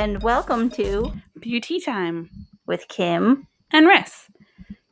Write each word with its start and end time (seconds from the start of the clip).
And 0.00 0.22
welcome 0.22 0.70
to 0.70 1.12
Beauty 1.38 1.78
time 1.78 2.30
with 2.66 2.88
Kim. 2.88 3.46
and 3.70 3.86
Riss. 3.86 4.30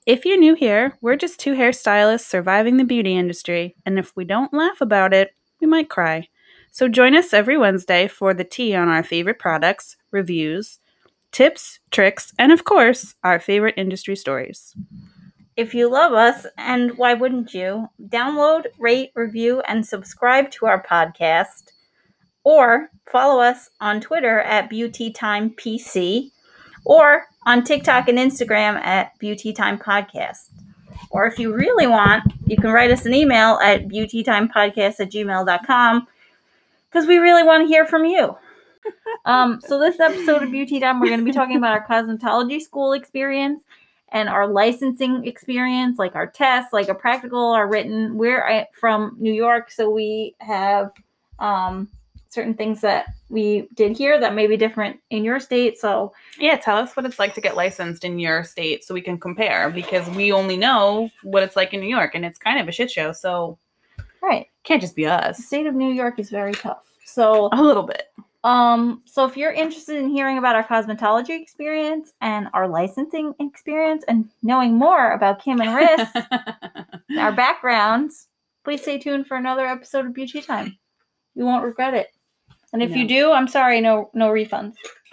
If 0.05 0.27
you're 0.27 0.37
new 0.37 0.55
here, 0.55 0.99
we're 1.01 1.17
just 1.17 1.41
two 1.41 1.55
hairstylists 1.55 2.27
surviving 2.27 2.77
the 2.77 2.85
beauty 2.85 3.17
industry, 3.17 3.75
and 3.87 3.99
if 3.99 4.15
we 4.15 4.27
don't 4.27 4.53
laugh 4.53 4.83
about 4.83 5.15
it, 5.15 5.31
we 5.63 5.67
might 5.67 5.89
cry. 5.89 6.29
So 6.71 6.89
join 6.89 7.17
us 7.17 7.33
every 7.33 7.57
Wednesday 7.57 8.07
for 8.07 8.35
the 8.35 8.45
tea 8.45 8.75
on 8.75 8.89
our 8.89 9.03
favorite 9.03 9.39
products, 9.39 9.97
reviews, 10.11 10.79
tips, 11.33 11.81
tricks, 11.91 12.35
and 12.39 12.53
of 12.53 12.65
course, 12.65 13.15
our 13.25 13.41
favorite 13.41 13.79
industry 13.79 14.15
stories. 14.15 14.75
If 15.57 15.73
you 15.73 15.91
love 15.91 16.13
us, 16.13 16.45
and 16.59 16.99
why 16.99 17.15
wouldn't 17.15 17.55
you, 17.55 17.89
download, 17.99 18.67
rate, 18.79 19.13
review, 19.15 19.63
and 19.63 19.87
subscribe 19.87 20.51
to 20.51 20.67
our 20.67 20.83
podcast, 20.83 21.73
or 22.49 22.89
follow 23.05 23.43
us 23.43 23.69
on 23.79 24.01
Twitter 24.01 24.41
at 24.41 24.71
BeautyTimePC, 24.71 26.31
or 26.87 27.27
on 27.45 27.63
TikTok 27.63 28.09
and 28.09 28.17
Instagram 28.17 28.83
at 28.83 29.13
BeautyTime 29.21 29.79
Podcast. 29.79 30.49
Or 31.11 31.27
if 31.27 31.39
you 31.39 31.53
really 31.53 31.87
want, 31.87 32.25
you 32.47 32.57
can 32.57 32.71
write 32.71 32.91
us 32.91 33.05
an 33.05 33.13
email 33.13 33.59
at 33.63 33.87
beautytimepodcast 33.89 34.99
at 34.99 35.13
gmail.com 35.13 36.07
because 36.91 37.07
we 37.07 37.19
really 37.19 37.43
want 37.43 37.65
to 37.65 37.69
hear 37.69 37.85
from 37.87 38.07
you. 38.07 38.37
Um, 39.25 39.61
so 39.61 39.79
this 39.79 40.01
episode 40.01 40.43
of 40.43 40.51
Beauty 40.51 40.81
Time, 40.81 41.01
we're 41.01 41.09
going 41.09 41.19
to 41.19 41.25
be 41.25 41.33
talking 41.33 41.57
about 41.59 41.73
our 41.73 41.87
cosmetology 41.91 42.61
school 42.61 42.95
experience 42.95 43.63
and 44.11 44.27
our 44.27 44.47
licensing 44.47 45.27
experience, 45.27 45.99
like 45.99 46.15
our 46.15 46.27
tests, 46.27 46.73
like 46.73 46.89
a 46.89 46.95
practical, 46.95 47.51
our 47.51 47.69
written. 47.69 48.17
We're 48.17 48.67
from 48.73 49.17
New 49.19 49.33
York, 49.33 49.71
so 49.71 49.91
we 49.91 50.35
have 50.41 50.93
um, 51.39 51.91
certain 52.29 52.55
things 52.55 52.81
that 52.83 53.07
we 53.29 53.69
did 53.75 53.97
here 53.97 54.21
that 54.21 54.35
may 54.35 54.47
be 54.47 54.57
different 54.57 54.99
in 55.11 55.25
your 55.25 55.41
state. 55.41 55.79
So 55.79 56.13
Yeah, 56.39 56.57
tell 56.57 56.77
us 56.77 56.97
what 56.97 57.07
it's 57.07 57.19
like 57.19 57.35
to 57.35 57.41
get 57.41 57.57
licensed 57.57 58.05
in 58.05 58.19
your 58.19 58.45
state 58.45 58.85
so 58.85 58.95
we 58.95 59.01
can 59.01 59.19
compare 59.19 59.71
because 59.71 60.09
we 60.11 60.33
only 60.33 60.57
know 60.57 61.11
what 61.23 61.43
it's 61.43 61.57
like 61.57 61.75
in 61.75 61.81
New 61.81 61.89
York 61.89 62.15
and 62.15 62.25
it's 62.25 62.39
kind 62.39 62.61
of 62.61 62.69
a 62.69 62.73
shit 62.73 62.91
show, 62.91 63.13
so 63.13 63.59
right, 64.23 64.47
can't 64.65 64.81
just 64.81 64.97
be 64.97 65.05
the 65.05 65.29
us. 65.29 65.45
state 65.45 65.67
of 65.67 65.75
New 65.75 65.93
York 65.93 66.19
is 66.19 66.31
very 66.31 66.53
tough. 66.53 66.85
So 67.05 67.49
A 67.53 67.63
little 67.63 67.83
bit. 67.85 68.05
Um, 68.45 69.03
so 69.05 69.25
if 69.27 69.37
you're 69.37 69.53
interested 69.53 69.97
in 69.97 70.11
hearing 70.11 70.39
about 70.39 70.55
our 70.55 70.65
cosmetology 70.65 71.41
experience 71.41 72.13
and 72.21 72.49
our 72.55 72.69
licensing 72.69 73.35
experience 73.41 74.05
and 74.07 74.29
knowing 74.43 74.75
more 74.75 75.13
about 75.13 75.43
Kim 75.43 75.61
and 75.61 75.71
Riss, 75.71 77.19
our 77.19 77.33
backgrounds, 77.33 78.29
please 78.65 78.83
stay 78.83 78.99
tuned 78.99 79.27
for 79.27 79.37
another 79.37 79.67
episode 79.67 80.07
of 80.07 80.15
Beauty 80.15 80.41
Time. 80.41 80.79
You 81.35 81.45
won't 81.45 81.65
regret 81.65 81.95
it. 81.95 82.09
And 82.73 82.83
if 82.83 82.95
you 82.95 83.09
do, 83.09 83.33
I'm 83.33 83.49
sorry, 83.49 83.81
no 83.81 84.11
no 84.15 84.29
refunds. 84.29 84.75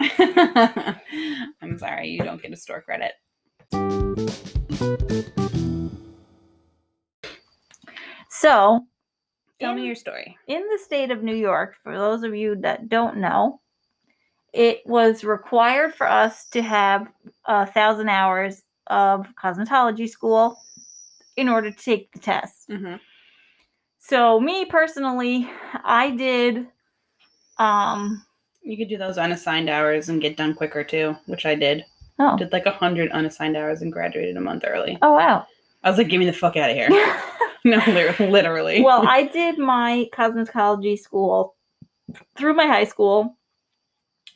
I'm 1.62 1.78
sorry, 1.78 2.08
you 2.08 2.22
don't 2.22 2.40
get 2.42 2.52
a 2.52 2.56
store 2.56 2.82
credit. 2.82 3.12
So 8.28 8.86
Tell 9.58 9.74
me 9.74 9.86
your 9.86 9.94
story. 9.94 10.36
in 10.46 10.60
the 10.70 10.78
state 10.78 11.10
of 11.10 11.22
New 11.22 11.34
York, 11.34 11.76
for 11.82 11.96
those 11.96 12.22
of 12.22 12.34
you 12.34 12.56
that 12.56 12.90
don't 12.90 13.16
know, 13.16 13.60
it 14.52 14.82
was 14.84 15.24
required 15.24 15.94
for 15.94 16.06
us 16.06 16.46
to 16.48 16.60
have 16.62 17.08
a 17.46 17.66
thousand 17.66 18.10
hours 18.10 18.62
of 18.88 19.28
cosmetology 19.42 20.08
school 20.08 20.58
in 21.36 21.48
order 21.48 21.70
to 21.70 21.76
take 21.76 22.12
the 22.12 22.18
test. 22.18 22.68
Mm-hmm. 22.68 22.96
So 23.98 24.38
me 24.38 24.66
personally, 24.66 25.50
I 25.82 26.10
did 26.10 26.66
um 27.58 28.24
You 28.62 28.76
could 28.76 28.88
do 28.88 28.96
those 28.98 29.18
unassigned 29.18 29.68
hours 29.70 30.08
and 30.08 30.20
get 30.20 30.36
done 30.36 30.54
quicker 30.54 30.84
too, 30.84 31.16
which 31.26 31.46
I 31.46 31.54
did. 31.54 31.84
oh 32.18 32.36
Did 32.36 32.52
like 32.52 32.66
a 32.66 32.70
hundred 32.72 33.10
unassigned 33.12 33.56
hours 33.56 33.82
and 33.82 33.92
graduated 33.92 34.36
a 34.36 34.40
month 34.40 34.64
early. 34.66 34.98
oh 35.02 35.12
wow. 35.14 35.46
I 35.84 35.90
was 35.90 35.98
like, 35.98 36.08
"Give 36.08 36.18
me 36.18 36.26
the 36.26 36.32
fuck 36.32 36.56
out 36.56 36.70
of 36.70 36.76
here!" 36.76 36.88
no, 37.64 37.78
literally. 38.18 38.82
well, 38.82 39.06
I 39.06 39.24
did 39.24 39.56
my 39.58 40.08
cosmetology 40.12 40.98
school 40.98 41.54
through 42.36 42.54
my 42.54 42.66
high 42.66 42.84
school. 42.84 43.36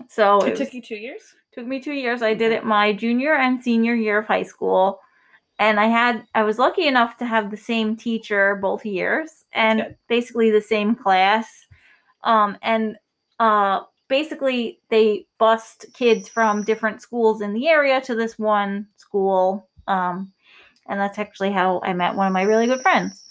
So 0.08 0.38
it 0.40 0.48
it 0.52 0.56
took 0.56 0.66
was- 0.68 0.74
you 0.74 0.82
two 0.82 0.96
years. 0.96 1.22
took 1.52 1.66
me 1.66 1.80
two 1.80 1.92
years. 1.92 2.22
I 2.22 2.34
did 2.34 2.52
it 2.52 2.64
my 2.64 2.92
junior 2.92 3.34
and 3.34 3.60
senior 3.62 3.94
year 3.94 4.18
of 4.18 4.26
high 4.26 4.44
school. 4.44 5.00
And 5.58 5.78
I 5.80 5.86
had 5.86 6.24
I 6.34 6.42
was 6.44 6.58
lucky 6.58 6.86
enough 6.86 7.18
to 7.18 7.26
have 7.26 7.50
the 7.50 7.56
same 7.56 7.96
teacher 7.96 8.56
both 8.62 8.86
years 8.86 9.44
and 9.52 9.94
basically 10.08 10.50
the 10.50 10.60
same 10.60 10.94
class. 10.94 11.46
Um 12.22 12.56
and 12.62 12.96
uh 13.40 13.80
basically 14.08 14.80
they 14.90 15.26
bust 15.38 15.86
kids 15.94 16.28
from 16.28 16.62
different 16.62 17.02
schools 17.02 17.40
in 17.40 17.52
the 17.52 17.66
area 17.66 18.00
to 18.02 18.14
this 18.14 18.38
one 18.38 18.86
school. 18.96 19.68
Um 19.88 20.32
and 20.88 21.00
that's 21.00 21.18
actually 21.18 21.52
how 21.52 21.80
I 21.82 21.92
met 21.92 22.14
one 22.14 22.26
of 22.26 22.32
my 22.32 22.42
really 22.42 22.66
good 22.66 22.82
friends. 22.82 23.24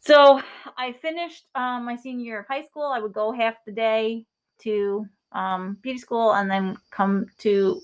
So 0.00 0.40
I 0.78 0.92
finished 0.92 1.44
um, 1.54 1.84
my 1.84 1.96
senior 1.96 2.24
year 2.24 2.40
of 2.40 2.46
high 2.46 2.62
school. 2.62 2.84
I 2.84 3.00
would 3.00 3.12
go 3.12 3.32
half 3.32 3.54
the 3.66 3.72
day 3.72 4.24
to 4.60 5.04
um, 5.32 5.78
beauty 5.82 5.98
school 5.98 6.32
and 6.32 6.48
then 6.50 6.76
come 6.92 7.26
to 7.38 7.80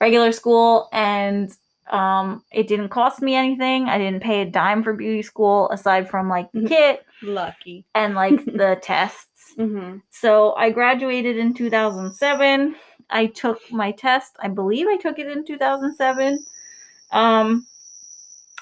regular 0.00 0.30
school. 0.30 0.88
And 0.92 1.52
um, 1.90 2.44
it 2.52 2.68
didn't 2.68 2.90
cost 2.90 3.20
me 3.20 3.34
anything. 3.34 3.88
I 3.88 3.98
didn't 3.98 4.22
pay 4.22 4.42
a 4.42 4.46
dime 4.46 4.82
for 4.82 4.94
beauty 4.94 5.22
school 5.22 5.68
aside 5.70 6.08
from 6.08 6.28
like 6.28 6.50
the 6.52 6.62
kit 6.68 7.04
Lucky. 7.22 7.84
and 7.94 8.14
like 8.14 8.44
the 8.46 8.78
tests. 8.80 9.33
Mm-hmm. 9.58 9.98
So 10.10 10.54
I 10.54 10.70
graduated 10.70 11.36
in 11.36 11.54
2007. 11.54 12.74
I 13.10 13.26
took 13.26 13.60
my 13.70 13.92
test. 13.92 14.36
I 14.40 14.48
believe 14.48 14.86
I 14.88 14.96
took 14.96 15.18
it 15.18 15.26
in 15.26 15.44
2007. 15.44 16.44
Um, 17.12 17.66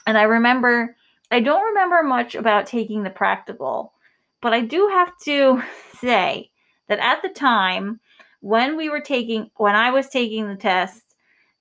and 0.07 0.19
I 0.19 0.23
remember, 0.25 0.97
I 1.31 1.41
don't 1.41 1.65
remember 1.65 2.03
much 2.03 2.35
about 2.35 2.67
taking 2.67 3.03
the 3.03 3.11
practical, 3.11 3.93
but 4.41 4.53
I 4.53 4.61
do 4.61 4.89
have 4.89 5.17
to 5.25 5.63
say 6.01 6.51
that 6.89 6.99
at 6.99 7.23
the 7.23 7.29
time 7.29 8.01
when 8.41 8.77
we 8.77 8.89
were 8.89 9.01
taking, 9.01 9.51
when 9.57 9.77
I 9.77 9.91
was 9.91 10.09
taking 10.09 10.49
the 10.49 10.57
test, 10.57 11.03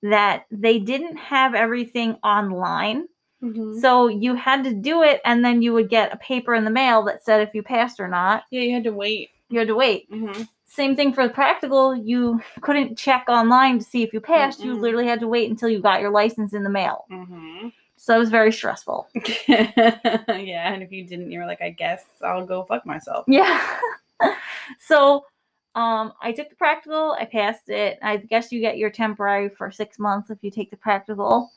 that 0.02 0.46
they 0.50 0.80
didn't 0.80 1.16
have 1.16 1.54
everything 1.54 2.16
online. 2.24 3.06
Mm-hmm. 3.42 3.78
So 3.80 4.08
you 4.08 4.34
had 4.34 4.62
to 4.64 4.72
do 4.72 5.02
it, 5.02 5.20
and 5.24 5.44
then 5.44 5.62
you 5.62 5.72
would 5.72 5.88
get 5.88 6.12
a 6.12 6.16
paper 6.18 6.54
in 6.54 6.64
the 6.64 6.70
mail 6.70 7.02
that 7.04 7.24
said 7.24 7.40
if 7.40 7.54
you 7.54 7.62
passed 7.62 7.98
or 8.00 8.08
not. 8.08 8.44
yeah, 8.50 8.62
you 8.62 8.72
had 8.74 8.84
to 8.84 8.92
wait. 8.92 9.30
You 9.48 9.58
had 9.58 9.68
to 9.68 9.74
wait. 9.74 10.10
Mm-hmm. 10.10 10.42
Same 10.64 10.96
thing 10.96 11.12
for 11.12 11.26
the 11.26 11.34
practical. 11.34 11.94
You 11.94 12.40
couldn't 12.62 12.96
check 12.96 13.26
online 13.28 13.78
to 13.78 13.84
see 13.84 14.02
if 14.02 14.12
you 14.14 14.20
passed. 14.20 14.64
You 14.64 14.74
Mm-mm. 14.74 14.80
literally 14.80 15.06
had 15.06 15.20
to 15.20 15.28
wait 15.28 15.50
until 15.50 15.68
you 15.68 15.80
got 15.82 16.00
your 16.00 16.10
license 16.10 16.54
in 16.54 16.62
the 16.62 16.70
mail. 16.70 17.04
Mm-hmm. 17.10 17.68
So 17.98 18.16
it 18.16 18.18
was 18.18 18.30
very 18.30 18.50
stressful. 18.50 19.06
yeah, 19.46 20.72
and 20.72 20.82
if 20.82 20.90
you 20.90 21.06
didn't, 21.06 21.30
you 21.30 21.38
were 21.38 21.46
like, 21.46 21.62
I 21.62 21.70
guess 21.70 22.04
I'll 22.20 22.44
go 22.44 22.64
fuck 22.64 22.84
myself. 22.84 23.24
Yeah. 23.28 23.78
so 24.80 25.24
um 25.76 26.12
I 26.20 26.32
took 26.32 26.48
the 26.50 26.56
practical, 26.56 27.12
I 27.12 27.26
passed 27.26 27.68
it. 27.68 28.00
I 28.02 28.16
guess 28.16 28.50
you 28.50 28.58
get 28.60 28.76
your 28.76 28.90
temporary 28.90 29.50
for 29.50 29.70
six 29.70 30.00
months 30.00 30.30
if 30.30 30.38
you 30.42 30.50
take 30.50 30.72
the 30.72 30.76
practical 30.76 31.52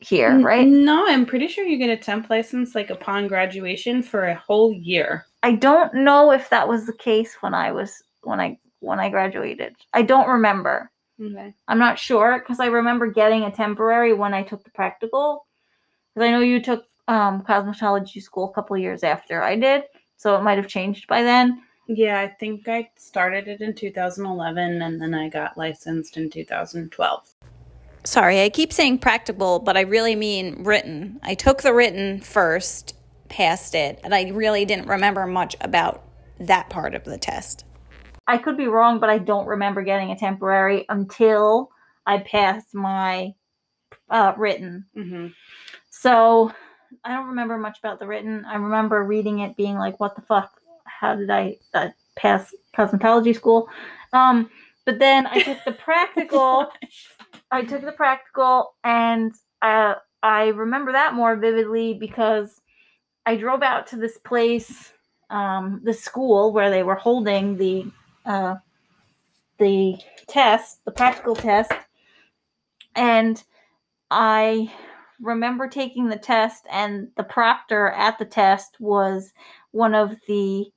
here, 0.00 0.40
right? 0.40 0.66
No, 0.66 1.06
I'm 1.06 1.26
pretty 1.26 1.48
sure 1.48 1.64
you 1.64 1.78
get 1.78 1.90
a 1.90 1.96
temp 1.96 2.30
license 2.30 2.74
like 2.74 2.90
upon 2.90 3.28
graduation 3.28 4.02
for 4.02 4.26
a 4.26 4.34
whole 4.34 4.72
year. 4.72 5.26
I 5.42 5.52
don't 5.52 5.94
know 5.94 6.32
if 6.32 6.50
that 6.50 6.68
was 6.68 6.86
the 6.86 6.92
case 6.92 7.36
when 7.40 7.54
I 7.54 7.72
was 7.72 8.02
when 8.22 8.40
I 8.40 8.58
when 8.80 8.98
I 8.98 9.10
graduated. 9.10 9.76
I 9.92 10.02
don't 10.02 10.28
remember. 10.28 10.90
Okay. 11.20 11.54
I'm 11.68 11.78
not 11.78 11.98
sure 11.98 12.38
because 12.38 12.60
I 12.60 12.66
remember 12.66 13.06
getting 13.10 13.42
a 13.44 13.50
temporary 13.50 14.14
when 14.14 14.32
I 14.32 14.42
took 14.42 14.64
the 14.64 14.70
practical. 14.70 15.46
Because 16.14 16.26
I 16.26 16.32
know 16.32 16.40
you 16.40 16.60
took 16.60 16.84
um, 17.08 17.42
cosmetology 17.42 18.22
school 18.22 18.50
a 18.50 18.54
couple 18.54 18.76
years 18.78 19.02
after 19.02 19.42
I 19.42 19.56
did, 19.56 19.84
so 20.16 20.36
it 20.36 20.42
might 20.42 20.58
have 20.58 20.66
changed 20.68 21.06
by 21.06 21.22
then. 21.22 21.62
Yeah, 21.88 22.20
I 22.20 22.28
think 22.28 22.68
I 22.68 22.88
started 22.96 23.48
it 23.48 23.60
in 23.60 23.74
2011 23.74 24.82
and 24.82 25.00
then 25.00 25.12
I 25.12 25.28
got 25.28 25.58
licensed 25.58 26.16
in 26.16 26.30
2012. 26.30 27.34
Sorry, 28.04 28.42
I 28.42 28.48
keep 28.48 28.72
saying 28.72 28.98
practical, 28.98 29.58
but 29.58 29.76
I 29.76 29.82
really 29.82 30.16
mean 30.16 30.64
written. 30.64 31.20
I 31.22 31.34
took 31.34 31.62
the 31.62 31.74
written 31.74 32.20
first, 32.20 32.94
passed 33.28 33.74
it, 33.74 34.00
and 34.02 34.14
I 34.14 34.30
really 34.30 34.64
didn't 34.64 34.86
remember 34.86 35.26
much 35.26 35.54
about 35.60 36.02
that 36.38 36.70
part 36.70 36.94
of 36.94 37.04
the 37.04 37.18
test. 37.18 37.64
I 38.26 38.38
could 38.38 38.56
be 38.56 38.68
wrong, 38.68 39.00
but 39.00 39.10
I 39.10 39.18
don't 39.18 39.46
remember 39.46 39.82
getting 39.82 40.10
a 40.10 40.16
temporary 40.16 40.86
until 40.88 41.70
I 42.06 42.18
passed 42.18 42.74
my 42.74 43.34
uh, 44.08 44.32
written. 44.36 44.86
Mm-hmm. 44.96 45.28
So 45.90 46.52
I 47.04 47.14
don't 47.14 47.28
remember 47.28 47.58
much 47.58 47.78
about 47.78 47.98
the 47.98 48.06
written. 48.06 48.44
I 48.46 48.56
remember 48.56 49.04
reading 49.04 49.40
it, 49.40 49.56
being 49.56 49.76
like, 49.76 50.00
"What 50.00 50.16
the 50.16 50.22
fuck? 50.22 50.60
How 50.84 51.16
did 51.16 51.30
I 51.30 51.56
uh, 51.74 51.88
pass 52.16 52.54
cosmetology 52.76 53.34
school?" 53.34 53.68
Um, 54.12 54.50
but 54.86 54.98
then 54.98 55.26
I 55.26 55.42
took 55.42 55.58
the 55.64 55.72
practical. 55.84 56.68
I 57.50 57.64
took 57.64 57.82
the 57.82 57.92
practical, 57.92 58.74
and 58.84 59.34
uh, 59.60 59.94
I 60.22 60.48
remember 60.48 60.92
that 60.92 61.14
more 61.14 61.36
vividly 61.36 61.94
because 61.94 62.60
I 63.26 63.36
drove 63.36 63.62
out 63.62 63.86
to 63.88 63.96
this 63.96 64.18
place, 64.18 64.92
um, 65.30 65.80
the 65.84 65.94
school 65.94 66.52
where 66.52 66.70
they 66.70 66.82
were 66.82 66.94
holding 66.94 67.56
the 67.56 67.90
uh, 68.24 68.56
the 69.58 69.96
test, 70.26 70.84
the 70.84 70.92
practical 70.92 71.34
test, 71.34 71.72
and 72.94 73.42
I 74.10 74.72
remember 75.20 75.68
taking 75.68 76.08
the 76.08 76.18
test, 76.18 76.64
and 76.70 77.08
the 77.16 77.24
proctor 77.24 77.88
at 77.90 78.18
the 78.18 78.24
test 78.24 78.76
was 78.80 79.32
one 79.72 79.94
of 79.94 80.14
the 80.26 80.70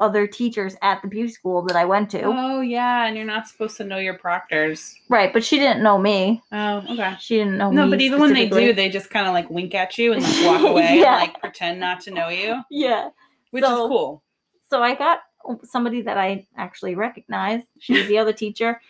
other 0.00 0.26
teachers 0.26 0.74
at 0.82 1.00
the 1.02 1.08
beauty 1.08 1.30
school 1.30 1.62
that 1.62 1.76
I 1.76 1.84
went 1.84 2.10
to. 2.10 2.22
Oh 2.22 2.60
yeah, 2.60 3.06
and 3.06 3.16
you're 3.16 3.24
not 3.26 3.46
supposed 3.46 3.76
to 3.76 3.84
know 3.84 3.98
your 3.98 4.14
proctors. 4.14 4.94
Right, 5.08 5.32
but 5.32 5.44
she 5.44 5.58
didn't 5.58 5.82
know 5.82 5.98
me. 5.98 6.42
Oh, 6.50 6.78
okay. 6.90 7.14
She 7.20 7.36
didn't 7.36 7.58
know 7.58 7.70
No, 7.70 7.84
me. 7.84 7.90
but 7.90 8.00
even 8.00 8.18
when 8.18 8.32
they 8.32 8.48
do, 8.48 8.72
they 8.72 8.88
just 8.88 9.10
kind 9.10 9.28
of 9.28 9.34
like 9.34 9.48
wink 9.50 9.74
at 9.74 9.96
you 9.98 10.12
and 10.12 10.22
like 10.22 10.44
walk 10.46 10.62
away 10.62 10.98
Yeah. 10.98 11.12
and 11.12 11.20
like 11.20 11.40
pretend 11.40 11.78
not 11.78 12.00
to 12.02 12.10
know 12.10 12.28
you, 12.28 12.60
yeah. 12.70 13.10
which 13.52 13.62
So- 13.62 13.84
is 13.84 13.88
cool. 13.88 14.22
so 14.70 14.82
I 14.82 14.94
got 14.94 15.20
somebody 15.64 16.02
that 16.02 16.18
I 16.18 16.46
actually 16.56 16.94
recognized. 16.96 17.66
She 17.78 17.94
was 17.94 18.06
the 18.08 18.18
other 18.18 18.32
teacher. 18.32 18.80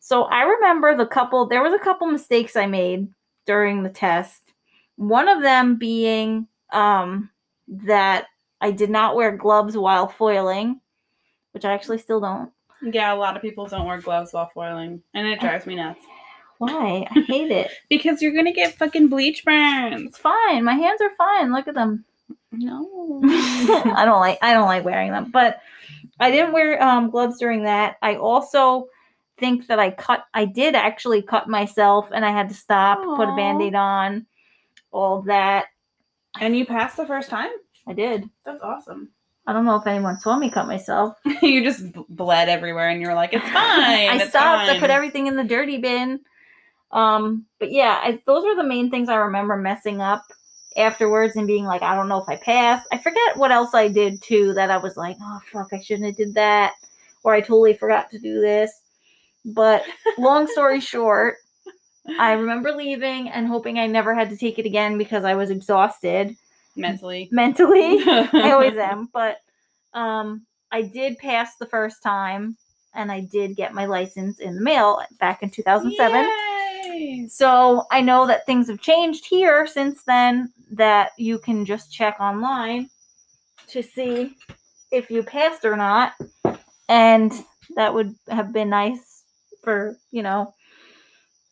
So 0.00 0.24
I 0.24 0.42
remember 0.42 0.96
the 0.96 1.06
couple, 1.06 1.46
there 1.46 1.62
was 1.62 1.72
a 1.74 1.78
couple 1.78 2.06
mistakes 2.06 2.56
I 2.56 2.66
made 2.66 3.08
during 3.46 3.82
the 3.82 3.90
test. 3.90 4.42
One 4.96 5.28
of 5.28 5.42
them 5.42 5.76
being 5.76 6.46
um, 6.72 7.30
that 7.68 8.26
I 8.60 8.70
did 8.70 8.90
not 8.90 9.14
wear 9.16 9.36
gloves 9.36 9.76
while 9.76 10.08
foiling, 10.08 10.80
which 11.52 11.64
I 11.64 11.72
actually 11.72 11.98
still 11.98 12.20
don't. 12.20 12.50
Yeah, 12.82 13.12
a 13.12 13.16
lot 13.16 13.36
of 13.36 13.42
people 13.42 13.66
don't 13.66 13.86
wear 13.86 14.00
gloves 14.00 14.32
while 14.32 14.50
foiling, 14.54 15.02
and 15.14 15.26
it 15.26 15.40
drives 15.40 15.66
me 15.66 15.74
nuts 15.76 16.00
Why? 16.58 17.06
I 17.10 17.20
hate 17.26 17.50
it. 17.50 17.70
because 17.88 18.22
you're 18.22 18.34
gonna 18.34 18.52
get 18.52 18.76
fucking 18.78 19.08
bleach 19.08 19.44
burns. 19.44 20.02
It's 20.02 20.18
fine. 20.18 20.64
My 20.64 20.74
hands 20.74 21.00
are 21.00 21.10
fine. 21.16 21.52
Look 21.52 21.68
at 21.68 21.74
them. 21.74 22.04
No. 22.52 23.20
I 23.24 24.02
don't 24.04 24.20
like 24.20 24.38
I 24.42 24.54
don't 24.54 24.66
like 24.68 24.84
wearing 24.84 25.10
them. 25.12 25.30
But 25.30 25.58
I 26.20 26.30
didn't 26.30 26.52
wear 26.52 26.82
um, 26.82 27.10
gloves 27.10 27.38
during 27.38 27.64
that. 27.64 27.96
I 28.02 28.16
also 28.16 28.88
think 29.38 29.66
that 29.68 29.78
I 29.78 29.90
cut 29.90 30.24
I 30.34 30.44
did 30.44 30.74
actually 30.74 31.22
cut 31.22 31.48
myself 31.48 32.08
and 32.12 32.24
I 32.24 32.30
had 32.30 32.48
to 32.48 32.54
stop, 32.54 32.98
put 33.16 33.28
a 33.28 33.36
band-aid 33.36 33.74
on, 33.74 34.26
all 34.90 35.22
that. 35.22 35.66
and 36.40 36.56
you 36.56 36.66
passed 36.66 36.96
the 36.96 37.06
first 37.06 37.28
time. 37.30 37.50
I 37.88 37.94
did. 37.94 38.28
That's 38.44 38.62
awesome. 38.62 39.10
I 39.46 39.54
don't 39.54 39.64
know 39.64 39.76
if 39.76 39.86
anyone 39.86 40.18
saw 40.18 40.36
me 40.36 40.50
cut 40.50 40.66
myself. 40.66 41.16
you 41.42 41.64
just 41.64 41.92
b- 41.92 42.04
bled 42.10 42.50
everywhere, 42.50 42.90
and 42.90 43.00
you're 43.00 43.14
like, 43.14 43.32
"It's 43.32 43.44
fine." 43.44 43.54
I 43.56 44.16
it's 44.16 44.28
stopped. 44.28 44.68
I 44.68 44.78
put 44.78 44.90
everything 44.90 45.26
in 45.26 45.36
the 45.36 45.44
dirty 45.44 45.78
bin. 45.78 46.20
Um, 46.90 47.46
but 47.58 47.72
yeah, 47.72 47.98
I, 48.02 48.20
those 48.26 48.44
were 48.44 48.54
the 48.54 48.68
main 48.68 48.90
things 48.90 49.08
I 49.08 49.16
remember 49.16 49.56
messing 49.56 50.02
up 50.02 50.22
afterwards 50.76 51.36
and 51.36 51.46
being 51.46 51.64
like, 51.64 51.82
I 51.82 51.94
don't 51.94 52.08
know 52.08 52.20
if 52.20 52.28
I 52.28 52.36
passed. 52.36 52.86
I 52.92 52.98
forget 52.98 53.36
what 53.36 53.50
else 53.50 53.74
I 53.74 53.88
did 53.88 54.22
too 54.22 54.52
that 54.54 54.70
I 54.70 54.76
was 54.76 54.96
like, 54.96 55.16
oh 55.20 55.40
fuck, 55.50 55.68
I 55.72 55.80
shouldn't 55.80 56.06
have 56.06 56.16
did 56.16 56.34
that, 56.34 56.74
or 57.24 57.32
I 57.32 57.40
totally 57.40 57.74
forgot 57.74 58.10
to 58.10 58.18
do 58.18 58.40
this. 58.40 58.70
But 59.46 59.82
long 60.18 60.46
story 60.46 60.80
short, 60.80 61.36
I 62.18 62.32
remember 62.32 62.72
leaving 62.72 63.30
and 63.30 63.46
hoping 63.46 63.78
I 63.78 63.86
never 63.86 64.14
had 64.14 64.28
to 64.30 64.36
take 64.36 64.58
it 64.58 64.66
again 64.66 64.98
because 64.98 65.24
I 65.24 65.34
was 65.34 65.50
exhausted 65.50 66.36
mentally. 66.78 67.28
mentally. 67.32 67.98
I 68.06 68.52
always 68.52 68.76
am, 68.76 69.08
but 69.12 69.38
um, 69.94 70.46
I 70.70 70.82
did 70.82 71.18
pass 71.18 71.56
the 71.56 71.66
first 71.66 72.02
time, 72.02 72.56
and 72.94 73.10
I 73.10 73.20
did 73.20 73.56
get 73.56 73.74
my 73.74 73.86
license 73.86 74.40
in 74.40 74.54
the 74.54 74.60
mail 74.60 75.02
back 75.20 75.42
in 75.42 75.50
2007. 75.50 76.24
Yay! 76.84 77.26
So 77.28 77.84
I 77.90 78.00
know 78.00 78.26
that 78.26 78.46
things 78.46 78.68
have 78.68 78.80
changed 78.80 79.26
here 79.26 79.66
since 79.66 80.02
then. 80.04 80.52
That 80.70 81.12
you 81.16 81.38
can 81.38 81.64
just 81.64 81.92
check 81.92 82.20
online 82.20 82.90
to 83.68 83.82
see 83.82 84.34
if 84.90 85.10
you 85.10 85.22
passed 85.22 85.64
or 85.64 85.76
not, 85.76 86.12
and 86.88 87.32
that 87.74 87.92
would 87.92 88.14
have 88.28 88.52
been 88.52 88.70
nice 88.70 89.24
for 89.62 89.96
you 90.10 90.22
know 90.22 90.54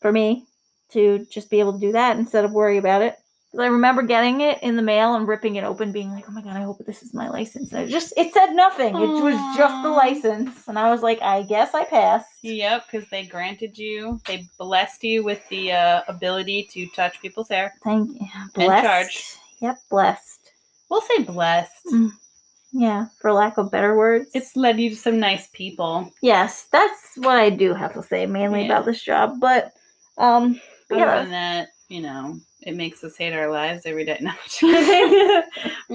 for 0.01 0.13
me 0.13 0.47
to 0.91 1.27
just 1.31 1.51
be 1.51 1.61
able 1.61 1.73
to 1.73 1.81
do 1.81 1.93
that 1.93 2.17
instead 2.17 2.45
of 2.45 2.53
worry 2.53 2.79
about 2.79 3.03
it. 3.03 3.17
I 3.59 3.67
remember 3.67 4.03
getting 4.03 4.41
it 4.43 4.63
in 4.63 4.77
the 4.77 4.83
mail 4.83 5.15
and 5.15 5.27
ripping 5.27 5.57
it 5.57 5.65
open, 5.65 5.93
being 5.93 6.11
like, 6.13 6.25
"Oh 6.29 6.33
my 6.33 6.43
god, 6.43 6.57
I 6.57 6.63
hope 6.63 6.79
this 6.87 7.03
is 7.03 7.15
my 7.15 7.29
license." 7.29 7.73
And 7.73 7.83
it 7.85 7.89
just 7.91 8.13
it 8.17 8.33
said 8.35 8.53
nothing. 8.53 8.95
It 8.95 9.23
was 9.23 9.57
just 9.57 9.83
the 9.83 9.89
license, 9.89 10.69
and 10.69 10.79
I 10.79 10.91
was 10.91 11.03
like, 11.03 11.21
"I 11.23 11.43
guess 11.43 11.75
I 11.75 11.85
passed." 11.85 12.29
Yep, 12.43 12.85
because 12.91 13.09
they 13.11 13.25
granted 13.25 13.79
you, 13.79 14.21
they 14.27 14.47
blessed 14.59 15.03
you 15.05 15.25
with 15.25 15.41
the 15.49 15.73
uh, 15.73 16.03
ability 16.09 16.69
to 16.73 16.87
touch 16.95 17.21
people's 17.23 17.49
hair. 17.49 17.75
Thank 17.83 18.21
you. 18.21 18.27
Blessed. 18.55 18.85
charged. 18.85 19.25
Yep, 19.61 19.79
blessed. 19.91 20.53
We'll 20.91 21.01
say 21.01 21.23
blessed. 21.23 21.87
Mm. 21.93 22.11
Yeah, 22.73 23.07
for 23.23 23.33
lack 23.33 23.57
of 23.59 23.71
better 23.71 23.97
words. 23.97 24.29
It's 24.35 24.55
led 24.55 24.79
you 24.79 24.91
to 24.91 24.97
some 24.97 25.19
nice 25.19 25.49
people. 25.55 26.13
yes, 26.21 26.69
that's 26.71 27.13
what 27.17 27.37
I 27.39 27.49
do 27.49 27.73
have 27.73 27.95
to 27.95 28.03
say 28.03 28.27
mainly 28.27 28.61
Yeah. 28.61 28.67
about 28.67 28.85
this 28.85 29.01
job. 29.03 29.41
But 29.41 29.73
um, 30.19 30.61
Other 30.91 31.01
yeah, 31.01 31.21
than 31.23 31.31
that, 31.31 31.69
you 31.89 32.03
know, 32.03 32.39
it 32.67 32.75
makes 32.75 33.03
us 33.05 33.17
hate 33.17 33.33
our 33.33 33.49
lives 33.51 33.83
every 33.87 34.05
day. 34.05 34.19
No, 34.23 34.31
I'm 34.31 34.37
just 34.45 34.59
kidding. 34.61 35.43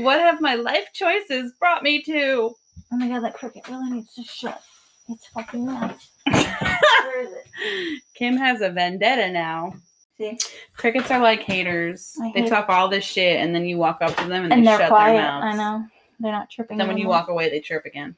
what 0.04 0.20
have 0.20 0.42
my 0.42 0.56
life 0.56 0.88
choices 0.94 1.54
brought 1.60 1.84
me 1.84 2.02
to? 2.04 2.56
oh 2.94 2.98
my 2.98 3.08
god, 3.08 3.24
that 3.24 3.34
cricket 3.36 3.68
really 3.70 3.92
needs 3.92 4.14
to 4.16 4.24
shut. 4.24 4.62
It's 5.10 5.28
fucking 5.28 5.66
loud. 5.66 5.96
Where 6.26 7.22
is 7.24 7.32
it? 7.34 8.02
Kim 8.16 8.38
has 8.38 8.62
a 8.62 8.70
vendetta 8.70 9.30
now. 9.32 9.74
See, 10.18 10.38
Crickets 10.76 11.10
are 11.12 11.20
like 11.20 11.42
haters. 11.42 12.16
I 12.22 12.32
they 12.34 12.42
hate- 12.42 12.50
talk 12.50 12.70
all 12.70 12.88
this 12.88 13.04
shit, 13.04 13.40
and 13.40 13.54
then 13.54 13.66
you 13.66 13.78
walk 13.78 13.98
up 14.02 14.16
to 14.18 14.28
them 14.28 14.44
and, 14.46 14.54
and 14.54 14.66
they 14.68 14.78
shut 14.78 14.90
quiet. 14.90 15.14
their 15.14 15.22
mouths. 15.22 15.46
I 15.46 15.58
know 15.58 15.86
they're 16.20 16.32
not 16.32 16.50
chirping. 16.50 16.78
Then 16.78 16.88
when 16.88 16.98
you 16.98 17.08
walk 17.08 17.28
away, 17.30 17.50
they 17.50 17.60
chirp 17.60 17.86
again. 17.86 18.16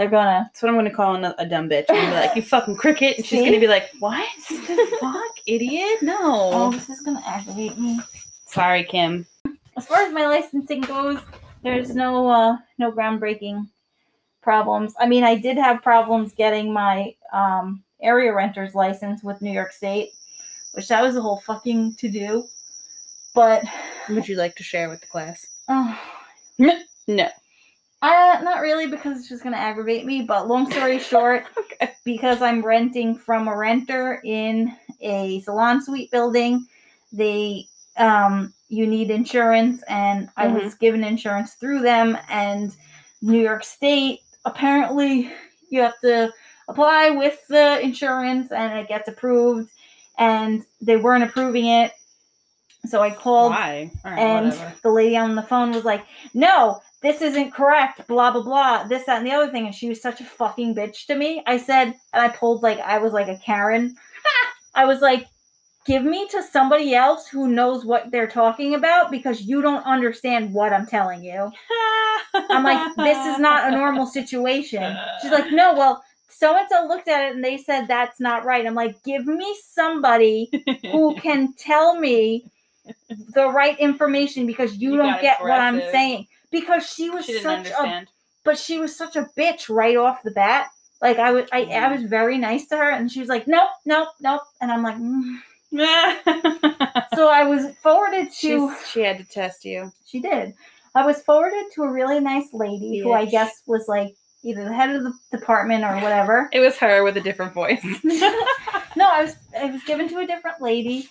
They're 0.00 0.08
gonna. 0.08 0.48
That's 0.48 0.62
what 0.62 0.70
I'm 0.70 0.76
gonna 0.76 0.90
call 0.90 1.22
a, 1.22 1.34
a 1.36 1.44
dumb 1.46 1.68
bitch. 1.68 1.84
I'm 1.90 1.96
gonna 1.96 2.08
be 2.08 2.26
like, 2.26 2.34
"You 2.34 2.40
fucking 2.56 2.76
cricket," 2.76 3.18
and 3.18 3.26
she's 3.26 3.40
See? 3.40 3.44
gonna 3.44 3.60
be 3.60 3.68
like, 3.68 3.90
"What? 3.98 4.26
the 4.48 4.96
fuck, 4.98 5.32
idiot? 5.44 5.98
No. 6.00 6.16
Oh, 6.22 6.72
this 6.72 6.88
is 6.88 7.02
gonna 7.02 7.22
aggravate 7.26 7.76
me. 7.76 8.00
Sorry, 8.46 8.82
Kim. 8.84 9.26
as 9.76 9.86
far 9.86 9.98
as 9.98 10.10
my 10.10 10.26
licensing 10.26 10.80
goes, 10.80 11.18
there's 11.62 11.94
no 11.94 12.30
uh 12.30 12.56
no 12.78 12.90
groundbreaking 12.90 13.68
problems. 14.40 14.94
I 14.98 15.06
mean, 15.06 15.22
I 15.22 15.34
did 15.36 15.58
have 15.58 15.82
problems 15.82 16.32
getting 16.32 16.72
my 16.72 17.14
um 17.34 17.84
area 18.00 18.32
renter's 18.32 18.74
license 18.74 19.22
with 19.22 19.42
New 19.42 19.52
York 19.52 19.70
State, 19.70 20.12
which 20.72 20.88
that 20.88 21.02
was 21.02 21.14
a 21.16 21.20
whole 21.20 21.40
fucking 21.40 21.96
to 21.96 22.08
do. 22.08 22.48
But 23.34 23.64
Would 24.08 24.26
you 24.28 24.36
like 24.36 24.56
to 24.56 24.62
share 24.62 24.88
with 24.88 25.02
the 25.02 25.08
class? 25.08 25.46
uh, 25.68 25.94
No. 27.06 27.28
Uh, 28.02 28.40
not 28.42 28.60
really 28.60 28.86
because 28.86 29.18
it's 29.18 29.28
just 29.28 29.42
gonna 29.42 29.56
aggravate 29.56 30.06
me. 30.06 30.22
But 30.22 30.48
long 30.48 30.70
story 30.70 30.98
short, 31.12 31.44
because 32.04 32.42
I'm 32.42 32.62
renting 32.62 33.16
from 33.16 33.48
a 33.48 33.56
renter 33.56 34.20
in 34.24 34.74
a 35.00 35.40
salon 35.40 35.82
suite 35.82 36.10
building, 36.10 36.66
they 37.12 37.66
um 37.96 38.52
you 38.68 38.86
need 38.86 39.10
insurance 39.10 39.82
and 39.88 40.28
I 40.36 40.46
was 40.46 40.74
given 40.74 41.02
insurance 41.02 41.54
through 41.54 41.80
them 41.80 42.16
and 42.28 42.72
New 43.20 43.40
York 43.40 43.64
State 43.64 44.20
apparently 44.44 45.30
you 45.70 45.82
have 45.82 45.98
to 46.00 46.32
apply 46.68 47.10
with 47.10 47.38
the 47.48 47.80
insurance 47.80 48.52
and 48.52 48.78
it 48.78 48.88
gets 48.88 49.08
approved 49.08 49.70
and 50.18 50.64
they 50.80 50.96
weren't 50.96 51.24
approving 51.24 51.66
it. 51.66 51.92
So 52.86 53.02
I 53.02 53.10
called 53.10 53.52
right, 53.52 53.90
and 54.04 54.50
whatever. 54.50 54.74
the 54.82 54.90
lady 54.90 55.16
on 55.16 55.34
the 55.34 55.42
phone 55.42 55.72
was 55.72 55.84
like, 55.84 56.06
"No, 56.32 56.80
this 57.02 57.22
isn't 57.22 57.52
correct." 57.52 58.06
Blah 58.06 58.30
blah 58.32 58.42
blah. 58.42 58.84
This 58.84 59.04
that 59.06 59.18
and 59.18 59.26
the 59.26 59.32
other 59.32 59.50
thing, 59.50 59.66
and 59.66 59.74
she 59.74 59.88
was 59.88 60.00
such 60.00 60.20
a 60.20 60.24
fucking 60.24 60.74
bitch 60.74 61.06
to 61.06 61.14
me. 61.14 61.42
I 61.46 61.56
said, 61.56 61.88
and 62.12 62.22
I 62.22 62.28
pulled 62.28 62.62
like 62.62 62.78
I 62.80 62.98
was 62.98 63.12
like 63.12 63.28
a 63.28 63.38
Karen. 63.38 63.96
I 64.74 64.84
was 64.84 65.00
like, 65.00 65.26
"Give 65.86 66.04
me 66.04 66.28
to 66.28 66.42
somebody 66.42 66.94
else 66.94 67.26
who 67.26 67.48
knows 67.48 67.84
what 67.84 68.10
they're 68.10 68.28
talking 68.28 68.74
about 68.74 69.10
because 69.10 69.42
you 69.42 69.62
don't 69.62 69.84
understand 69.84 70.52
what 70.52 70.72
I'm 70.72 70.86
telling 70.86 71.22
you." 71.22 71.50
I'm 72.34 72.64
like, 72.64 72.94
"This 72.96 73.26
is 73.26 73.38
not 73.38 73.72
a 73.72 73.76
normal 73.76 74.06
situation." 74.06 74.96
She's 75.22 75.32
like, 75.32 75.50
"No, 75.52 75.74
well." 75.74 76.02
So 76.40 76.56
and 76.56 76.66
so 76.70 76.86
looked 76.86 77.08
at 77.08 77.24
it 77.26 77.34
and 77.34 77.44
they 77.44 77.58
said 77.58 77.86
that's 77.86 78.18
not 78.18 78.46
right. 78.46 78.64
I'm 78.64 78.74
like, 78.74 79.02
give 79.02 79.26
me 79.26 79.54
somebody 79.62 80.48
who 80.90 81.14
can 81.16 81.52
tell 81.58 81.98
me 81.98 82.50
the 83.34 83.48
right 83.50 83.78
information 83.78 84.46
because 84.46 84.76
you, 84.76 84.92
You 84.92 84.96
don't 84.96 85.20
get 85.20 85.42
what 85.42 85.60
I'm 85.60 85.78
saying. 85.78 86.26
Because 86.50 86.88
she 86.88 87.10
was 87.10 87.26
she 87.26 87.32
didn't 87.34 87.66
such 87.66 87.72
a 87.72 88.06
but 88.44 88.58
she 88.58 88.78
was 88.78 88.96
such 88.96 89.16
a 89.16 89.28
bitch 89.36 89.68
right 89.68 89.96
off 89.96 90.22
the 90.22 90.30
bat. 90.30 90.68
Like 91.00 91.18
I 91.18 91.32
was 91.32 91.48
I, 91.52 91.64
I 91.64 91.92
was 91.92 92.02
very 92.02 92.38
nice 92.38 92.66
to 92.68 92.76
her 92.76 92.90
and 92.90 93.10
she 93.10 93.20
was 93.20 93.28
like, 93.28 93.46
Nope, 93.46 93.70
nope, 93.84 94.08
nope. 94.20 94.42
And 94.60 94.70
I'm 94.70 94.82
like, 94.82 94.96
mm. 94.96 95.38
so 97.14 97.28
I 97.28 97.44
was 97.44 97.74
forwarded 97.82 98.26
to 98.26 98.32
She's- 98.32 98.90
she 98.90 99.00
had 99.00 99.18
to 99.18 99.24
test 99.24 99.64
you. 99.64 99.92
she 100.06 100.20
did. 100.20 100.54
I 100.94 101.06
was 101.06 101.22
forwarded 101.22 101.66
to 101.74 101.84
a 101.84 101.92
really 101.92 102.18
nice 102.18 102.48
lady 102.52 102.98
who 102.98 103.12
I 103.12 103.24
guess 103.24 103.62
was 103.66 103.86
like 103.86 104.16
either 104.42 104.64
the 104.64 104.72
head 104.72 104.90
of 104.90 105.04
the 105.04 105.12
department 105.30 105.84
or 105.84 105.94
whatever. 105.96 106.48
It 106.52 106.60
was 106.60 106.76
her 106.78 107.04
with 107.04 107.16
a 107.16 107.20
different 107.20 107.54
voice. 107.54 107.84
no, 108.04 109.08
I 109.08 109.22
was 109.22 109.36
I 109.56 109.66
was 109.66 109.82
given 109.84 110.08
to 110.08 110.18
a 110.18 110.26
different 110.26 110.60
lady. 110.60 111.08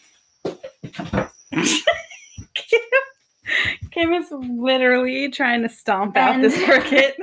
Kim 3.91 4.13
is 4.13 4.27
literally 4.31 5.29
trying 5.29 5.61
to 5.63 5.69
stomp 5.69 6.17
out 6.17 6.35
And- 6.35 6.43
this 6.43 6.61
cricket. 6.65 7.17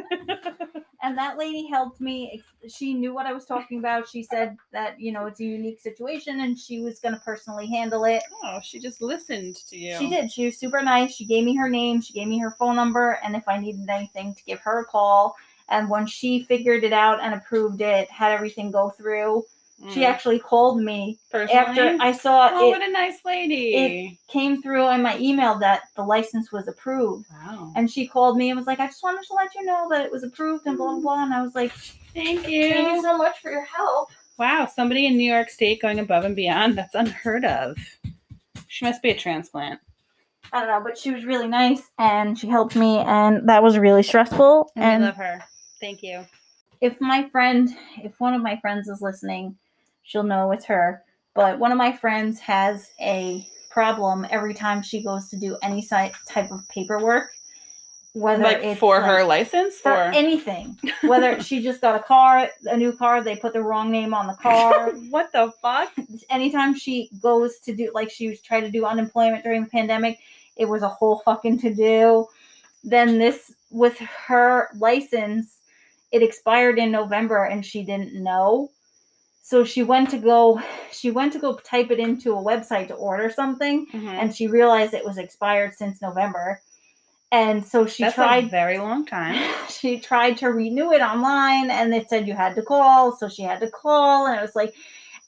and 1.02 1.16
that 1.16 1.38
lady 1.38 1.66
helped 1.68 2.00
me. 2.00 2.42
She 2.68 2.94
knew 2.94 3.14
what 3.14 3.26
I 3.26 3.32
was 3.32 3.44
talking 3.46 3.78
about. 3.78 4.08
She 4.08 4.22
said 4.22 4.56
that 4.72 4.98
you 5.00 5.12
know 5.12 5.26
it's 5.26 5.40
a 5.40 5.44
unique 5.44 5.80
situation, 5.80 6.40
and 6.40 6.58
she 6.58 6.80
was 6.80 6.98
going 6.98 7.14
to 7.14 7.20
personally 7.20 7.66
handle 7.66 8.04
it. 8.04 8.22
Oh, 8.44 8.58
she 8.62 8.78
just 8.78 9.00
listened 9.00 9.56
to 9.68 9.76
you. 9.76 9.96
She 9.98 10.08
did. 10.10 10.30
She 10.32 10.46
was 10.46 10.58
super 10.58 10.82
nice. 10.82 11.14
She 11.14 11.24
gave 11.24 11.44
me 11.44 11.54
her 11.56 11.68
name. 11.68 12.00
She 12.00 12.12
gave 12.12 12.28
me 12.28 12.38
her 12.38 12.50
phone 12.58 12.76
number, 12.76 13.18
and 13.22 13.36
if 13.36 13.46
I 13.48 13.58
needed 13.58 13.88
anything, 13.88 14.34
to 14.34 14.44
give 14.44 14.58
her 14.60 14.80
a 14.80 14.84
call. 14.84 15.36
And 15.68 15.90
when 15.90 16.06
she 16.06 16.44
figured 16.44 16.84
it 16.84 16.92
out 16.92 17.20
and 17.20 17.34
approved 17.34 17.80
it, 17.80 18.08
had 18.08 18.30
everything 18.32 18.70
go 18.70 18.90
through, 18.90 19.44
she 19.90 20.00
Mm. 20.00 20.06
actually 20.06 20.38
called 20.38 20.80
me 20.82 21.18
Personally? 21.30 21.58
after 21.58 21.96
I 22.00 22.12
saw 22.12 22.48
Oh, 22.52 22.68
it 22.68 22.70
what 22.78 22.82
a 22.88 22.90
nice 22.92 23.18
lady. 23.24 23.74
It 23.74 24.18
came 24.28 24.62
through 24.62 24.88
in 24.90 25.02
my 25.02 25.18
email 25.18 25.58
that 25.58 25.82
the 25.96 26.02
license 26.02 26.50
was 26.50 26.66
approved. 26.66 27.26
wow. 27.30 27.72
And 27.76 27.90
she 27.90 28.06
called 28.08 28.36
me 28.38 28.50
and 28.50 28.58
was 28.58 28.66
like, 28.66 28.80
I 28.80 28.86
just 28.86 29.02
wanted 29.02 29.24
to 29.26 29.34
let 29.34 29.54
you 29.54 29.64
know 29.64 29.88
that 29.90 30.04
it 30.06 30.10
was 30.12 30.24
approved 30.24 30.66
and 30.66 30.76
blah, 30.78 30.92
blah, 30.92 31.00
blah. 31.00 31.22
And 31.24 31.34
I 31.34 31.42
was 31.42 31.54
like, 31.54 31.72
Thank 32.14 32.48
you. 32.48 32.68
thank 32.72 32.96
you 32.96 33.02
so 33.02 33.18
much 33.18 33.38
for 33.40 33.50
your 33.50 33.64
help. 33.64 34.10
Wow, 34.38 34.66
somebody 34.66 35.06
in 35.06 35.16
New 35.16 35.30
York 35.30 35.50
State 35.50 35.80
going 35.82 35.98
above 35.98 36.24
and 36.24 36.34
beyond. 36.36 36.76
That's 36.78 36.94
unheard 36.94 37.44
of. 37.44 37.76
She 38.68 38.84
must 38.84 39.02
be 39.02 39.10
a 39.10 39.16
transplant. 39.16 39.80
I 40.52 40.60
don't 40.60 40.68
know, 40.68 40.80
but 40.82 40.96
she 40.96 41.10
was 41.10 41.24
really 41.24 41.48
nice 41.48 41.82
and 41.98 42.38
she 42.38 42.46
helped 42.48 42.76
me. 42.76 42.98
And 42.98 43.48
that 43.48 43.62
was 43.62 43.76
really 43.78 44.02
stressful. 44.02 44.70
And, 44.76 44.84
And 44.84 45.02
we 45.02 45.06
love 45.08 45.16
her. 45.16 45.44
Thank 45.80 46.02
you. 46.02 46.24
if 46.80 47.00
my 47.00 47.28
friend, 47.30 47.68
if 48.02 48.18
one 48.20 48.32
of 48.34 48.42
my 48.42 48.58
friends 48.60 48.88
is 48.88 49.02
listening, 49.02 49.56
she'll 50.06 50.22
know 50.22 50.52
it's 50.52 50.64
her. 50.64 51.02
But 51.34 51.58
one 51.58 51.70
of 51.72 51.76
my 51.78 51.92
friends 51.94 52.40
has 52.40 52.90
a 53.00 53.46
problem 53.70 54.26
every 54.30 54.54
time 54.54 54.82
she 54.82 55.02
goes 55.02 55.28
to 55.28 55.36
do 55.36 55.58
any 55.62 55.84
type 55.84 56.14
of 56.50 56.66
paperwork, 56.70 57.30
whether 58.14 58.42
Like 58.42 58.62
it's 58.62 58.80
for 58.80 58.96
like- 58.98 59.04
her 59.10 59.24
license 59.24 59.74
for 59.80 59.92
or 59.92 60.02
anything. 60.04 60.78
Whether 61.02 61.42
she 61.42 61.62
just 61.62 61.82
got 61.82 61.94
a 61.94 62.02
car, 62.02 62.48
a 62.64 62.76
new 62.76 62.92
car, 62.92 63.22
they 63.22 63.36
put 63.36 63.52
the 63.52 63.60
wrong 63.62 63.90
name 63.90 64.14
on 64.14 64.26
the 64.26 64.32
car. 64.34 64.90
what 65.10 65.30
the 65.32 65.52
fuck? 65.60 65.92
Anytime 66.30 66.74
she 66.74 67.10
goes 67.20 67.58
to 67.60 67.76
do, 67.76 67.90
like 67.92 68.10
she 68.10 68.28
was 68.28 68.40
trying 68.40 68.62
to 68.62 68.70
do 68.70 68.86
unemployment 68.86 69.44
during 69.44 69.64
the 69.64 69.68
pandemic, 69.70 70.18
it 70.56 70.66
was 70.66 70.82
a 70.82 70.88
whole 70.88 71.18
fucking 71.26 71.58
to 71.58 71.74
do. 71.74 72.26
Then 72.82 73.18
this 73.18 73.52
with 73.70 73.98
her 73.98 74.70
license, 74.78 75.58
it 76.10 76.22
expired 76.22 76.78
in 76.78 76.90
November 76.90 77.44
and 77.44 77.66
she 77.66 77.84
didn't 77.84 78.14
know. 78.14 78.70
So 79.48 79.62
she 79.62 79.84
went 79.84 80.10
to 80.10 80.18
go, 80.18 80.60
she 80.90 81.12
went 81.12 81.32
to 81.34 81.38
go 81.38 81.54
type 81.58 81.92
it 81.92 82.00
into 82.00 82.32
a 82.32 82.42
website 82.42 82.88
to 82.88 82.94
order 82.94 83.30
something, 83.30 83.86
Mhm. 83.94 84.18
and 84.20 84.34
she 84.34 84.48
realized 84.48 84.92
it 84.92 85.04
was 85.04 85.18
expired 85.18 85.72
since 85.72 86.02
November. 86.02 86.60
And 87.30 87.64
so 87.64 87.86
she 87.86 88.02
That's 88.02 88.16
tried 88.16 88.46
a 88.46 88.48
very 88.48 88.78
long 88.78 89.06
time. 89.06 89.36
she 89.70 90.00
tried 90.00 90.36
to 90.38 90.48
renew 90.48 90.90
it 90.90 91.00
online 91.00 91.70
and 91.70 91.94
it 91.94 92.10
said 92.10 92.26
you 92.26 92.34
had 92.34 92.56
to 92.56 92.62
call 92.62 93.16
so 93.16 93.28
she 93.28 93.42
had 93.42 93.60
to 93.60 93.70
call 93.70 94.26
and 94.26 94.36
it 94.36 94.42
was 94.42 94.56
like 94.56 94.74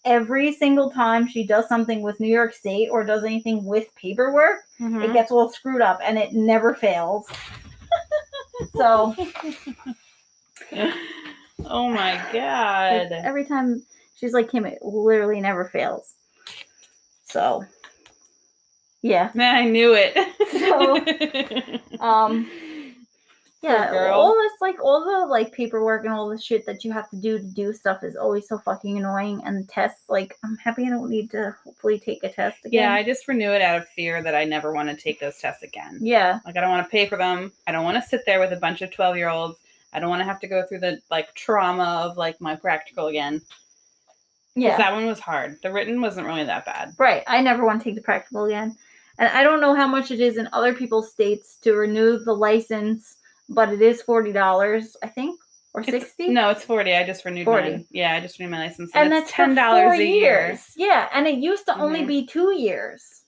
every 0.05 0.53
single 0.53 0.91
time 0.91 1.29
she 1.29 1.47
does 1.47 1.69
something 1.69 2.03
with 2.03 2.19
new 2.21 2.33
york 2.33 2.55
state 2.55 2.89
or 2.89 3.05
does 3.05 3.25
anything 3.25 3.65
with 3.65 3.93
paperwork 3.97 4.61
it 4.79 4.85
Mhm. 4.85 5.13
gets 5.13 5.31
all 5.33 5.49
screwed 5.51 5.83
up 5.83 5.99
and 6.03 6.17
it 6.19 6.33
never 6.33 6.73
fails 6.75 7.27
so 8.77 9.15
oh 11.67 11.89
my 11.89 12.15
god. 12.33 13.13
every 13.25 13.45
time 13.45 13.83
she's 14.19 14.33
like 14.33 14.53
him, 14.53 14.67
it 14.67 14.79
literally 14.83 15.41
never 15.41 15.65
fails 15.67 16.15
so 17.25 17.65
yeah 19.03 19.31
Man, 19.35 19.55
I 19.55 19.65
knew 19.65 19.95
it. 19.95 20.17
So, 20.51 22.01
um 22.05 22.51
yeah 23.61 24.13
all 24.13 24.35
this 24.35 24.53
like 24.61 24.77
all 24.83 25.05
the 25.05 25.27
like 25.27 25.53
paperwork 25.53 26.05
and 26.05 26.15
all 26.15 26.29
the 26.29 26.39
shit 26.39 26.65
that 26.65 26.85
you 26.85 26.93
have 26.93 27.11
to 27.11 27.17
do 27.17 27.39
to 27.39 27.45
do 27.45 27.73
stuff 27.73 28.05
is 28.05 28.15
always 28.15 28.47
so 28.47 28.57
fucking 28.59 28.97
annoying 28.99 29.43
and 29.45 29.59
the 29.59 29.67
tests 29.67 30.09
like 30.09 30.39
i'm 30.45 30.57
happy 30.59 30.87
i 30.87 30.89
don't 30.89 31.11
need 31.11 31.29
to 31.29 31.55
hopefully 31.65 31.99
take 31.99 32.23
a 32.23 32.29
test 32.29 32.65
again 32.65 32.83
yeah, 32.83 32.95
I 32.95 33.03
just 33.03 33.27
renew 33.27 33.51
it 33.51 33.61
out 33.61 33.79
of 33.79 33.89
fear 33.89 34.23
that 34.23 34.35
I 34.35 34.45
never 34.45 34.73
want 34.73 34.89
to 34.89 34.97
take 34.97 35.19
those 35.19 35.39
tests 35.39 35.65
again. 35.65 35.99
yeah 36.01 36.39
Like 36.47 36.57
I 36.57 36.61
don't 36.61 36.71
want 36.71 36.87
to 36.87 36.91
pay 36.91 37.07
for 37.07 37.17
them. 37.17 37.53
I 37.67 37.73
don't 37.73 37.85
want 37.85 37.97
to 38.03 38.09
sit 38.09 38.23
there 38.27 38.39
with 38.39 38.53
a 38.53 38.57
bunch 38.57 38.81
of 38.83 38.93
12 38.93 39.17
year 39.17 39.29
olds. 39.29 39.59
I 39.93 39.99
don't 40.01 40.09
want 40.11 40.21
to 40.21 40.25
have 40.27 40.41
to 40.41 40.47
go 40.47 40.65
through 40.67 40.81
the 40.81 41.01
like 41.11 41.35
trauma 41.35 42.05
of 42.07 42.17
like 42.17 42.41
my 42.41 42.55
practical 42.55 43.09
again. 43.09 43.43
Yeah 44.61 44.77
That 44.77 44.93
one 44.93 45.07
was 45.07 45.21
hard. 45.21 45.59
The 45.63 45.71
written 45.73 46.01
wasn't 46.01 46.27
really 46.27 46.45
that 46.45 46.65
bad. 46.65 46.93
right 46.99 47.23
i 47.27 47.41
never 47.41 47.65
want 47.65 47.81
to 47.81 47.85
take 47.85 47.95
the 47.97 48.03
practical 48.11 48.45
again 48.45 48.77
and 49.19 49.29
i 49.39 49.43
don't 49.43 49.61
know 49.61 49.75
how 49.75 49.87
much 49.87 50.11
it 50.11 50.21
is 50.21 50.37
in 50.37 50.49
other 50.53 50.73
people's 50.75 51.11
states 51.11 51.57
to 51.63 51.75
renew 51.75 52.19
the 52.19 52.33
license 52.33 53.17
but 53.49 53.69
it 53.73 53.81
is 53.83 54.03
$40 54.03 54.97
i 55.03 55.09
think 55.09 55.39
or 55.75 55.83
It's- 55.83 56.03
60 56.03 56.29
No, 56.31 56.49
it's 56.51 56.65
40. 56.65 56.95
I 56.95 57.05
just 57.05 57.25
renewed 57.27 57.45
40. 57.45 57.71
mine. 57.71 57.87
Yeah, 57.91 58.15
I 58.15 58.21
just 58.21 58.39
renewed 58.39 58.53
my 58.53 58.65
license. 58.67 58.91
and 58.95 59.13
it's 59.13 59.31
that's 59.31 59.33
for 59.35 59.43
$10 59.55 59.83
four 59.85 59.93
a 59.95 59.99
year. 60.05 60.59
yeah 60.77 61.09
and 61.13 61.27
it 61.29 61.37
used 61.39 61.67
to 61.67 61.79
only 61.79 62.03
Mhm. 62.03 62.07
be 62.15 62.27
two 62.27 62.53
years 62.55 63.23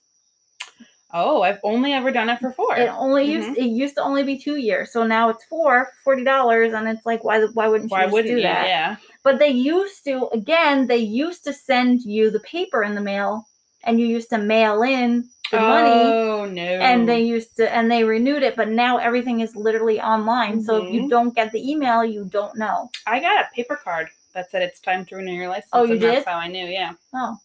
Oh, 1.13 1.41
I've 1.41 1.59
only 1.65 1.91
ever 1.91 2.09
done 2.09 2.29
it 2.29 2.39
for 2.39 2.53
four. 2.53 2.73
It 2.77 2.87
only 2.87 3.25
Mhm. 3.27 3.31
used 3.35 3.57
it 3.57 3.65
used 3.65 3.95
to 3.95 4.01
only 4.01 4.23
be 4.23 4.37
two 4.37 4.55
years, 4.55 4.93
so 4.93 5.05
now 5.05 5.27
it's 5.27 5.43
four 5.43 5.91
forty 6.05 6.23
dollars, 6.23 6.71
and 6.71 6.87
it's 6.87 7.05
like 7.05 7.21
why 7.25 7.43
why 7.53 7.67
wouldn't 7.67 7.91
you 7.91 7.97
Why 7.97 8.05
wouldn't 8.05 8.29
do 8.31 8.37
you? 8.37 8.43
that? 8.43 8.65
Yeah. 8.67 8.95
But 9.23 9.37
they 9.39 9.49
used 9.49 10.03
to 10.05 10.27
again 10.33 10.87
they 10.87 10.97
used 10.97 11.43
to 11.43 11.53
send 11.53 12.01
you 12.01 12.31
the 12.31 12.39
paper 12.41 12.83
in 12.83 12.95
the 12.95 13.01
mail, 13.01 13.45
and 13.83 13.99
you 13.99 14.05
used 14.07 14.29
to 14.31 14.37
mail 14.37 14.81
in 14.83 15.29
the 15.51 15.59
money, 15.59 16.05
Oh 16.05 16.45
no. 16.45 16.61
and 16.63 17.07
they 17.07 17.21
used 17.21 17.57
to 17.57 17.71
and 17.73 17.91
they 17.91 18.03
renewed 18.03 18.41
it. 18.43 18.55
But 18.55 18.69
now 18.69 18.97
everything 18.97 19.41
is 19.41 19.55
literally 19.55 19.99
online, 20.01 20.61
so 20.63 20.83
if 20.85 20.91
you 20.93 21.01
Mhm. 21.03 21.09
don't 21.09 21.35
get 21.35 21.51
the 21.51 21.69
email, 21.71 22.03
you 22.05 22.25
don't 22.25 22.55
know. 22.57 22.89
I 23.05 23.19
got 23.19 23.41
a 23.41 23.49
paper 23.53 23.75
card 23.75 24.09
that 24.33 24.49
said 24.49 24.61
it's 24.61 24.79
time 24.79 25.05
to 25.07 25.15
renew 25.17 25.33
your 25.33 25.49
license. 25.49 25.69
Oh, 25.73 25.83
you 25.83 25.93
and 25.93 26.01
That's 26.01 26.19
did? 26.19 26.25
how 26.25 26.37
I 26.37 26.47
knew. 26.47 26.65
Yeah. 26.65 26.93
Oh, 27.13 27.37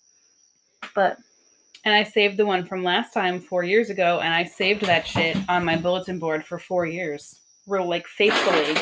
but 0.95 1.19
And 1.85 1.95
I 1.95 2.03
saved 2.03 2.37
the 2.37 2.47
one 2.47 2.65
from 2.67 2.83
last 2.83 3.13
time 3.15 3.39
four 3.41 3.63
years 3.63 3.91
ago, 3.91 4.19
and 4.21 4.35
I 4.35 4.43
saved 4.45 4.83
that 4.87 5.07
shit 5.07 5.37
on 5.49 5.65
my 5.65 5.77
bulletin 5.77 6.19
board 6.19 6.45
for 6.45 6.59
four 6.59 6.85
years, 6.85 7.39
real 7.69 7.87
like 7.87 8.07
faithfully, 8.09 8.75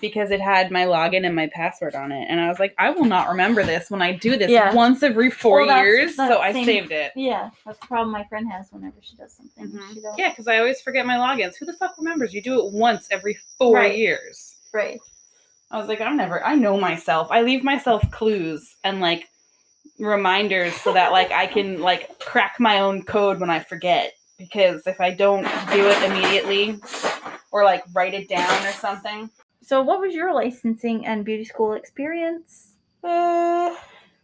because 0.00 0.30
it 0.30 0.40
had 0.40 0.70
my 0.70 0.84
login 0.84 1.24
and 1.24 1.34
my 1.34 1.46
password 1.54 1.94
on 1.94 2.12
it. 2.12 2.26
And 2.28 2.40
I 2.40 2.48
was 2.48 2.58
like, 2.58 2.74
I 2.78 2.90
will 2.90 3.04
not 3.06 3.28
remember 3.28 3.62
this 3.64 3.90
when 3.90 4.02
I 4.02 4.12
do 4.12 4.36
this 4.36 4.50
Yeah. 4.50 4.74
once 4.74 5.02
every 5.02 5.30
four 5.30 5.58
Well, 5.58 5.66
that's- 5.68 5.84
years. 5.84 6.16
that's 6.16 6.32
So 6.32 6.40
I 6.40 6.52
same- 6.52 6.64
saved 6.66 6.92
it. 6.92 7.12
yeah, 7.16 7.50
that's 7.64 7.78
the 7.78 7.86
problem 7.86 8.10
my 8.12 8.24
friend 8.24 8.50
has 8.52 8.68
whenever 8.70 8.96
she 9.00 9.16
does 9.16 9.32
something. 9.34 9.68
Mhm. 9.70 9.94
She. 9.94 10.00
Yeah, 10.18 10.28
because 10.30 10.46
I 10.48 10.58
always 10.58 10.80
forget 10.82 11.06
my 11.06 11.16
logins. 11.16 11.56
Who 11.56 11.64
the 11.66 11.72
fuck 11.72 11.96
remembers? 11.98 12.34
You 12.34 12.42
do 12.42 12.66
it 12.66 12.72
once 12.72 13.08
every 13.10 13.38
four 13.58 13.74
Right. 13.76 13.96
years. 13.96 14.56
Right. 14.72 15.00
I 15.70 15.78
was 15.78 15.88
like, 15.88 16.00
I'm 16.00 16.16
never, 16.16 16.44
I 16.44 16.54
know 16.54 16.78
myself. 16.78 17.28
I 17.30 17.40
leave 17.42 17.64
myself 17.64 18.08
clues 18.10 18.76
and 18.84 19.00
like 19.00 19.28
reminders 19.98 20.74
so 20.74 20.92
that 20.92 21.10
like 21.12 21.30
I 21.32 21.46
can 21.46 21.80
like 21.80 22.18
crack 22.18 22.56
my 22.60 22.80
own 22.80 23.02
code 23.02 23.40
when 23.40 23.50
I 23.50 23.60
forget. 23.60 24.12
Because 24.38 24.86
if 24.86 25.00
I 25.00 25.12
don't 25.12 25.44
do 25.72 25.88
it 25.88 26.02
immediately 26.02 26.78
or 27.50 27.64
like 27.64 27.82
write 27.94 28.12
it 28.12 28.28
down 28.28 28.66
or 28.66 28.72
something. 28.72 29.30
So, 29.66 29.82
what 29.82 29.98
was 29.98 30.14
your 30.14 30.32
licensing 30.32 31.04
and 31.06 31.24
beauty 31.24 31.42
school 31.42 31.72
experience? 31.72 32.74
Uh, 33.02 33.74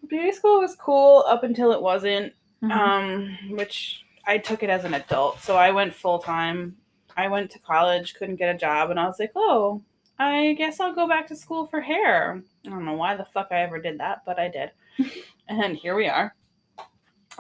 beauty 0.07 0.31
school 0.31 0.61
was 0.61 0.77
cool 0.77 1.25
up 1.27 1.43
until 1.43 1.73
it 1.73 1.83
wasn't. 1.83 2.33
Mhm. 2.63 2.71
Um, 2.71 3.39
which 3.57 4.05
I 4.25 4.39
took 4.39 4.63
it 4.63 4.71
as 4.71 4.85
an 4.85 4.95
adult. 4.95 5.41
So 5.41 5.57
I 5.57 5.73
went 5.73 5.95
full 5.95 6.21
time. 6.21 6.77
I 7.17 7.27
went 7.27 7.51
to 7.51 7.59
college, 7.59 8.15
couldn't 8.15 8.37
get 8.37 8.55
a 8.55 8.57
job, 8.57 8.91
and 8.91 9.01
I 9.01 9.07
was 9.07 9.19
like, 9.19 9.33
oh, 9.35 9.83
I 10.17 10.55
guess 10.57 10.79
I'll 10.79 10.95
go 10.95 11.09
back 11.09 11.27
to 11.27 11.35
school 11.35 11.67
for 11.67 11.81
hair. 11.81 12.41
I 12.65 12.71
don't 12.71 12.85
know 12.85 12.95
why 12.95 13.17
the 13.17 13.25
fuck 13.25 13.49
I 13.51 13.63
ever 13.63 13.81
did 13.81 13.99
that, 13.99 14.23
but 14.25 14.39
I 14.39 14.47
did. 14.47 14.71
and 15.49 15.77
here 15.77 15.97
we 15.97 16.07
are. 16.07 16.37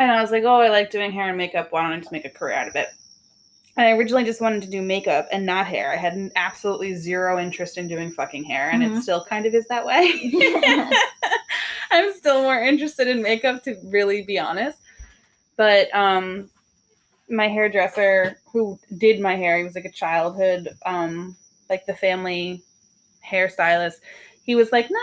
And 0.00 0.10
I 0.10 0.20
was 0.20 0.32
like, 0.32 0.42
oh, 0.42 0.60
I 0.60 0.70
like 0.70 0.90
doing 0.90 1.12
hair 1.12 1.28
and 1.28 1.38
makeup. 1.38 1.70
Why 1.70 1.82
don't 1.82 1.92
I 1.92 1.98
just 2.00 2.10
make 2.10 2.24
a 2.24 2.30
career 2.30 2.56
out 2.56 2.66
of 2.66 2.74
it? 2.74 2.88
And 3.76 3.86
I 3.86 3.92
originally 3.92 4.24
just 4.24 4.40
wanted 4.42 4.60
to 4.62 4.68
do 4.68 4.82
makeup 4.82 5.28
and 5.32 5.46
not 5.46 5.66
hair. 5.66 5.92
I 5.92 5.96
had 5.96 6.30
absolutely 6.36 6.94
zero 6.94 7.38
interest 7.38 7.78
in 7.78 7.88
doing 7.88 8.10
fucking 8.10 8.44
hair, 8.44 8.70
and 8.70 8.82
Mhm. 8.82 8.98
it 8.98 9.02
still 9.02 9.24
kind 9.24 9.46
of 9.46 9.54
is 9.54 9.66
that 9.68 9.84
way. 9.86 10.30
I'm 11.90 12.12
still 12.12 12.42
more 12.42 12.60
interested 12.60 13.08
in 13.08 13.22
makeup, 13.22 13.62
to 13.64 13.76
really 13.84 14.22
be 14.22 14.38
honest. 14.38 14.78
But 15.56 15.94
um, 15.94 16.50
my 17.28 17.48
hairdresser 17.48 18.38
who 18.52 18.78
did 18.98 19.20
my 19.20 19.36
hair, 19.36 19.58
he 19.58 19.64
was 19.64 19.74
like 19.74 19.84
a 19.86 19.92
childhood, 19.92 20.68
um, 20.84 21.36
like 21.70 21.86
the 21.86 21.94
family 21.94 22.62
hairstylist. 23.26 23.96
He 24.42 24.54
was 24.54 24.72
like, 24.72 24.90
no, 24.90 24.98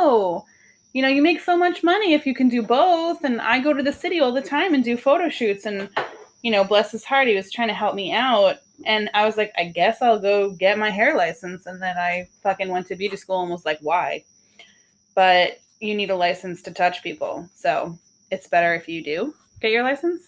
no, 0.00 0.44
you 0.92 1.02
know, 1.02 1.08
you 1.08 1.20
make 1.20 1.40
so 1.40 1.56
much 1.56 1.82
money 1.82 2.14
if 2.14 2.26
you 2.26 2.34
can 2.34 2.48
do 2.48 2.62
both. 2.62 3.24
And 3.24 3.40
I 3.40 3.58
go 3.58 3.72
to 3.74 3.82
the 3.82 3.92
city 3.92 4.20
all 4.20 4.32
the 4.32 4.40
time 4.40 4.72
and 4.72 4.82
do 4.84 4.96
photo 4.96 5.28
shoots. 5.28 5.66
And, 5.66 5.90
you 6.44 6.50
know, 6.50 6.62
bless 6.62 6.92
his 6.92 7.04
heart, 7.04 7.26
he 7.26 7.34
was 7.34 7.50
trying 7.50 7.68
to 7.68 7.74
help 7.74 7.94
me 7.94 8.12
out. 8.12 8.58
And 8.84 9.08
I 9.14 9.24
was 9.24 9.38
like, 9.38 9.50
I 9.56 9.64
guess 9.64 10.02
I'll 10.02 10.20
go 10.20 10.50
get 10.50 10.78
my 10.78 10.90
hair 10.90 11.16
license. 11.16 11.64
And 11.64 11.80
then 11.80 11.96
I 11.96 12.28
fucking 12.42 12.68
went 12.68 12.86
to 12.88 12.96
beauty 12.96 13.16
school 13.16 13.40
and 13.40 13.50
was 13.50 13.64
like, 13.64 13.78
why? 13.80 14.24
But 15.14 15.60
you 15.80 15.94
need 15.94 16.10
a 16.10 16.16
license 16.16 16.60
to 16.62 16.70
touch 16.70 17.02
people. 17.02 17.48
So 17.54 17.98
it's 18.30 18.46
better 18.46 18.74
if 18.74 18.88
you 18.88 19.02
do 19.02 19.34
get 19.62 19.70
your 19.70 19.84
license 19.84 20.20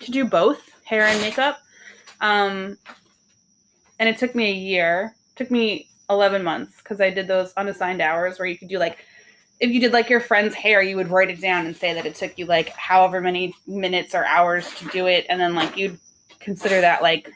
to 0.00 0.10
do 0.10 0.24
both 0.24 0.70
hair 0.84 1.02
and 1.02 1.20
makeup. 1.20 1.58
Um, 2.22 2.78
and 3.98 4.08
it 4.08 4.16
took 4.16 4.34
me 4.34 4.46
a 4.46 4.54
year. 4.54 5.14
took 5.36 5.50
me 5.50 5.90
11 6.08 6.42
months 6.42 6.78
because 6.78 6.98
I 6.98 7.10
did 7.10 7.28
those 7.28 7.52
unassigned 7.58 8.00
hours 8.00 8.38
where 8.38 8.48
you 8.48 8.56
could 8.56 8.68
do 8.68 8.78
like 8.78 9.04
if 9.62 9.70
you 9.70 9.78
did 9.78 9.92
like 9.92 10.10
your 10.10 10.18
friend's 10.20 10.56
hair, 10.56 10.82
you 10.82 10.96
would 10.96 11.08
write 11.08 11.30
it 11.30 11.40
down 11.40 11.66
and 11.66 11.76
say 11.76 11.94
that 11.94 12.04
it 12.04 12.16
took 12.16 12.36
you 12.36 12.46
like 12.46 12.70
however 12.70 13.20
many 13.20 13.54
minutes 13.64 14.12
or 14.12 14.24
hours 14.24 14.68
to 14.74 14.88
do 14.88 15.06
it, 15.06 15.24
and 15.28 15.40
then 15.40 15.54
like 15.54 15.76
you'd 15.76 16.00
consider 16.40 16.80
that 16.80 17.00
like 17.00 17.30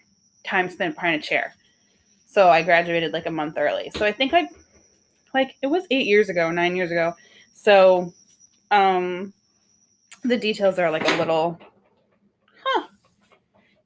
time 0.45 0.69
spent 0.69 0.97
behind 0.97 1.23
a 1.23 1.25
chair. 1.25 1.55
So 2.27 2.51
I 2.51 2.63
graduated 2.63 3.13
like 3.13 3.27
a 3.27 3.31
month 3.31 3.55
early. 3.57 3.93
So 3.97 4.05
I 4.05 4.11
think 4.11 4.33
like 4.33 4.49
like 5.35 5.55
it 5.63 5.69
was 5.69 5.85
eight 5.93 6.07
years 6.07 6.29
ago, 6.29 6.51
nine 6.51 6.75
years 6.75 6.91
ago. 6.91 7.15
So 7.55 8.13
um 8.73 9.33
the 10.25 10.37
details 10.37 10.81
are 10.81 10.91
like 10.91 11.09
a 11.09 11.17
little 11.19 11.61
huh. 12.65 12.89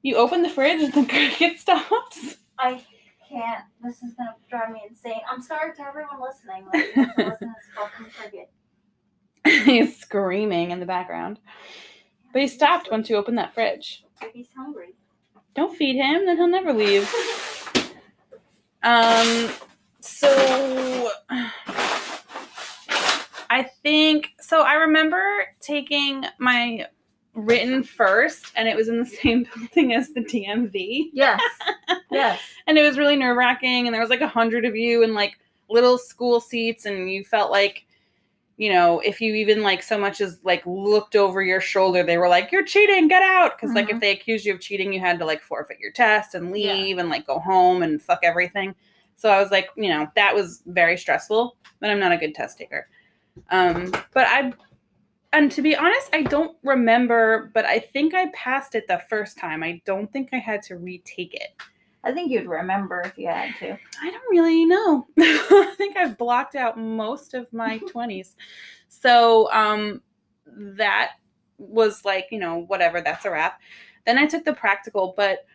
You 0.01 0.15
open 0.15 0.41
the 0.41 0.49
fridge 0.49 0.81
and 0.81 0.91
the 0.91 1.05
cricket 1.09 1.59
stops. 1.59 2.37
I 2.57 2.83
can't. 3.31 3.65
This 3.83 4.03
is 4.03 4.13
gonna 4.13 4.35
drive 4.49 4.71
me 4.71 4.81
insane. 4.87 5.21
I'm 5.29 5.41
sorry 5.41 5.73
to 5.75 5.81
everyone 5.81 6.19
listening. 6.21 6.65
Like, 6.73 6.95
you 6.95 7.03
have 7.03 7.17
listen 7.17 7.55
this 7.55 7.69
fucking 7.75 8.11
cricket. 8.17 8.51
He's 9.65 9.97
screaming 9.97 10.71
in 10.71 10.79
the 10.79 10.85
background. 10.85 11.39
But 12.33 12.43
he 12.43 12.47
stopped 12.47 12.89
once 12.89 13.09
you 13.09 13.17
opened 13.17 13.37
that 13.37 13.53
fridge. 13.53 14.05
If 14.21 14.31
he's 14.33 14.47
hungry. 14.55 14.93
Don't 15.53 15.75
feed 15.75 15.97
him, 15.97 16.25
then 16.25 16.37
he'll 16.37 16.47
never 16.47 16.71
leave. 16.71 17.03
Um, 18.83 19.49
so 19.99 21.11
I 23.49 23.63
think 23.83 24.29
so. 24.39 24.61
I 24.61 24.75
remember 24.75 25.21
taking 25.59 26.23
my 26.39 26.85
written 27.33 27.83
first, 27.83 28.51
and 28.55 28.67
it 28.67 28.75
was 28.75 28.87
in 28.89 28.99
the 28.99 29.05
same 29.23 29.45
building 29.55 29.93
as 29.93 30.09
the 30.13 30.21
DMV, 30.21 31.09
Yes. 31.13 31.39
yes. 32.11 32.41
and 32.67 32.77
it 32.77 32.83
was 32.83 32.97
really 32.97 33.15
nerve 33.15 33.37
wracking. 33.37 33.87
And 33.87 33.93
there 33.93 34.01
was 34.01 34.09
like 34.09 34.21
a 34.21 34.27
hundred 34.27 34.65
of 34.65 34.75
you 34.75 35.03
in 35.03 35.13
like 35.13 35.37
little 35.69 35.97
school 35.97 36.39
seats, 36.39 36.85
and 36.85 37.11
you 37.11 37.23
felt 37.23 37.51
like. 37.51 37.85
You 38.57 38.71
know, 38.71 38.99
if 38.99 39.19
you 39.21 39.33
even 39.33 39.63
like 39.63 39.81
so 39.81 39.97
much 39.97 40.21
as 40.21 40.37
like 40.43 40.61
looked 40.67 41.15
over 41.15 41.41
your 41.41 41.61
shoulder, 41.61 42.03
they 42.03 42.19
were 42.19 42.27
like, 42.27 42.51
"You're 42.51 42.65
cheating, 42.65 43.07
get 43.07 43.23
out!" 43.23 43.57
Because 43.57 43.73
like 43.73 43.89
if 43.89 43.95
Mhm. 43.97 44.01
they 44.01 44.11
accused 44.11 44.45
you 44.45 44.53
of 44.53 44.59
cheating, 44.59 44.93
you 44.93 44.99
had 44.99 45.17
to 45.17 45.25
like 45.25 45.41
forfeit 45.41 45.79
your 45.79 45.91
test 45.91 46.35
and 46.35 46.55
Yeah. 46.55 46.73
leave 46.75 46.99
and 46.99 47.09
like 47.09 47.25
go 47.25 47.39
home 47.39 47.81
and 47.81 47.99
fuck 47.99 48.19
everything. 48.21 48.75
So 49.15 49.29
I 49.31 49.41
was 49.41 49.49
like, 49.49 49.69
you 49.77 49.89
know, 49.89 50.07
that 50.15 50.35
was 50.35 50.61
very 50.67 50.95
stressful, 50.95 51.55
but 51.79 51.89
I'm 51.89 51.99
not 51.99 52.11
a 52.11 52.17
good 52.17 52.35
test 52.35 52.59
taker. 52.59 52.87
Um, 53.49 53.89
but 54.13 54.27
I, 54.27 54.53
and 55.33 55.51
to 55.53 55.61
be 55.61 55.75
honest, 55.75 56.09
I 56.13 56.23
don't 56.23 56.57
remember, 56.63 57.51
but 57.53 57.65
I 57.65 57.79
think 57.79 58.13
I 58.13 58.29
passed 58.33 58.75
it 58.75 58.87
the 58.87 59.01
first 59.09 59.37
time. 59.37 59.63
I 59.63 59.81
don't 59.85 60.11
think 60.11 60.29
I 60.33 60.37
had 60.39 60.61
to 60.63 60.77
retake 60.77 61.33
it. 61.33 61.55
I 62.03 62.11
think 62.11 62.31
you'd 62.31 62.47
remember 62.47 63.01
if 63.01 63.17
you 63.17 63.27
had 63.27 63.55
to. 63.59 63.77
I 64.01 64.11
don't 64.11 64.29
really 64.29 64.65
know. 64.65 65.07
I 65.19 65.73
think 65.77 65.95
I've 65.95 66.17
blocked 66.17 66.55
out 66.55 66.77
most 66.77 67.33
of 67.33 67.51
my 67.53 67.79
20s. 67.93 68.33
So 68.89 69.51
um, 69.53 70.01
that 70.47 71.11
was 71.57 72.03
like, 72.03 72.27
you 72.31 72.39
know, 72.39 72.65
whatever, 72.67 73.01
that's 73.01 73.23
a 73.25 73.31
wrap. 73.31 73.61
Then 74.05 74.17
I 74.17 74.25
took 74.25 74.43
the 74.43 74.53
practical, 74.53 75.13
but 75.15 75.45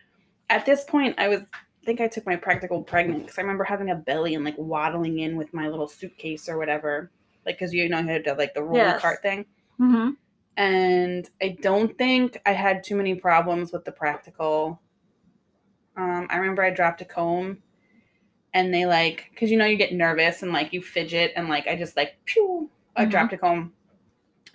at 0.49 0.65
this 0.65 0.85
point, 0.85 1.15
I 1.17 1.27
was, 1.27 1.41
I 1.41 1.85
think 1.85 2.01
I 2.01 2.07
took 2.07 2.25
my 2.25 2.37
practical 2.37 2.81
pregnant 2.81 3.23
because 3.23 3.37
I 3.37 3.41
remember 3.41 3.65
having 3.65 3.91
a 3.91 3.95
belly 3.95 4.33
and 4.35 4.45
like 4.45 4.57
waddling 4.57 5.19
in 5.19 5.35
with 5.35 5.53
my 5.53 5.67
little 5.67 5.87
suitcase 5.87 6.47
or 6.49 6.57
whatever. 6.57 7.11
Like, 7.45 7.59
because 7.59 7.73
you 7.73 7.87
know, 7.89 7.99
you 7.99 8.07
had 8.07 8.23
to 8.23 8.33
like 8.33 8.53
the 8.53 8.63
roller 8.63 8.85
Yes. 8.85 9.01
cart 9.01 9.21
thing. 9.21 9.45
Mm-hmm. 9.79 10.11
And 10.57 11.29
I 11.41 11.57
don't 11.61 11.97
think 11.97 12.41
I 12.45 12.53
had 12.53 12.83
too 12.83 12.95
many 12.95 13.15
problems 13.15 13.71
with 13.71 13.85
the 13.85 13.91
practical. 13.91 14.81
Um, 15.95 16.27
I 16.29 16.37
remember 16.37 16.63
I 16.63 16.69
dropped 16.71 17.01
a 17.01 17.05
comb 17.05 17.59
and 18.53 18.73
they 18.73 18.85
like, 18.85 19.27
because 19.31 19.51
you 19.51 19.57
know, 19.57 19.65
you 19.65 19.77
get 19.77 19.93
nervous 19.93 20.41
and 20.41 20.51
like 20.51 20.73
you 20.73 20.81
fidget 20.81 21.33
and 21.35 21.47
like 21.49 21.67
I 21.67 21.75
just 21.75 21.95
like, 21.95 22.17
pew, 22.25 22.69
I 22.95 23.05
Mhm. 23.05 23.11
dropped 23.11 23.33
a 23.33 23.37
comb. 23.37 23.73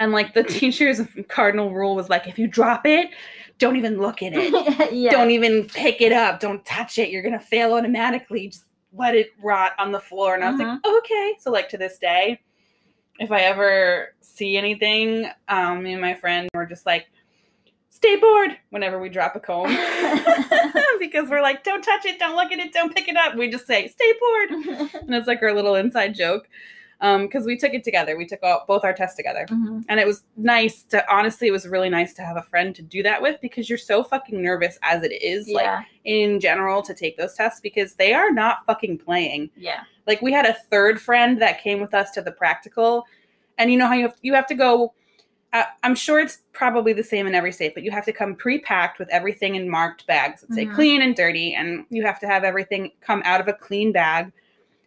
And 0.00 0.10
like 0.10 0.34
the 0.34 0.42
teacher's 0.58 1.00
cardinal 1.28 1.72
rule 1.72 1.94
was 1.94 2.08
like, 2.08 2.26
if 2.26 2.38
you 2.38 2.48
drop 2.48 2.84
it, 2.86 3.10
don't 3.58 3.76
even 3.76 3.98
look 4.00 4.22
at 4.22 4.32
it. 4.34 4.92
yeah. 4.92 5.10
Don't 5.12 5.30
even 5.30 5.66
pick 5.68 6.00
it 6.00 6.10
up. 6.12 6.40
Don't 6.40 6.64
touch 6.64 6.98
it. 6.98 7.10
You're 7.10 7.22
going 7.22 7.38
to 7.38 7.44
fail 7.44 7.74
automatically. 7.74 8.48
Just 8.48 8.64
let 8.92 9.14
it 9.14 9.28
rot 9.40 9.72
on 9.78 9.92
the 9.92 10.00
floor. 10.00 10.34
And 10.34 10.42
I 10.42 10.50
was 10.50 10.58
like, 10.58 10.84
okay. 10.84 11.34
So, 11.38 11.52
like, 11.52 11.68
to 11.68 11.78
this 11.78 11.98
day, 11.98 12.40
if 13.22 13.30
I 13.32 13.40
ever 13.42 14.14
see 14.20 14.56
anything, 14.56 15.30
um, 15.48 15.82
me 15.84 15.92
and 15.92 16.00
my 16.02 16.14
friend 16.14 16.48
were 16.54 16.66
just 16.66 16.84
like, 16.86 17.06
stay 17.90 18.16
bored 18.16 18.58
whenever 18.70 18.98
we 18.98 19.08
drop 19.08 19.36
a 19.36 19.40
comb. 19.40 19.68
because 20.98 21.28
we're 21.30 21.42
like, 21.42 21.62
don't 21.64 21.82
touch 21.82 22.04
it. 22.04 22.18
Don't 22.18 22.34
look 22.36 22.50
at 22.52 22.58
it. 22.58 22.72
Don't 22.72 22.94
pick 22.94 23.08
it 23.08 23.16
up. 23.16 23.36
We 23.36 23.48
just 23.48 23.66
say, 23.66 23.88
stay 23.88 24.12
bored. 24.20 24.50
And 25.02 25.14
it's 25.14 25.26
like 25.28 25.42
our 25.42 25.52
little 25.54 25.74
inside 25.76 26.14
joke. 26.14 26.48
Because 27.00 27.44
we 27.46 27.56
took 27.56 27.74
it 27.74 27.82
together. 27.82 28.16
We 28.16 28.26
took 28.26 28.40
all, 28.44 28.64
both 28.68 28.84
our 28.84 28.92
tests 28.92 29.16
together 29.16 29.44
Mhm. 29.50 29.84
and 29.88 29.98
it 29.98 30.06
was 30.06 30.22
nice 30.36 30.84
to 30.84 31.04
honestly 31.12 31.48
it 31.48 31.50
was 31.50 31.66
really 31.66 31.88
nice 31.90 32.14
to 32.14 32.22
have 32.22 32.36
a 32.36 32.42
friend 32.42 32.76
to 32.76 32.82
do 32.82 33.02
that 33.02 33.20
with 33.20 33.40
because 33.40 33.68
you're 33.68 33.76
so 33.76 34.04
fucking 34.04 34.40
nervous 34.40 34.78
as 34.82 35.02
it 35.02 35.10
is 35.20 35.48
like 35.48 35.84
in 36.04 36.38
general 36.38 36.80
to 36.82 36.94
take 36.94 37.16
those 37.16 37.34
tests 37.34 37.58
because 37.60 37.94
they 37.94 38.12
are 38.14 38.30
not 38.30 38.64
fucking 38.66 38.98
playing 38.98 39.50
Yeah. 39.56 39.80
Like 40.06 40.20
we 40.22 40.32
had 40.32 40.46
a 40.46 40.54
third 40.70 41.00
friend 41.00 41.40
that 41.40 41.62
came 41.62 41.80
with 41.80 41.94
us 41.94 42.10
to 42.12 42.22
the 42.22 42.32
practical 42.32 43.04
and 43.58 43.70
you 43.70 43.78
know 43.78 43.86
how 43.86 43.94
you 43.94 44.02
have 44.08 44.16
you 44.22 44.34
have 44.34 44.46
to 44.46 44.54
go 44.54 44.92
uh, 45.52 45.64
i'm 45.82 45.94
sure 45.94 46.18
it's 46.20 46.38
probably 46.52 46.92
the 46.92 47.02
same 47.04 47.26
in 47.26 47.34
every 47.34 47.52
state 47.52 47.74
but 47.74 47.82
you 47.82 47.90
have 47.90 48.04
to 48.04 48.12
come 48.12 48.34
pre-packed 48.34 48.98
with 48.98 49.08
everything 49.10 49.54
in 49.54 49.68
marked 49.68 50.06
bags 50.06 50.40
that 50.40 50.52
say 50.52 50.66
Mhm. 50.66 50.74
clean 50.74 51.02
and 51.02 51.14
dirty 51.14 51.54
and 51.54 51.84
you 51.90 52.04
have 52.04 52.18
to 52.20 52.26
have 52.26 52.44
everything 52.44 52.90
come 53.00 53.22
out 53.24 53.40
of 53.40 53.48
a 53.48 53.52
clean 53.52 53.92
bag 53.92 54.32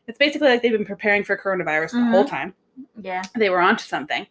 it's 0.07 0.17
basically 0.17 0.49
like 0.49 0.61
they've 0.61 0.71
been 0.71 0.85
preparing 0.85 1.23
for 1.23 1.37
coronavirus 1.37 1.91
the 1.91 1.97
Mhm. 1.97 2.11
whole 2.11 2.25
time 2.25 2.53
Yeah. 3.01 3.21
they 3.35 3.49
were 3.49 3.59
onto 3.61 3.83
something 3.83 4.27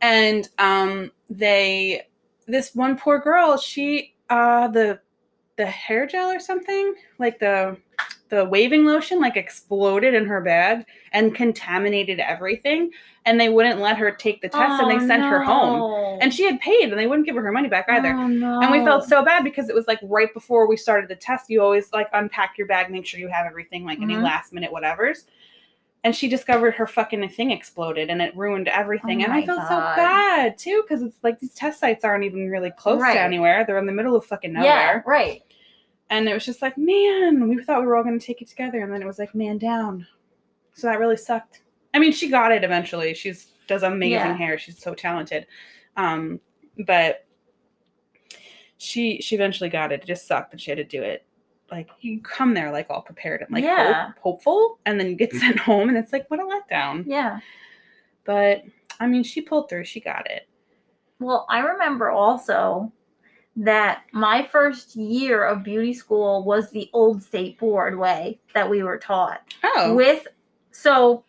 and 0.00 0.48
um 0.58 1.10
they 1.28 2.06
this 2.46 2.74
one 2.74 2.96
poor 2.96 3.18
girl 3.18 3.56
she 3.56 4.14
uh 4.30 4.68
the 4.68 4.98
the 5.56 5.66
hair 5.66 6.06
gel 6.06 6.30
or 6.30 6.40
something 6.40 6.94
like 7.18 7.38
the 7.38 7.76
the 8.32 8.46
waving 8.46 8.86
lotion 8.86 9.20
like 9.20 9.36
exploded 9.36 10.14
in 10.14 10.24
her 10.24 10.40
bag 10.40 10.86
and 11.12 11.34
contaminated 11.34 12.18
everything 12.18 12.90
and 13.26 13.38
they 13.38 13.50
wouldn't 13.50 13.78
let 13.78 13.98
her 13.98 14.10
take 14.10 14.40
the 14.40 14.48
test 14.48 14.82
and 14.82 14.90
they 14.90 15.06
sent 15.06 15.22
her 15.22 15.42
home 15.42 16.18
and 16.22 16.32
she 16.32 16.42
had 16.44 16.58
paid 16.58 16.88
and 16.88 16.98
they 16.98 17.06
wouldn't 17.06 17.26
give 17.26 17.36
her 17.36 17.42
her 17.42 17.52
money 17.52 17.68
back 17.68 17.84
either 17.90 18.14
Oh, 18.14 18.26
no. 18.26 18.60
and 18.62 18.72
we 18.72 18.82
felt 18.86 19.04
so 19.04 19.22
bad 19.22 19.44
because 19.44 19.68
it 19.68 19.74
was 19.74 19.86
like 19.86 19.98
right 20.02 20.32
before 20.32 20.66
we 20.66 20.78
started 20.78 21.10
the 21.10 21.14
test. 21.14 21.50
You 21.50 21.60
always 21.62 21.92
like 21.92 22.08
unpack 22.14 22.56
your 22.56 22.66
bag, 22.66 22.90
make 22.90 23.04
sure 23.04 23.20
you 23.20 23.28
have 23.28 23.44
everything, 23.44 23.84
like 23.84 24.00
any 24.00 24.14
Mhm. 24.14 24.22
last 24.22 24.54
minute 24.54 24.72
whatevers. 24.72 25.24
And 26.02 26.16
she 26.16 26.26
discovered 26.28 26.74
her 26.76 26.86
fucking 26.86 27.28
thing 27.28 27.50
exploded 27.50 28.08
and 28.08 28.22
it 28.22 28.34
ruined 28.34 28.66
everything. 28.66 29.20
Oh 29.20 29.24
and 29.26 29.32
I 29.34 29.44
felt 29.44 29.68
so 29.68 29.76
bad 29.78 30.56
too 30.56 30.82
because 30.82 31.02
it's 31.02 31.18
like 31.22 31.38
these 31.38 31.52
test 31.54 31.80
sites 31.80 32.02
aren't 32.04 32.24
even 32.24 32.48
really 32.50 32.70
close 32.72 32.98
Right. 33.02 33.12
to 33.12 33.20
anywhere. 33.20 33.64
They're 33.66 33.76
in 33.78 33.86
the 33.86 33.92
middle 33.92 34.16
of 34.16 34.24
fucking 34.24 34.54
nowhere. 34.54 34.66
Yeah. 34.68 35.02
Right. 35.06 35.42
And 36.12 36.28
it 36.28 36.34
was 36.34 36.44
just 36.44 36.60
like, 36.60 36.76
man, 36.76 37.48
we 37.48 37.62
thought 37.64 37.80
we 37.80 37.86
were 37.86 37.96
all 37.96 38.04
going 38.04 38.18
to 38.18 38.24
take 38.24 38.42
it 38.42 38.48
together. 38.48 38.82
And 38.82 38.92
then 38.92 39.00
it 39.00 39.06
was 39.06 39.18
like, 39.18 39.34
man 39.34 39.56
down. 39.56 40.06
So 40.74 40.86
that 40.86 40.98
really 40.98 41.16
sucked. 41.16 41.62
I 41.94 41.98
mean, 41.98 42.12
she 42.12 42.28
got 42.28 42.52
it 42.52 42.64
eventually. 42.64 43.14
She's 43.14 43.46
does 43.66 43.82
amazing 43.82 44.12
Yeah. 44.12 44.36
hair. 44.36 44.58
She's 44.58 44.78
so 44.78 44.92
talented. 44.94 45.46
Um, 45.96 46.38
but 46.86 47.24
she 48.76 49.22
she 49.22 49.34
eventually 49.36 49.70
got 49.70 49.90
it. 49.90 50.02
It 50.02 50.06
just 50.06 50.26
sucked 50.26 50.50
that 50.50 50.60
she 50.60 50.70
had 50.70 50.76
to 50.76 50.84
do 50.84 51.02
it. 51.02 51.24
Like 51.70 51.88
you 52.02 52.20
come 52.20 52.52
there 52.52 52.70
like 52.70 52.90
all 52.90 53.00
prepared 53.00 53.40
and 53.40 53.50
like 53.50 53.64
Yeah. 53.64 54.06
hope, 54.08 54.18
hopeful, 54.20 54.78
and 54.84 55.00
then 55.00 55.08
you 55.08 55.14
get 55.14 55.32
sent 55.44 55.58
home, 55.60 55.88
and 55.88 55.96
it's 55.96 56.12
like 56.12 56.30
what 56.30 56.40
a 56.40 56.42
letdown. 56.42 57.04
Yeah. 57.06 57.40
But 58.24 58.64
I 59.00 59.06
mean, 59.06 59.22
she 59.22 59.40
pulled 59.40 59.70
through. 59.70 59.84
She 59.84 60.00
got 60.00 60.30
it. 60.30 60.46
Well, 61.20 61.46
I 61.48 61.60
remember 61.60 62.10
also 62.10 62.92
that 63.56 64.04
my 64.12 64.48
first 64.50 64.96
year 64.96 65.44
of 65.44 65.62
beauty 65.62 65.92
school 65.92 66.44
was 66.44 66.70
the 66.70 66.88
old 66.92 67.22
state 67.22 67.58
board 67.58 67.98
way 67.98 68.40
that 68.54 68.68
we 68.68 68.82
were 68.82 68.98
taught. 68.98 69.40
Oh, 69.62 69.94
With 69.94 70.26
so 70.70 71.24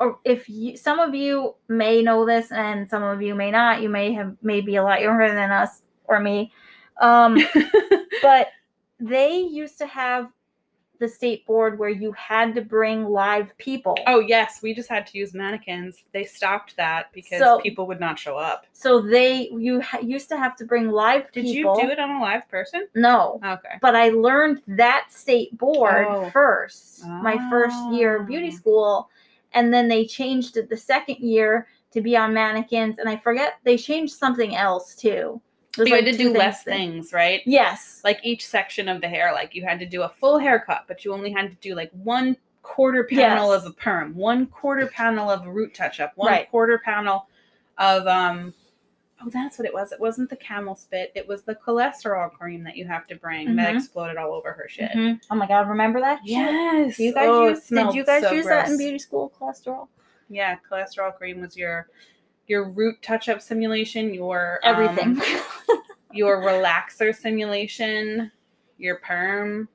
or 0.00 0.18
if 0.24 0.48
you 0.48 0.76
some 0.76 0.98
of 0.98 1.14
you 1.14 1.54
may 1.68 2.02
know 2.02 2.26
this 2.26 2.52
and 2.52 2.88
some 2.88 3.02
of 3.02 3.22
you 3.22 3.34
may 3.34 3.50
not, 3.50 3.82
you 3.82 3.88
may 3.88 4.12
have 4.12 4.36
may 4.42 4.60
be 4.60 4.76
a 4.76 4.82
lot 4.82 5.00
younger 5.00 5.28
than 5.28 5.50
us 5.50 5.82
or 6.04 6.20
me. 6.20 6.52
Um 7.00 7.38
but 8.22 8.48
they 9.00 9.36
used 9.36 9.78
to 9.78 9.86
have 9.86 10.28
the 11.00 11.08
state 11.08 11.44
board 11.46 11.78
where 11.78 11.88
you 11.88 12.12
had 12.12 12.54
to 12.54 12.60
bring 12.62 13.04
live 13.04 13.56
people. 13.58 13.96
oh 14.06 14.20
yes, 14.20 14.60
we 14.62 14.72
just 14.72 14.88
had 14.88 15.06
to 15.08 15.18
use 15.18 15.34
mannequins. 15.34 16.04
They 16.12 16.24
stopped 16.24 16.76
that 16.76 17.12
because 17.12 17.40
So- 17.40 17.58
people 17.60 17.86
would 17.88 18.00
not 18.00 18.18
show 18.18 18.36
up. 18.36 18.66
So 18.72 19.00
they 19.00 19.48
you 19.50 19.80
ha- 19.80 19.98
used 19.98 20.28
to 20.28 20.36
have 20.36 20.54
to 20.56 20.64
bring 20.64 20.90
live 20.90 21.30
Did 21.32 21.44
people. 21.46 21.76
you 21.76 21.82
do 21.86 21.90
it 21.90 21.98
on 21.98 22.10
a 22.10 22.20
live 22.20 22.48
person? 22.48 22.86
No. 22.94 23.40
Okay. 23.44 23.76
but 23.80 23.96
I 23.96 24.10
learned 24.10 24.62
that 24.68 25.06
state 25.10 25.56
board 25.58 26.06
Oh. 26.08 26.30
first, 26.30 27.04
my 27.06 27.36
first 27.50 27.76
year 27.92 28.20
of 28.20 28.26
beauty 28.26 28.50
Oh. 28.52 28.56
school. 28.56 29.10
And 29.52 29.72
then 29.72 29.88
they 29.88 30.04
changed 30.04 30.56
it 30.56 30.68
the 30.68 30.76
second 30.76 31.18
year 31.18 31.68
to 31.92 32.00
be 32.00 32.16
on 32.16 32.34
mannequins. 32.34 32.98
And 32.98 33.08
I 33.08 33.16
forget, 33.16 33.54
they 33.62 33.76
changed 33.76 34.14
something 34.14 34.56
else 34.56 34.96
too. 34.96 35.40
But 35.76 35.88
you 35.88 35.94
like 35.94 36.04
had 36.04 36.12
to 36.12 36.18
do 36.18 36.32
less 36.32 36.62
things. 36.62 36.76
things, 37.08 37.12
right? 37.12 37.40
Yes. 37.46 38.00
Like 38.04 38.20
each 38.22 38.46
section 38.46 38.88
of 38.88 39.00
the 39.00 39.08
hair, 39.08 39.32
like 39.32 39.54
you 39.54 39.64
had 39.64 39.78
to 39.80 39.86
do 39.86 40.02
a 40.02 40.08
full 40.08 40.38
haircut, 40.38 40.84
but 40.86 41.04
you 41.04 41.12
only 41.12 41.32
had 41.32 41.50
to 41.50 41.56
do 41.56 41.74
like 41.74 41.90
one 41.92 42.36
quarter 42.62 43.04
panel 43.04 43.50
Yes. 43.52 43.62
of 43.64 43.70
a 43.70 43.74
perm, 43.74 44.14
one 44.14 44.46
quarter 44.46 44.86
panel 44.86 45.28
of 45.30 45.46
a 45.46 45.50
root 45.52 45.74
touch 45.74 46.00
up, 46.00 46.12
one 46.16 46.30
Right. 46.32 46.50
quarter 46.50 46.78
panel 46.78 47.28
of 47.78 48.06
um 48.06 48.54
oh 49.22 49.28
that's 49.30 49.58
what 49.58 49.66
it 49.66 49.74
was. 49.74 49.90
It 49.92 50.00
wasn't 50.00 50.30
the 50.30 50.36
camel 50.36 50.74
spit, 50.76 51.10
it 51.14 51.26
was 51.26 51.42
the 51.42 51.54
cholesterol 51.56 52.30
cream 52.32 52.62
that 52.64 52.76
you 52.76 52.86
have 52.86 53.06
to 53.08 53.16
bring 53.16 53.56
that 53.56 53.74
Mhm. 53.74 53.76
exploded 53.78 54.16
all 54.16 54.32
over 54.32 54.52
her 54.52 54.68
shit. 54.68 54.90
Mhm. 54.92 55.20
Oh 55.30 55.34
my 55.34 55.46
god, 55.46 55.68
remember 55.68 56.00
that? 56.00 56.20
Yes. 56.24 56.98
You 56.98 57.12
guys 57.12 57.26
Oh, 57.28 57.48
use? 57.48 57.66
Did 57.68 57.94
you 57.94 58.04
guys 58.04 58.22
so 58.22 58.32
use 58.32 58.46
that 58.46 58.68
in 58.68 58.78
beauty 58.78 58.98
school? 58.98 59.32
Cholesterol. 59.38 59.88
Yeah, 60.28 60.56
cholesterol 60.70 61.14
cream 61.16 61.40
was 61.40 61.56
your 61.56 61.88
your 62.46 62.68
root 62.70 63.02
touch 63.02 63.28
up 63.28 63.40
simulation, 63.40 64.12
your 64.14 64.60
um, 64.64 64.74
Everything. 64.74 65.20
your 66.12 66.42
relaxer 66.42 67.14
simulation, 67.14 68.30
your 68.78 68.96
perm. 68.96 69.68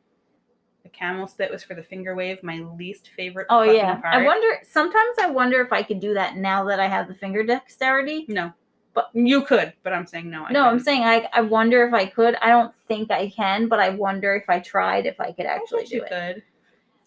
The 0.84 0.89
camel 0.89 1.27
spit 1.27 1.51
was 1.51 1.63
for 1.63 1.73
the 1.75 1.84
finger 1.84 2.15
wave, 2.15 2.41
my 2.41 2.60
least 2.77 3.10
favorite. 3.15 3.47
oh 3.49 3.63
yeah. 3.63 3.95
Part. 3.95 4.13
I 4.15 4.23
wonder. 4.25 4.60
Sometimes 4.63 5.17
I 5.21 5.29
wonder 5.29 5.62
if 5.62 5.71
I 5.73 5.84
could 5.84 5.99
do 5.99 6.13
that 6.13 6.38
now 6.38 6.63
that 6.65 6.79
I 6.79 6.88
have 6.88 7.08
the 7.08 7.13
finger 7.15 7.43
dexterity. 7.43 8.25
No, 8.29 8.53
But- 8.93 9.10
you 9.13 9.43
could, 9.43 9.73
but 9.84 9.93
I'm 9.93 10.05
saying 10.08 10.29
no. 10.29 10.45
I 10.45 10.51
no, 10.51 10.63
I'm 10.63 10.79
saying 10.79 11.03
I. 11.03 11.27
I 11.34 11.41
wonder 11.41 11.86
if 11.86 11.93
I 11.93 12.05
could. 12.05 12.36
I 12.41 12.49
don't 12.49 12.73
think 12.88 13.12
I 13.12 13.29
can, 13.29 13.67
but 13.67 13.79
I 13.79 13.89
wonder 13.89 14.36
if 14.36 14.49
I 14.49 14.60
tried 14.60 15.05
if 15.05 15.19
I 15.19 15.32
could 15.32 15.45
actually 15.45 15.82
bet 15.82 15.89
do 15.89 15.95
you 15.97 16.03
it. 16.03 16.10
could. 16.10 16.43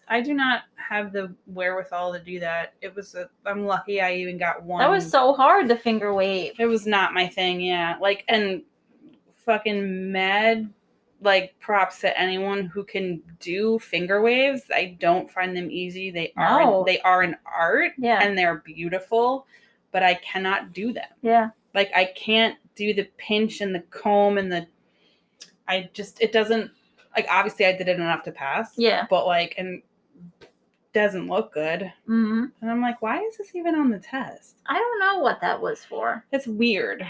I 0.07 0.21
do 0.21 0.33
not 0.33 0.63
have 0.75 1.13
the 1.13 1.33
wherewithal 1.47 2.13
to 2.13 2.19
do 2.19 2.39
that. 2.41 2.73
It 2.81 2.93
was. 2.95 3.15
A, 3.15 3.29
I'm 3.45 3.65
lucky 3.65 4.01
I 4.01 4.13
even 4.15 4.37
got 4.37 4.63
one. 4.63 4.79
That 4.79 4.89
was 4.89 5.09
so 5.09 5.33
hard. 5.33 5.67
The 5.67 5.77
finger 5.77 6.13
wave. 6.13 6.53
It 6.59 6.65
was 6.65 6.85
not 6.85 7.13
my 7.13 7.27
thing. 7.27 7.61
Yeah, 7.61 7.95
like 8.01 8.23
and 8.27 8.63
fucking 9.45 10.11
mad. 10.11 10.69
Like 11.21 11.57
props 11.61 11.99
to 12.01 12.19
anyone 12.19 12.65
who 12.65 12.83
can 12.83 13.21
do 13.39 13.79
finger 13.79 14.21
waves. 14.21 14.63
I 14.73 14.97
don't 14.99 15.31
find 15.31 15.55
them 15.55 15.71
easy. 15.71 16.11
They 16.11 16.33
are 16.35 16.65
No. 16.65 16.83
they 16.85 16.99
are 16.99 17.21
an 17.21 17.37
art 17.45 17.93
Yeah. 17.97 18.21
and 18.21 18.37
they're 18.37 18.57
beautiful, 18.57 19.47
but 19.93 20.03
I 20.03 20.15
cannot 20.15 20.73
do 20.73 20.91
them. 20.91 21.07
Yeah. 21.21 21.51
Like 21.73 21.91
I 21.95 22.11
can't 22.13 22.57
do 22.75 22.93
the 22.93 23.07
pinch 23.17 23.61
and 23.61 23.73
the 23.73 23.79
comb 23.89 24.37
and 24.37 24.51
the 24.51 24.67
I 25.65 25.89
just 25.93 26.19
it 26.21 26.33
doesn't 26.33 26.69
like 27.15 27.25
obviously 27.29 27.67
I 27.67 27.71
did 27.71 27.87
it 27.87 27.95
enough 28.01 28.23
to 28.23 28.31
pass. 28.33 28.73
Yeah. 28.75 29.05
But 29.09 29.25
like 29.25 29.55
and 29.57 29.81
doesn't 30.93 31.27
look 31.27 31.53
good. 31.53 31.91
hmm 32.05 32.45
And 32.61 32.71
I'm 32.71 32.81
like, 32.81 33.01
why 33.01 33.19
is 33.21 33.37
this 33.37 33.55
even 33.55 33.75
on 33.75 33.89
the 33.89 33.99
test? 33.99 34.55
I 34.65 34.75
don't 34.75 34.99
know 34.99 35.19
what 35.19 35.41
that 35.41 35.61
was 35.61 35.83
for. 35.83 36.23
It's 36.31 36.47
weird. 36.47 37.05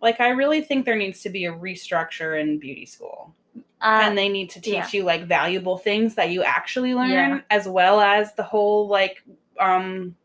Like 0.00 0.20
I 0.20 0.30
really 0.30 0.62
think 0.62 0.84
there 0.84 0.96
needs 0.96 1.22
to 1.22 1.30
be 1.30 1.44
a 1.44 1.52
restructure 1.52 2.40
in 2.40 2.58
beauty 2.58 2.86
school. 2.86 3.34
Uh, 3.80 4.00
and 4.02 4.18
they 4.18 4.28
need 4.28 4.50
to 4.50 4.60
teach 4.60 4.72
yeah. 4.74 4.88
you 4.92 5.02
like 5.04 5.26
valuable 5.26 5.78
things 5.78 6.14
that 6.16 6.30
you 6.30 6.42
actually 6.42 6.94
learn 6.94 7.10
Yeah. 7.10 7.40
as 7.50 7.68
well 7.68 8.00
as 8.00 8.34
the 8.34 8.42
whole 8.42 8.88
like 8.88 9.22
um 9.60 10.16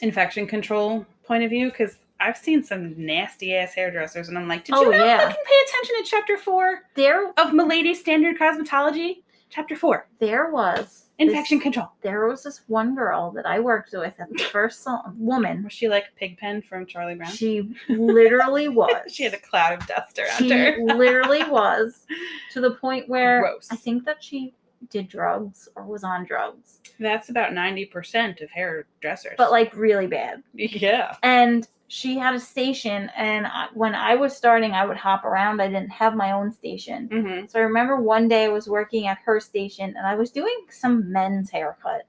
infection 0.00 0.46
control 0.46 1.06
point 1.24 1.44
of 1.44 1.50
view 1.50 1.70
because 1.70 1.98
I've 2.20 2.36
seen 2.36 2.64
some 2.64 2.94
nasty 3.04 3.54
ass 3.54 3.74
hairdressers 3.74 4.28
and 4.28 4.36
I'm 4.36 4.48
like, 4.48 4.64
did 4.64 4.74
you 4.74 4.86
Oh, 4.86 4.90
not 4.90 5.06
yeah. 5.06 5.18
fucking 5.18 5.44
pay 5.44 5.56
attention 5.68 5.96
to 6.04 6.10
chapter 6.10 6.36
four 6.36 6.82
there, 6.94 7.30
of 7.36 7.52
Milady's 7.52 8.00
Standard 8.00 8.38
Cosmetology? 8.38 9.22
Chapter 9.50 9.76
four, 9.76 10.08
there 10.18 10.50
was 10.50 10.78
this- 10.84 11.04
infection 11.18 11.58
control. 11.58 11.88
there 12.02 12.26
was 12.28 12.42
this 12.42 12.60
one 12.68 12.94
girl 12.94 13.30
that 13.32 13.46
I 13.46 13.58
worked 13.60 13.92
with 13.92 14.14
at 14.20 14.28
the 14.30 14.38
first 14.44 14.82
sal- 14.84 15.12
woman. 15.16 15.64
Was 15.64 15.72
she 15.72 15.88
like 15.88 16.04
Pigpen 16.16 16.62
from 16.62 16.86
Charlie 16.86 17.14
Brown? 17.16 17.30
She 17.32 17.74
literally 17.88 18.68
was. 18.80 19.12
she 19.12 19.24
had 19.24 19.34
a 19.34 19.38
cloud 19.40 19.72
of 19.80 19.86
dust 19.86 20.18
around 20.18 20.38
She 20.38 20.50
her. 20.50 20.76
literally 20.94 21.42
was 21.44 22.06
to 22.52 22.60
the 22.60 22.72
point 22.72 23.08
where 23.08 23.40
Gross. 23.40 23.68
I 23.70 23.76
think 23.76 24.04
that 24.04 24.22
she 24.22 24.54
did 24.90 25.08
drugs 25.08 25.68
or 25.74 25.82
was 25.84 26.04
on 26.04 26.24
drugs, 26.24 26.78
That's 27.00 27.30
about 27.30 27.52
ninety 27.52 27.84
percent 27.84 28.40
of 28.40 28.50
hairdressers. 28.50 29.34
but 29.36 29.50
like 29.50 29.74
really 29.74 30.06
bad. 30.06 30.42
yeah. 30.54 31.16
And 31.24 31.66
she 31.88 32.18
had 32.18 32.34
a 32.34 32.40
station, 32.40 33.10
and 33.16 33.46
I, 33.46 33.68
when 33.72 33.94
I 33.94 34.14
was 34.14 34.36
starting, 34.36 34.72
I 34.72 34.84
would 34.84 34.98
hop 34.98 35.24
around. 35.24 35.60
I 35.62 35.66
didn't 35.68 35.90
have 35.90 36.14
my 36.14 36.32
own 36.32 36.52
station. 36.52 37.08
Mm-hmm. 37.08 37.46
So 37.46 37.58
I 37.58 37.62
remember 37.62 37.96
one 37.96 38.28
day 38.28 38.44
I 38.44 38.48
was 38.48 38.68
working 38.68 39.06
at 39.06 39.18
her 39.24 39.40
station 39.40 39.94
and 39.96 40.06
I 40.06 40.14
was 40.14 40.30
doing 40.30 40.66
some 40.70 41.10
men's 41.10 41.50
haircut, 41.50 42.02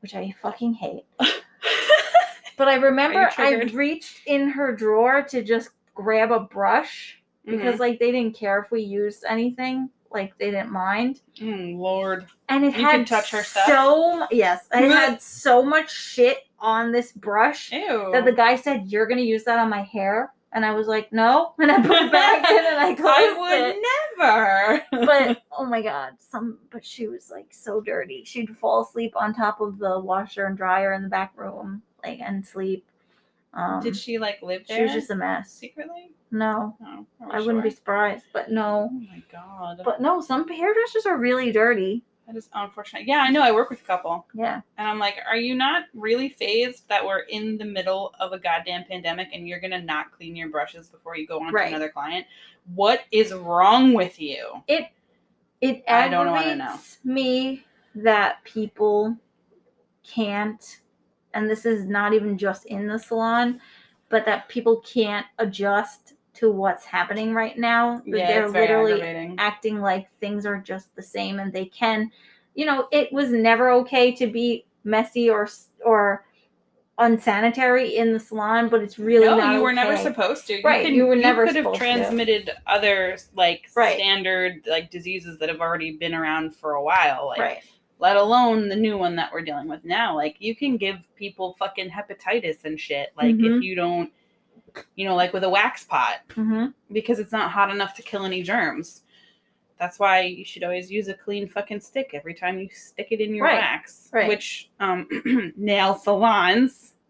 which 0.00 0.14
I 0.14 0.34
fucking 0.42 0.74
hate. 0.74 1.04
But 2.56 2.66
I 2.66 2.74
remember 2.74 3.30
I 3.38 3.54
reached 3.72 4.22
in 4.26 4.48
her 4.50 4.74
drawer 4.74 5.22
to 5.22 5.44
just 5.44 5.70
grab 5.94 6.32
a 6.32 6.40
brush 6.40 7.22
because 7.46 7.74
Mm-hmm. 7.74 7.80
like 7.80 7.98
they 8.00 8.10
didn't 8.10 8.34
care 8.36 8.58
if 8.60 8.72
we 8.72 8.82
used 8.82 9.22
anything, 9.28 9.88
like 10.10 10.36
they 10.38 10.50
didn't 10.50 10.72
mind. 10.72 11.20
Mm, 11.36 11.78
Lord. 11.78 12.26
And 12.48 12.64
it 12.64 12.76
You 12.76 12.82
had 12.82 12.90
can 12.90 13.04
touch 13.04 13.30
her 13.30 13.44
stuff? 13.44 13.64
so 13.68 14.26
yes, 14.32 14.66
it 14.72 14.90
had 14.90 15.22
so 15.44 15.62
much 15.62 15.88
shit 15.94 16.47
on 16.60 16.92
this 16.92 17.12
brush 17.12 17.72
Ew. 17.72 18.10
that 18.12 18.24
the 18.24 18.32
guy 18.32 18.56
said, 18.56 18.86
"You're 18.88 19.06
gonna 19.06 19.20
use 19.22 19.44
that 19.44 19.58
on 19.58 19.68
my 19.70 19.82
hair," 19.82 20.32
and 20.52 20.64
I 20.64 20.72
was 20.74 20.86
like, 20.88 21.12
"No," 21.12 21.54
and 21.58 21.70
I 21.70 21.80
put 21.82 22.02
it 22.02 22.12
back 22.12 22.50
in 22.50 22.64
and 22.66 22.78
I 22.78 22.94
closed 22.96 23.08
I 23.08 23.38
would 23.38 23.76
it. 23.76 23.82
never. 24.18 25.06
But 25.06 25.42
oh 25.56 25.64
my 25.64 25.82
god, 25.82 26.14
some 26.18 26.58
but 26.70 26.84
she 26.84 27.06
was 27.08 27.30
like 27.30 27.48
so 27.50 27.80
dirty. 27.80 28.24
She'd 28.24 28.56
fall 28.56 28.82
asleep 28.82 29.12
on 29.16 29.34
top 29.34 29.60
of 29.60 29.78
the 29.78 29.98
washer 30.00 30.46
and 30.46 30.56
dryer 30.56 30.92
in 30.92 31.02
the 31.02 31.08
back 31.08 31.32
room, 31.36 31.82
like 32.04 32.20
and 32.20 32.46
sleep. 32.46 32.84
Um, 33.54 33.82
did 33.82 33.96
she 33.96 34.18
like 34.18 34.42
live 34.42 34.66
there? 34.68 34.76
She 34.76 34.82
was 34.84 34.92
just 34.92 35.10
a 35.10 35.14
mess. 35.16 35.50
secretly. 35.50 36.10
No, 36.30 36.76
No, 36.78 37.06
I 37.30 37.40
wouldn't 37.40 37.64
be 37.64 37.70
surprised, 37.70 38.26
but 38.34 38.50
no. 38.50 38.90
Oh 38.92 39.00
my 39.00 39.22
god. 39.32 39.80
But 39.82 40.02
no, 40.02 40.20
some 40.20 40.46
hairdressers 40.46 41.06
are 41.06 41.16
really 41.16 41.50
dirty. 41.52 42.02
That 42.28 42.36
is 42.36 42.50
unfortunate. 42.52 43.06
Yeah, 43.06 43.20
I 43.20 43.30
know. 43.30 43.40
I 43.42 43.52
work 43.52 43.70
with 43.70 43.80
a 43.80 43.84
couple, 43.84 44.26
Yeah. 44.34 44.60
and 44.76 44.86
I'm 44.86 44.98
like, 44.98 45.16
are 45.26 45.38
you 45.38 45.54
not 45.54 45.84
really 45.94 46.28
phased 46.28 46.86
that 46.88 47.04
we're 47.04 47.20
in 47.20 47.56
the 47.56 47.64
middle 47.64 48.14
of 48.20 48.32
a 48.32 48.38
goddamn 48.38 48.84
pandemic 48.84 49.28
and 49.32 49.48
you're 49.48 49.60
gonna 49.60 49.80
not 49.80 50.12
clean 50.12 50.36
your 50.36 50.50
brushes 50.50 50.90
before 50.90 51.16
you 51.16 51.26
go 51.26 51.40
on 51.40 51.52
Right. 51.52 51.70
to 51.70 51.76
another 51.76 51.88
client? 51.88 52.26
What 52.74 53.04
is 53.10 53.32
wrong 53.32 53.94
with 53.94 54.20
you? 54.20 54.62
It 54.68 54.88
it 55.62 55.82
I 55.88 56.08
don't 56.08 56.26
wanna 56.26 56.62
aggravates 56.64 56.98
me 57.02 57.64
that 57.94 58.44
people 58.44 59.16
can't 60.06 60.80
and 61.34 61.48
this 61.48 61.64
is 61.64 61.86
not 61.86 62.12
even 62.12 62.36
just 62.38 62.66
in 62.66 62.86
the 62.86 62.98
salon, 62.98 63.60
but 64.10 64.24
that 64.26 64.48
people 64.48 64.80
can't 64.80 65.26
adjust 65.38 66.14
to 66.38 66.50
what's 66.50 66.84
happening 66.84 67.32
right 67.34 67.58
now. 67.58 68.02
Yeah, 68.04 68.26
they're 68.26 68.48
literally 68.48 69.34
acting 69.38 69.80
like 69.80 70.10
things 70.20 70.46
are 70.46 70.58
just 70.58 70.94
the 70.96 71.02
same 71.02 71.38
and 71.40 71.52
they 71.52 71.66
can 71.66 72.10
you 72.54 72.64
know 72.66 72.88
it 72.92 73.12
was 73.12 73.30
never 73.30 73.70
okay 73.70 74.12
to 74.12 74.26
be 74.26 74.64
messy 74.84 75.28
or 75.30 75.48
or 75.84 76.24
unsanitary 76.98 77.96
in 77.96 78.12
the 78.12 78.18
salon 78.18 78.68
but 78.68 78.82
it's 78.82 78.98
really 78.98 79.24
no, 79.26 79.52
you 79.52 79.62
were 79.62 79.72
never 79.72 79.96
supposed 79.96 80.46
to. 80.48 80.60
Right, 80.62 80.84
can- 80.84 80.94
you 80.94 81.06
were 81.06 81.14
never 81.14 81.46
could 81.46 81.54
have 81.54 81.62
supposed 81.64 81.80
to. 81.80 81.86
transmitted 81.86 82.50
other 82.66 83.16
like 83.34 83.68
Right. 83.76 83.96
standard 83.96 84.62
like 84.66 84.90
diseases 84.90 85.38
that 85.38 85.48
have 85.48 85.60
already 85.60 85.92
been 85.96 86.14
around 86.14 86.56
for 86.56 86.72
a 86.72 86.82
while. 86.82 87.26
Like 87.28 87.38
right 87.40 87.62
let 88.00 88.16
alone 88.16 88.68
the 88.68 88.76
new 88.76 88.96
one 88.96 89.16
that 89.16 89.32
we're 89.32 89.42
dealing 89.42 89.66
with 89.68 89.84
now. 89.84 90.14
Like 90.14 90.36
you 90.38 90.54
can 90.54 90.76
give 90.76 90.98
people 91.16 91.56
fucking 91.58 91.90
hepatitis 91.90 92.64
and 92.64 92.78
shit. 92.78 93.08
Like 93.16 93.34
Mhm. 93.34 93.56
if 93.58 93.62
you 93.64 93.74
don't, 93.74 94.12
you 94.96 95.06
know, 95.06 95.14
like 95.16 95.32
with 95.32 95.44
a 95.44 95.48
wax 95.48 95.84
pot 95.84 96.20
hmm 96.34 96.66
because 96.90 97.18
it's 97.18 97.32
not 97.32 97.50
hot 97.50 97.70
enough 97.70 97.94
to 97.96 98.02
kill 98.02 98.24
any 98.24 98.42
germs. 98.42 99.02
That's 99.78 99.98
why 99.98 100.22
you 100.22 100.44
should 100.44 100.64
always 100.64 100.90
use 100.90 101.06
a 101.08 101.14
clean 101.14 101.46
fucking 101.48 101.80
stick 101.80 102.10
every 102.14 102.34
time 102.34 102.58
you 102.58 102.68
stick 102.72 103.08
it 103.10 103.20
in 103.20 103.34
your 103.34 103.44
Right, 103.44 103.58
wax. 103.58 104.08
right. 104.12 104.26
Which 104.28 104.70
um 104.80 105.06
nail 105.56 105.94
salons. 105.94 106.94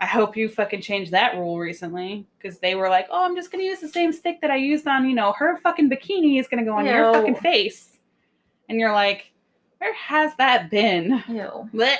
I 0.00 0.06
hope 0.06 0.36
you 0.36 0.48
fucking 0.48 0.80
changed 0.82 1.10
that 1.10 1.34
rule 1.34 1.58
recently 1.58 2.24
because 2.38 2.60
they 2.60 2.76
were 2.76 2.88
like, 2.88 3.08
"Oh, 3.10 3.24
I'm 3.24 3.34
just 3.34 3.50
gonna 3.50 3.64
use 3.64 3.80
the 3.80 3.88
same 3.88 4.12
stick 4.12 4.40
that 4.40 4.50
I 4.50 4.56
used 4.56 4.86
on, 4.86 5.08
you 5.08 5.14
know, 5.14 5.32
her 5.32 5.56
fucking 5.58 5.90
bikini 5.90 6.38
is 6.38 6.46
gonna 6.46 6.64
go 6.64 6.74
on 6.74 6.86
your 6.86 7.12
fucking 7.12 7.34
face," 7.36 7.98
and 8.68 8.78
you're 8.78 8.92
like, 8.92 9.32
"Where 9.78 9.92
has 9.94 10.36
that 10.36 10.70
been?" 10.70 11.22
ew 11.28 11.68
Blech. 11.74 11.96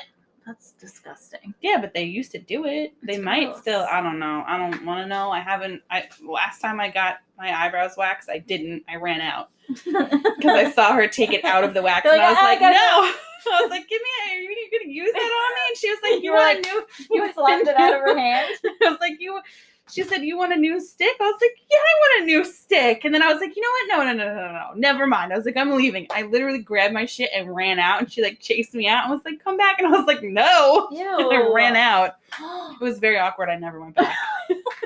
That's 0.49 0.73
disgusting 0.73 1.55
Yeah, 1.61 1.77
but 1.81 1.93
they 1.95 2.03
used 2.05 2.33
to 2.33 2.39
do 2.39 2.65
it. 2.65 2.93
They 3.03 3.15
It's 3.15 3.23
might 3.25 3.45
gross. 3.47 3.59
still. 3.61 3.83
I 3.83 4.01
don't 4.01 4.19
know. 4.19 4.43
I 4.47 4.57
don't 4.59 4.85
want 4.85 5.01
to 5.03 5.07
know. 5.07 5.31
I 5.31 5.41
haven't. 5.41 5.83
I 5.91 6.09
last 6.27 6.61
time 6.61 6.81
I 6.81 6.89
got 6.89 7.19
my 7.37 7.53
eyebrows 7.67 7.95
waxed, 7.97 8.29
I 8.31 8.39
didn't. 8.39 8.83
I 8.89 8.97
ran 8.97 9.21
out 9.21 9.51
because 9.69 10.25
I 10.45 10.71
saw 10.73 10.95
her 10.95 11.07
take 11.07 11.33
it 11.33 11.45
out 11.45 11.63
of 11.65 11.75
the 11.75 11.83
wax, 11.83 12.05
You're 12.05 12.15
and 12.15 12.23
oh, 12.23 12.27
like, 12.27 12.39
I 12.39 12.43
was 12.53 12.61
"I 12.63 12.67
like, 12.67 12.75
no. 12.75 13.15
I 13.53 13.63
was 13.63 13.71
like, 13.71 13.89
give 13.89 14.01
me. 14.03 14.09
A, 14.33 14.37
are 14.37 14.41
you 14.51 14.71
gonna 14.73 14.93
use 14.93 15.13
that 15.13 15.21
on 15.21 15.55
me? 15.55 15.61
And 15.69 15.77
she 15.79 15.91
was 15.91 15.99
like, 16.03 16.13
you, 16.23 16.23
You 16.23 16.33
were 16.33 16.39
like- 16.39 16.67
you 17.11 17.33
slapped 17.35 17.69
it 17.69 17.77
out 17.77 17.95
of 17.95 18.01
her 18.01 18.19
hand 18.19 18.55
I 18.65 18.91
was 18.91 18.99
like, 19.01 19.17
you. 19.21 19.41
She 19.91 20.03
said, 20.03 20.23
you 20.23 20.37
want 20.37 20.53
a 20.53 20.57
new 20.57 20.81
stick? 20.81 21.17
I 21.21 21.25
was 21.25 21.41
like, 21.41 21.57
yeah, 21.71 21.79
I 21.79 21.95
want 22.01 22.23
a 22.23 22.27
new 22.27 22.45
stick. 22.45 23.05
And 23.05 23.15
then 23.15 23.23
I 23.23 23.33
was 23.33 23.41
like, 23.41 23.57
you 23.57 23.63
know 23.63 23.69
what? 23.97 24.07
No, 24.07 24.13
no, 24.13 24.25
no, 24.25 24.35
no, 24.35 24.47
no, 24.47 24.53
no. 24.53 24.71
Never 24.75 25.07
mind. 25.07 25.33
I 25.33 25.37
was 25.37 25.47
like, 25.47 25.57
I'm 25.57 25.77
leaving. 25.77 26.07
I 26.11 26.23
literally 26.23 26.59
grabbed 26.59 26.95
my 26.95 27.07
shit 27.07 27.31
and 27.35 27.55
ran 27.55 27.79
out. 27.79 28.01
And 28.01 28.13
she 28.13 28.23
like 28.23 28.41
chased 28.41 28.75
me 28.75 28.89
out 28.89 29.05
and 29.05 29.13
was 29.13 29.25
like, 29.25 29.43
come 29.43 29.57
back. 29.57 29.79
And 29.79 29.89
I 29.89 29.99
was 29.99 30.07
like, 30.07 30.23
no. 30.23 30.89
Ew. 30.93 30.99
And 31.19 31.33
I 31.33 31.53
ran 31.53 31.77
out. 31.77 32.17
It 32.81 32.85
was 32.85 32.99
very 32.99 33.19
awkward. 33.19 33.49
I 33.49 33.57
never 33.57 33.81
went 33.81 33.97
back. 33.97 34.15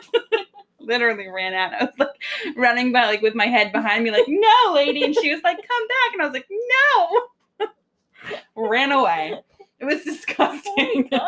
Literally 0.80 1.28
ran 1.28 1.52
out. 1.52 1.74
I 1.74 1.84
was 1.84 1.94
like 1.98 2.56
running 2.56 2.92
by 2.92 3.04
like 3.06 3.22
with 3.22 3.34
my 3.34 3.46
head 3.46 3.70
behind 3.72 4.02
me, 4.02 4.10
like, 4.10 4.24
no, 4.28 4.72
lady. 4.74 5.04
And 5.04 5.14
she 5.14 5.32
was 5.32 5.42
like, 5.42 5.56
come 5.56 5.88
back. 5.88 6.12
And 6.14 6.22
I 6.22 6.24
was 6.26 6.32
like, 6.32 6.48
no. 6.50 7.68
ran 8.56 8.92
away. 8.92 9.40
It 9.82 9.86
was 9.86 10.00
Oh 10.00 10.04
disgusting. 10.04 11.08
my 11.10 11.18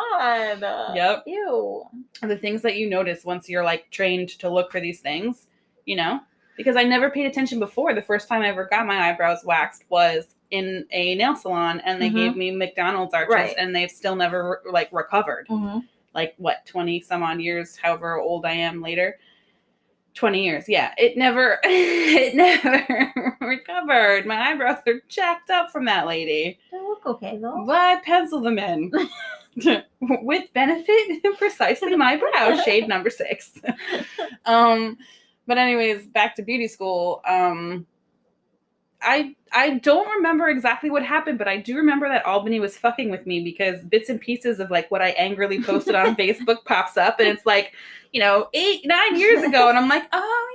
god. 0.61 0.95
Yep. 0.95 1.25
Ew. 1.27 1.85
the 2.23 2.37
things 2.39 2.63
that 2.63 2.77
you 2.77 2.89
notice 2.89 3.25
once 3.25 3.49
you're 3.49 3.65
like 3.65 3.91
trained 3.91 4.29
to 4.39 4.49
look 4.49 4.71
for 4.71 4.81
these 4.81 5.01
things, 5.01 5.49
you 5.87 5.97
know? 5.97 6.21
Because 6.57 6.77
I 6.77 6.85
never 6.85 7.11
paid 7.11 7.27
attention 7.27 7.59
before. 7.59 7.95
The 7.95 8.03
first 8.03 8.29
time 8.29 8.43
I 8.43 8.49
ever 8.49 8.67
got 8.71 8.87
my 8.87 9.11
eyebrows 9.11 9.45
waxed 9.45 9.85
was 9.89 10.37
in 10.53 10.87
a 10.93 11.17
nail 11.17 11.35
salon 11.35 11.81
and 11.81 12.01
they 12.01 12.09
Mhm. 12.11 12.15
gave 12.15 12.37
me 12.37 12.53
McDonald's 12.53 13.13
arches 13.13 13.35
Right. 13.35 13.55
and 13.59 13.75
they've 13.75 13.91
still 13.91 14.15
never 14.15 14.63
like 14.71 14.89
recovered. 14.93 15.49
Mm-hmm. 15.49 15.81
Like 16.15 16.35
what, 16.39 16.65
20 16.65 17.01
some 17.01 17.25
odd 17.25 17.41
years, 17.41 17.77
however 17.77 18.21
old 18.21 18.47
I 18.47 18.53
am 18.53 18.81
later. 18.81 19.19
20 20.15 20.45
years. 20.45 20.65
Yeah, 20.69 20.95
it 20.97 21.17
never 21.17 21.59
it 21.65 22.35
never 22.35 23.37
recovered. 23.41 24.27
My 24.27 24.51
eyebrows 24.51 24.79
are 24.87 25.01
jacked 25.09 25.51
up 25.51 25.71
from 25.71 25.85
that 25.87 26.07
lady. 26.07 26.59
They 26.71 26.79
look 26.79 27.05
okay 27.07 27.39
though. 27.39 27.65
But 27.67 27.77
I 27.77 28.01
pencil 28.05 28.41
them 28.41 28.59
in. 28.59 28.93
With 30.01 30.53
benefit, 30.53 31.23
precisely 31.39 31.95
my 31.95 32.17
brow 32.17 32.61
shade 32.65 32.89
number 32.89 33.09
six. 33.09 33.53
um, 34.47 34.99
but 35.47 35.59
anyways, 35.59 36.07
back 36.09 36.35
to 36.37 36.43
beauty 36.43 36.67
school. 36.67 37.21
Um, 37.29 37.87
I 39.05 39.35
I 39.53 39.79
don't 39.79 40.09
remember 40.17 40.49
exactly 40.49 40.91
what 40.91 41.05
happened, 41.05 41.39
but 41.39 41.47
I 41.47 41.59
do 41.59 41.77
remember 41.77 42.09
that 42.09 42.27
Albany 42.27 42.59
was 42.59 42.77
fucking 42.77 43.11
with 43.11 43.27
me 43.27 43.41
because 43.41 43.85
bits 43.85 44.09
and 44.09 44.21
pieces 44.21 44.59
of 44.59 44.71
like 44.71 44.91
what 44.91 45.03
I 45.03 45.11
angrily 45.11 45.63
posted 45.63 45.95
on 45.95 46.17
Facebook 46.17 46.65
pops 46.65 46.97
up, 46.97 47.21
and 47.21 47.29
it's 47.29 47.47
like, 47.47 47.73
you 48.13 48.21
know, 48.21 48.49
eight 48.55 48.85
nine 48.85 49.19
years 49.19 49.45
ago, 49.45 49.69
and 49.69 49.79
I'm 49.79 49.89
like, 49.89 50.05
oh 50.13 50.49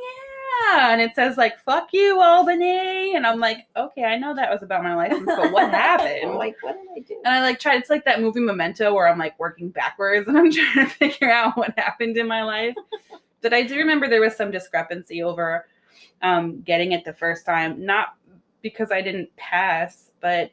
yeah, 0.74 0.92
and 0.92 1.02
it 1.02 1.16
says 1.16 1.38
like 1.38 1.60
fuck 1.60 1.90
you 1.94 2.22
Albany, 2.22 3.16
and 3.16 3.26
I'm 3.26 3.40
like, 3.40 3.68
okay, 3.78 4.04
I 4.04 4.18
know 4.18 4.36
that 4.36 4.52
was 4.52 4.64
about 4.64 4.84
my 4.84 4.96
license, 4.96 5.26
but 5.26 5.52
what 5.52 5.70
happened? 5.74 6.34
like, 6.36 6.56
what 6.62 6.76
did 6.76 6.88
I 6.96 7.00
do? 7.00 7.16
And 7.24 7.34
I 7.34 7.42
like 7.42 7.60
tried. 7.60 7.80
It's 7.80 7.90
like 7.90 8.06
that 8.06 8.22
movie 8.22 8.42
Memento 8.42 8.94
where 8.94 9.08
I'm 9.08 9.20
like 9.20 9.40
working 9.40 9.70
backwards 9.70 10.28
and 10.28 10.38
I'm 10.38 10.52
trying 10.52 10.88
to 10.88 10.94
figure 10.94 11.32
out 11.32 11.56
what 11.56 11.78
happened 11.78 12.18
in 12.18 12.28
my 12.28 12.44
life. 12.44 12.76
but 13.42 13.54
I 13.54 13.64
do 13.64 13.78
remember 13.78 14.08
there 14.10 14.22
was 14.22 14.36
some 14.36 14.52
discrepancy 14.52 15.24
over 15.24 15.66
um, 16.22 16.62
getting 16.62 16.92
it 16.92 17.06
the 17.06 17.14
first 17.14 17.46
time, 17.46 17.86
not 17.86 18.16
because 18.62 18.92
I 18.92 19.02
didn't 19.02 19.36
pass, 19.36 20.12
but 20.22 20.52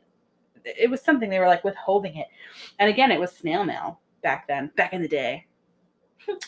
it 0.64 0.90
was 0.90 1.00
something 1.00 1.30
they 1.30 1.38
were 1.38 1.46
like 1.46 1.64
withholding 1.64 2.16
it. 2.16 2.26
And 2.78 2.90
again, 2.90 3.10
it 3.10 3.20
was 3.20 3.32
snail 3.32 3.64
mail 3.64 4.00
back 4.22 4.48
then, 4.48 4.70
back 4.76 4.92
in 4.92 5.02
the 5.02 5.08
day. 5.08 5.46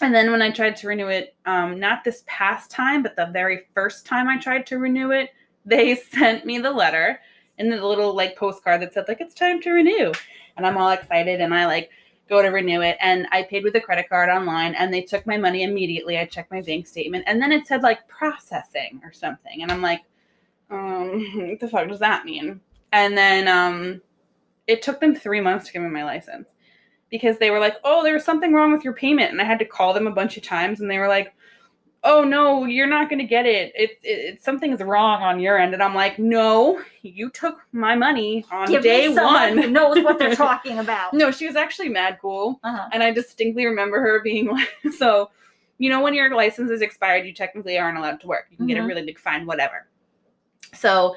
And 0.01 0.13
then 0.13 0.33
when 0.33 0.43
I 0.43 0.51
tried 0.51 0.75
to 0.77 0.89
renew 0.89 1.07
it, 1.07 1.37
um, 1.47 1.79
not 1.79 2.03
this 2.03 2.25
past 2.27 2.69
time, 2.69 3.01
but 3.01 3.15
the 3.15 3.27
very 3.27 3.67
first 3.75 4.07
time 4.07 4.27
I 4.27 4.37
tried 4.37 4.67
to 4.67 4.79
renew 4.79 5.13
it, 5.13 5.31
they 5.65 5.95
sent 6.13 6.45
me 6.45 6.59
the 6.59 6.73
letter 6.73 7.21
and 7.59 7.71
the 7.71 7.87
little 7.87 8.15
like 8.15 8.37
postcard 8.37 8.81
that 8.81 8.95
said 8.95 9.05
like 9.09 9.21
it's 9.21 9.35
time 9.35 9.61
to 9.61 9.71
renew 9.71 10.13
and 10.57 10.67
i'm 10.67 10.77
all 10.77 10.91
excited 10.91 11.41
and 11.41 11.55
i 11.55 11.67
like 11.67 11.91
go 12.29 12.43
to 12.43 12.49
renew 12.49 12.81
it 12.81 12.97
and 13.01 13.27
i 13.33 13.43
paid 13.43 13.65
with 13.65 13.75
a 13.75 13.81
credit 13.81 14.09
card 14.09 14.29
online 14.29 14.75
and 14.75 14.93
they 14.93 15.03
took 15.03 15.27
my 15.27 15.37
money 15.37 15.63
immediately 15.63 16.19
i 16.19 16.25
checked 16.25 16.51
my 16.51 16.63
bank 16.63 16.87
statement 16.87 17.25
and 17.27 17.41
then 17.41 17.53
it 17.53 17.67
said 17.67 17.83
like 17.83 18.07
processing 18.09 19.01
or 19.05 19.13
something 19.13 19.63
and 19.63 19.71
i'm 19.71 19.83
like 19.83 20.03
um 20.71 21.21
what 21.49 21.61
the 21.61 21.69
fuck 21.69 21.89
does 21.89 21.99
that 22.01 22.25
mean 22.25 22.61
and 22.93 23.17
then 23.17 23.49
um 23.49 24.01
it 24.67 24.83
took 24.83 25.01
them 25.01 25.15
three 25.15 25.41
months 25.41 25.67
to 25.67 25.73
give 25.73 25.83
me 25.83 25.89
my 25.89 26.05
license 26.05 26.49
because 27.11 27.39
they 27.39 27.51
were 27.51 27.59
like 27.61 27.77
oh 27.85 28.03
there 28.03 28.15
was 28.15 28.25
something 28.25 28.53
wrong 28.53 28.73
with 28.73 28.85
your 28.85 28.93
payment 28.93 29.31
and 29.31 29.41
i 29.41 29.45
had 29.45 29.59
to 29.59 29.65
call 29.65 29.93
them 29.95 30.07
a 30.07 30.11
bunch 30.13 30.37
of 30.37 30.43
times 30.43 30.81
and 30.81 30.91
they 30.91 30.99
were 30.99 31.09
like 31.09 31.35
oh 32.05 32.23
no 32.23 32.65
you're 32.65 32.87
not 32.87 33.09
going 33.11 33.19
to 33.19 33.25
get 33.25 33.45
it. 33.45 33.73
It, 33.75 33.91
it 34.05 34.19
it 34.35 34.43
something's 34.43 34.81
wrong 34.81 35.21
on 35.23 35.41
your 35.41 35.59
end 35.59 35.75
and 35.75 35.83
i'm 35.83 35.97
like 35.97 36.17
no 36.19 36.81
you 37.03 37.29
took 37.31 37.59
my 37.73 37.97
money 37.97 38.45
on 38.53 38.69
Give 38.71 38.83
day 38.83 39.09
one 39.09 39.59
who 39.59 39.69
knows 39.71 40.05
what 40.05 40.17
they're 40.19 40.37
talking 40.47 40.79
about. 40.79 41.13
no 41.13 41.33
she 41.33 41.47
was 41.47 41.57
actually 41.57 41.89
mad 41.89 42.19
cool 42.23 42.61
Uh-huh. 42.63 42.89
and 42.93 43.03
i 43.03 43.11
distinctly 43.11 43.67
remember 43.67 44.01
her 44.01 44.21
being 44.23 44.47
like 44.53 44.69
so 44.97 45.31
you 45.79 45.91
know 45.91 46.01
when 46.01 46.15
your 46.15 46.33
license 46.37 46.71
is 46.71 46.83
expired 46.83 47.27
you 47.27 47.33
technically 47.33 47.77
aren't 47.79 47.99
allowed 47.99 48.21
to 48.21 48.29
work 48.29 48.47
you 48.51 48.57
can 48.57 48.67
get 48.69 48.77
a 48.79 48.81
Mhm. 48.81 48.87
really 48.89 49.03
big 49.05 49.19
fine 49.19 49.45
whatever 49.47 49.87
so 50.75 51.17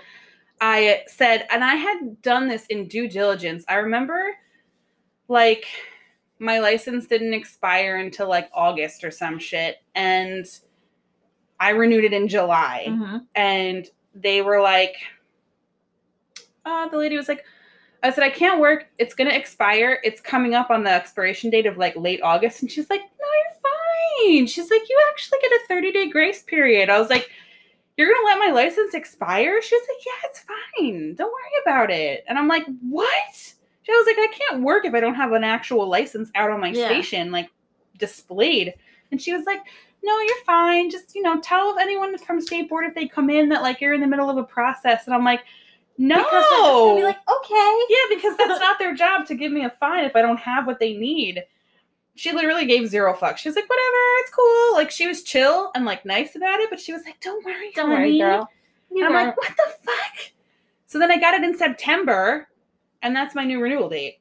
i 0.59 1.01
said 1.07 1.45
and 1.51 1.63
i 1.63 1.75
had 1.75 2.21
done 2.21 2.47
this 2.47 2.65
in 2.67 2.87
due 2.87 3.07
diligence 3.09 3.63
i 3.67 3.75
remember 3.75 4.31
like 5.27 5.65
my 6.39 6.59
license 6.59 7.07
didn't 7.07 7.33
expire 7.33 7.97
until 7.97 8.27
like 8.27 8.49
august 8.53 9.03
or 9.03 9.11
some 9.11 9.37
shit 9.39 9.77
and 9.95 10.45
i 11.59 11.69
renewed 11.69 12.03
it 12.03 12.13
in 12.13 12.27
july 12.27 12.85
Mhm. 12.89 13.25
and 13.35 13.87
they 14.13 14.41
were 14.41 14.59
like, 14.61 14.95
uh, 16.65 16.87
the 16.89 16.97
lady 16.97 17.15
was 17.15 17.29
like, 17.29 17.45
I 18.03 18.11
said, 18.11 18.23
I 18.25 18.29
can't 18.29 18.59
work. 18.59 18.87
It's 18.99 19.13
going 19.13 19.29
to 19.29 19.35
expire. 19.35 19.99
It's 20.03 20.19
coming 20.19 20.53
up 20.53 20.69
on 20.69 20.83
the 20.83 20.89
expiration 20.91 21.49
date 21.49 21.65
of 21.65 21.77
like 21.77 21.95
late 21.95 22.19
August. 22.21 22.61
And 22.61 22.69
she's 22.69 22.89
like, 22.89 22.99
no, 22.99 23.27
you're 24.27 24.35
fine. 24.41 24.47
She's 24.47 24.69
like, 24.69 24.81
you 24.89 24.99
actually 25.11 25.39
get 25.41 25.51
a 25.53 25.59
30 25.69 25.91
day 25.93 26.09
grace 26.09 26.43
period. 26.43 26.89
I 26.89 26.99
was 26.99 27.09
like, 27.09 27.29
you're 28.05 28.15
to 28.15 28.25
let 28.25 28.39
my 28.39 28.51
license 28.51 28.93
expire? 28.93 29.61
She 29.61 29.75
was 29.75 29.87
like, 29.89 30.05
yeah, 30.05 30.29
it's 30.29 30.39
fine. 30.39 31.15
Don't 31.15 31.31
worry 31.31 31.61
about 31.63 31.91
it. 31.91 32.23
And 32.27 32.37
I'm 32.37 32.47
like, 32.47 32.65
what? 32.89 33.33
She 33.83 33.91
was 33.91 34.05
like, 34.05 34.17
I 34.19 34.27
can't 34.37 34.63
work 34.63 34.85
if 34.85 34.93
I 34.93 34.99
don't 34.99 35.15
have 35.15 35.31
an 35.31 35.43
actual 35.43 35.87
license 35.87 36.29
out 36.35 36.51
on 36.51 36.59
my 36.59 36.69
Yeah. 36.71 36.85
station, 36.87 37.31
like 37.31 37.49
displayed. 37.97 38.73
And 39.11 39.21
she 39.21 39.33
was 39.33 39.45
like, 39.45 39.61
no, 40.03 40.19
you're 40.19 40.43
fine. 40.45 40.89
Just, 40.89 41.15
you 41.15 41.21
know, 41.21 41.39
tell 41.41 41.77
anyone 41.79 42.17
from 42.17 42.41
state 42.41 42.69
board 42.69 42.85
if 42.85 42.95
they 42.95 43.07
come 43.07 43.29
in 43.29 43.49
that 43.49 43.61
like 43.61 43.81
you're 43.81 43.93
in 43.93 44.01
the 44.01 44.07
middle 44.07 44.29
of 44.29 44.37
a 44.37 44.43
process. 44.43 45.05
And 45.05 45.13
I'm 45.13 45.23
like, 45.23 45.41
no. 45.97 46.15
Because 46.17 46.45
they're 46.49 46.59
just 46.59 46.79
gonna 46.85 46.95
be 46.95 47.03
like, 47.03 47.17
okay. 47.29 47.79
yeah, 47.89 48.15
because 48.15 48.37
that's 48.37 48.59
not 48.59 48.79
their 48.79 48.95
job 48.95 49.27
to 49.27 49.35
give 49.35 49.51
me 49.51 49.65
a 49.65 49.69
fine 49.69 50.03
if 50.05 50.15
I 50.15 50.21
don't 50.21 50.39
have 50.39 50.65
what 50.65 50.79
they 50.79 50.93
need. 50.93 51.43
She 52.21 52.31
literally 52.31 52.67
gave 52.67 52.87
zero 52.87 53.15
fucks. 53.15 53.37
She 53.37 53.49
was 53.49 53.55
like, 53.55 53.67
whatever, 53.67 53.97
it's 54.19 54.29
cool. 54.29 54.73
Like 54.73 54.91
she 54.91 55.07
was 55.07 55.23
chill 55.23 55.71
and 55.73 55.85
like 55.85 56.05
nice 56.05 56.35
about 56.35 56.59
it, 56.59 56.69
but 56.69 56.79
she 56.79 56.93
was 56.93 57.03
like, 57.03 57.19
don't 57.19 57.43
worry, 57.43 57.71
Don't 57.73 57.89
worry, 57.89 58.19
honey. 58.19 58.19
girl. 58.19 58.47
You 58.91 59.03
And 59.07 59.17
I'm 59.17 59.25
like, 59.29 59.37
what 59.37 59.49
the 59.57 59.73
fuck? 59.83 60.31
So 60.85 60.99
then 60.99 61.09
I 61.09 61.17
got 61.19 61.33
it 61.33 61.43
in 61.43 61.57
September, 61.57 62.47
and 63.01 63.15
that's 63.15 63.33
my 63.33 63.43
new 63.43 63.59
renewal 63.59 63.89
date. 63.89 64.19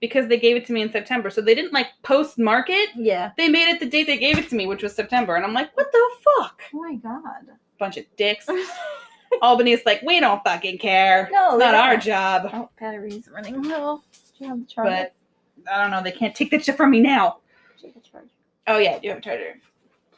Because 0.00 0.28
they 0.28 0.38
gave 0.38 0.54
it 0.56 0.64
to 0.66 0.72
me 0.72 0.82
in 0.82 0.92
September. 0.92 1.28
So 1.28 1.40
they 1.40 1.56
didn't 1.56 1.72
like 1.72 1.88
post 2.04 2.38
market. 2.38 2.90
yeah. 2.94 3.32
They 3.36 3.48
made 3.48 3.68
it 3.68 3.80
the 3.80 3.86
date 3.86 4.06
they 4.06 4.16
gave 4.18 4.38
it 4.38 4.48
to 4.50 4.54
me, 4.54 4.66
which 4.68 4.84
was 4.84 4.94
September. 4.94 5.34
And 5.34 5.44
I'm 5.44 5.54
like, 5.54 5.76
what 5.76 5.90
the 5.90 6.10
fuck? 6.38 6.62
Oh 6.72 6.78
my 6.82 6.94
god. 6.94 7.48
Bunch 7.80 7.96
of 7.96 8.04
dicks. 8.16 8.46
Albany's 9.42 9.84
like, 9.84 10.02
we 10.02 10.20
don't 10.20 10.40
fucking 10.44 10.78
care. 10.78 11.28
No, 11.32 11.56
it's 11.56 11.58
not 11.64 11.74
our 11.74 11.94
don't. 11.94 12.02
job. 12.04 12.50
Oh, 12.52 12.70
battery's 12.78 13.28
running 13.28 13.60
low. 13.62 14.02
Do 14.38 14.44
you 14.44 14.48
have 14.50 14.60
the 14.60 14.66
charger? 14.66 14.90
But 14.90 15.14
I 15.72 15.80
don't 15.80 15.90
know. 15.90 16.02
They 16.02 16.12
can't 16.12 16.34
take 16.34 16.50
that 16.50 16.64
shit 16.64 16.76
from 16.76 16.90
me 16.90 17.00
now. 17.00 17.38
Do 17.80 17.90
the 17.92 18.00
charger? 18.00 18.28
Oh 18.66 18.78
yeah, 18.78 18.98
you 19.02 19.10
have 19.10 19.18
a 19.18 19.22
charger. 19.22 19.54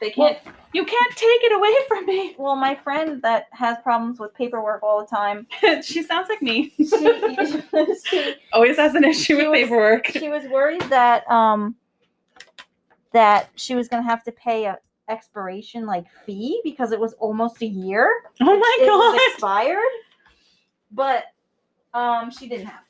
They 0.00 0.10
can't. 0.10 0.36
you 0.74 0.84
can't 0.84 1.12
take 1.16 1.42
it 1.44 1.52
away 1.52 1.72
from 1.88 2.04
me. 2.06 2.34
Well, 2.38 2.54
my 2.54 2.74
friend 2.74 3.22
that 3.22 3.46
has 3.52 3.78
problems 3.82 4.18
with 4.20 4.34
paperwork 4.34 4.82
all 4.82 5.00
the 5.00 5.06
time, 5.06 5.46
she 5.82 6.02
sounds 6.02 6.28
like 6.28 6.42
me. 6.42 6.70
she, 6.76 6.84
she, 8.04 8.34
Always 8.52 8.76
has 8.76 8.94
an 8.94 9.04
issue 9.04 9.36
with 9.38 9.48
was- 9.48 9.58
paperwork. 9.58 10.06
she 10.08 10.28
was 10.28 10.44
worried 10.44 10.82
that 10.82 11.28
um 11.30 11.76
that 13.12 13.48
she 13.56 13.74
was 13.74 13.88
gonna 13.88 14.02
have 14.02 14.22
to 14.24 14.32
pay 14.32 14.66
a 14.66 14.78
expiration 15.08 15.86
like 15.86 16.04
fee 16.26 16.60
because 16.64 16.92
it 16.92 17.00
was 17.00 17.14
almost 17.14 17.62
a 17.62 17.66
year. 17.66 18.10
oh 18.42 18.58
my 18.58 18.76
god! 18.86 19.18
expired, 19.32 19.78
but 20.90 21.24
um 21.94 22.30
she 22.30 22.48
didn't 22.48 22.66
have. 22.66 22.80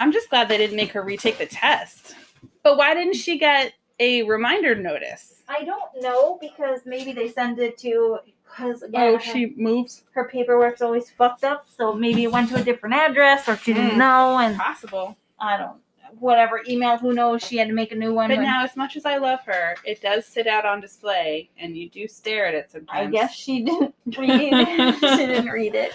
I'm 0.00 0.12
just 0.12 0.28
glad 0.30 0.48
they 0.48 0.58
didn't 0.58 0.76
make 0.76 0.90
her 0.92 1.02
retake 1.02 1.38
the 1.38 1.46
test. 1.46 2.14
But 2.62 2.76
why 2.76 2.94
didn't 2.94 3.14
she 3.14 3.38
get 3.38 3.72
a 4.00 4.22
reminder 4.24 4.74
notice? 4.74 5.42
I 5.48 5.64
don't 5.64 6.02
know 6.02 6.38
because 6.40 6.80
maybe 6.86 7.12
they 7.12 7.28
send 7.28 7.58
it 7.58 7.78
to 7.78 8.18
because 8.44 8.82
again 8.82 9.00
Oh, 9.02 9.14
her, 9.16 9.20
she 9.22 9.52
moves. 9.56 10.04
her 10.12 10.28
paperwork's 10.28 10.80
always 10.82 11.10
fucked 11.10 11.44
up, 11.44 11.66
so 11.76 11.92
maybe 11.92 12.24
it 12.24 12.32
went 12.32 12.48
to 12.50 12.56
a 12.56 12.62
different 12.62 12.94
address 12.94 13.48
or 13.48 13.56
she 13.56 13.72
didn't 13.74 13.92
Mm. 13.92 13.96
know 13.98 14.38
and 14.38 14.56
Possible. 14.58 15.16
I 15.38 15.56
don't 15.58 15.76
whatever 16.20 16.62
email 16.68 16.96
who 16.96 17.12
knows 17.12 17.42
she 17.44 17.56
had 17.56 17.66
to 17.66 17.74
make 17.74 17.90
a 17.90 17.94
new 17.94 18.14
one. 18.14 18.28
But 18.30 18.36
when- 18.38 18.46
now, 18.46 18.62
as 18.62 18.76
much 18.76 18.96
as 18.96 19.04
I 19.04 19.16
love 19.16 19.40
her, 19.46 19.74
it 19.84 20.00
does 20.00 20.24
sit 20.24 20.46
out 20.46 20.64
on 20.64 20.80
display, 20.80 21.50
and 21.58 21.76
you 21.76 21.88
do 21.90 22.06
stare 22.06 22.46
at 22.46 22.54
it 22.54 22.70
sometimes. 22.70 23.08
I 23.08 23.10
guess 23.10 23.34
she 23.34 23.64
didn't 23.64 23.94
read. 24.16 24.94
she 25.00 25.16
didn't 25.16 25.48
read 25.48 25.74
it. 25.74 25.92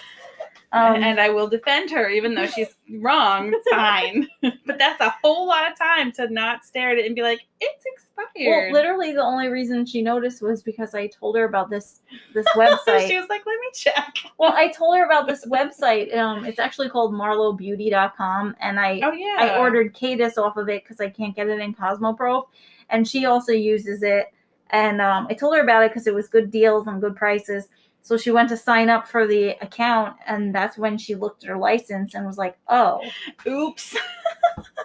Um, 0.72 1.02
and 1.02 1.20
I 1.20 1.30
will 1.30 1.48
defend 1.48 1.90
her, 1.90 2.10
even 2.10 2.36
though 2.36 2.46
she's 2.46 2.76
wrong. 3.00 3.52
It's 3.52 3.68
fine. 3.72 4.28
but 4.68 4.78
that's 4.78 5.02
a 5.02 5.10
whole 5.24 5.48
lot 5.48 5.72
of 5.72 5.76
time 5.76 6.12
to 6.14 6.30
not 6.32 6.64
stare 6.64 6.92
at 6.92 7.00
it 7.00 7.08
and 7.08 7.16
be 7.16 7.24
like, 7.24 7.40
"It's 7.60 7.84
expired. 7.86 8.72
well, 8.72 8.72
literally, 8.74 9.12
the 9.14 9.24
only 9.24 9.48
reason 9.48 9.84
she 9.84 10.04
noticed 10.04 10.44
was 10.44 10.62
because 10.62 10.94
I 10.94 11.08
told 11.08 11.36
her 11.38 11.46
about 11.46 11.72
this 11.72 12.02
this 12.36 12.46
website. 12.56 13.08
she 13.08 13.18
was 13.18 13.28
like, 13.30 13.42
"Let 13.48 13.60
me 13.60 13.70
check." 13.74 14.14
well, 14.38 14.54
I 14.54 14.68
told 14.68 14.96
her 14.96 15.06
about 15.06 15.26
this 15.26 15.44
website. 15.48 16.16
Um, 16.16 16.46
it's 16.46 16.60
actually 16.60 16.90
called 16.90 17.14
MarloBeauty.com, 17.14 18.56
and 18.62 18.80
I 18.80 19.00
Oh 19.04 19.12
yeah. 19.12 19.38
I 19.40 19.58
ordered 19.58 19.96
Kadus 19.96 20.38
off 20.38 20.56
of 20.56 20.70
it 20.70 20.84
because 20.84 21.02
I 21.02 21.10
can't 21.10 21.36
get 21.36 21.50
it 21.50 21.60
in 21.60 21.74
CosmoProf, 21.74 22.44
and 22.92 23.08
she 23.08 23.26
also 23.26 23.54
uses 23.54 24.04
it. 24.04 24.28
And 24.72 25.02
um, 25.02 25.26
I 25.32 25.34
told 25.34 25.56
her 25.56 25.64
about 25.64 25.84
it 25.84 25.90
because 25.90 26.06
it 26.06 26.14
was 26.14 26.28
good 26.28 26.52
deals 26.52 26.86
and 26.86 27.02
good 27.02 27.16
prices. 27.16 27.70
So 28.02 28.18
she 28.18 28.32
went 28.32 28.50
to 28.50 28.58
sign 28.58 28.90
up 28.90 29.08
for 29.08 29.28
the 29.28 29.50
account, 29.62 30.16
and 30.26 30.54
that's 30.56 30.78
when 30.78 30.98
she 30.98 31.16
looked 31.16 31.44
at 31.44 31.50
her 31.50 31.58
license 31.58 32.14
and 32.14 32.26
was 32.26 32.38
like, 32.38 32.58
"Oh, 32.68 33.02
Oops. 33.46 33.96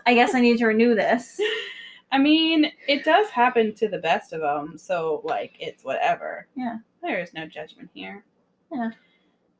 I 0.07 0.15
guess 0.15 0.35
I 0.35 0.41
need 0.41 0.59
to 0.59 0.67
renew 0.67 0.95
this." 0.95 1.41
I 2.13 2.19
mean, 2.19 2.71
it 2.87 3.05
does 3.05 3.29
happen 3.31 3.75
to 3.75 3.89
the 3.89 3.99
best 3.99 4.33
of 4.33 4.41
them, 4.41 4.79
so 4.79 5.23
like 5.25 5.57
it's 5.59 5.83
whatever. 5.83 6.47
Yeah. 6.55 6.77
There 7.03 7.21
is 7.21 7.35
no 7.35 7.47
judgment 7.47 7.91
here. 7.93 8.25
Yeah. 8.73 8.91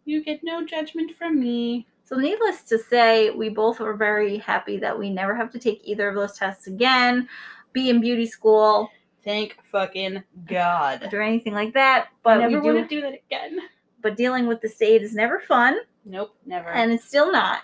You 0.05 0.23
get 0.23 0.41
no 0.43 0.65
judgment 0.65 1.17
from 1.17 1.41
me. 1.41 1.87
So, 2.05 2.17
needless 2.17 2.63
to 2.65 2.79
say, 2.79 3.31
we 3.31 3.49
both 3.49 3.81
were 3.81 3.95
very 3.95 4.37
happy 4.39 4.77
that 4.79 4.99
we 4.99 5.11
never 5.11 5.35
have 5.35 5.51
to 5.53 5.59
take 5.59 5.81
either 5.85 6.09
of 6.09 6.15
those 6.15 6.37
tests 6.39 6.67
again, 6.67 7.29
be 7.73 7.89
in 7.89 8.01
beauty 8.01 8.27
school, 8.27 8.91
Thank 9.25 9.57
fucking 9.65 10.23
God. 10.47 11.09
or 11.13 11.23
anything 11.23 11.55
like 11.55 11.73
that. 11.75 12.09
But 12.23 12.35
But 12.37 12.41
never 12.41 12.61
we 12.61 12.69
do, 12.69 12.75
want 12.75 12.89
to 12.91 12.95
do 12.95 13.01
that 13.03 13.15
again. 13.27 13.59
but 14.03 14.17
dealing 14.17 14.47
with 14.47 14.61
the 14.61 14.69
state 14.69 15.03
is 15.03 15.15
never 15.15 15.41
fun, 15.41 15.79
Nope, 16.05 16.35
never. 16.45 16.69
and 16.69 16.93
it's 16.93 17.05
still 17.07 17.33
not. 17.33 17.63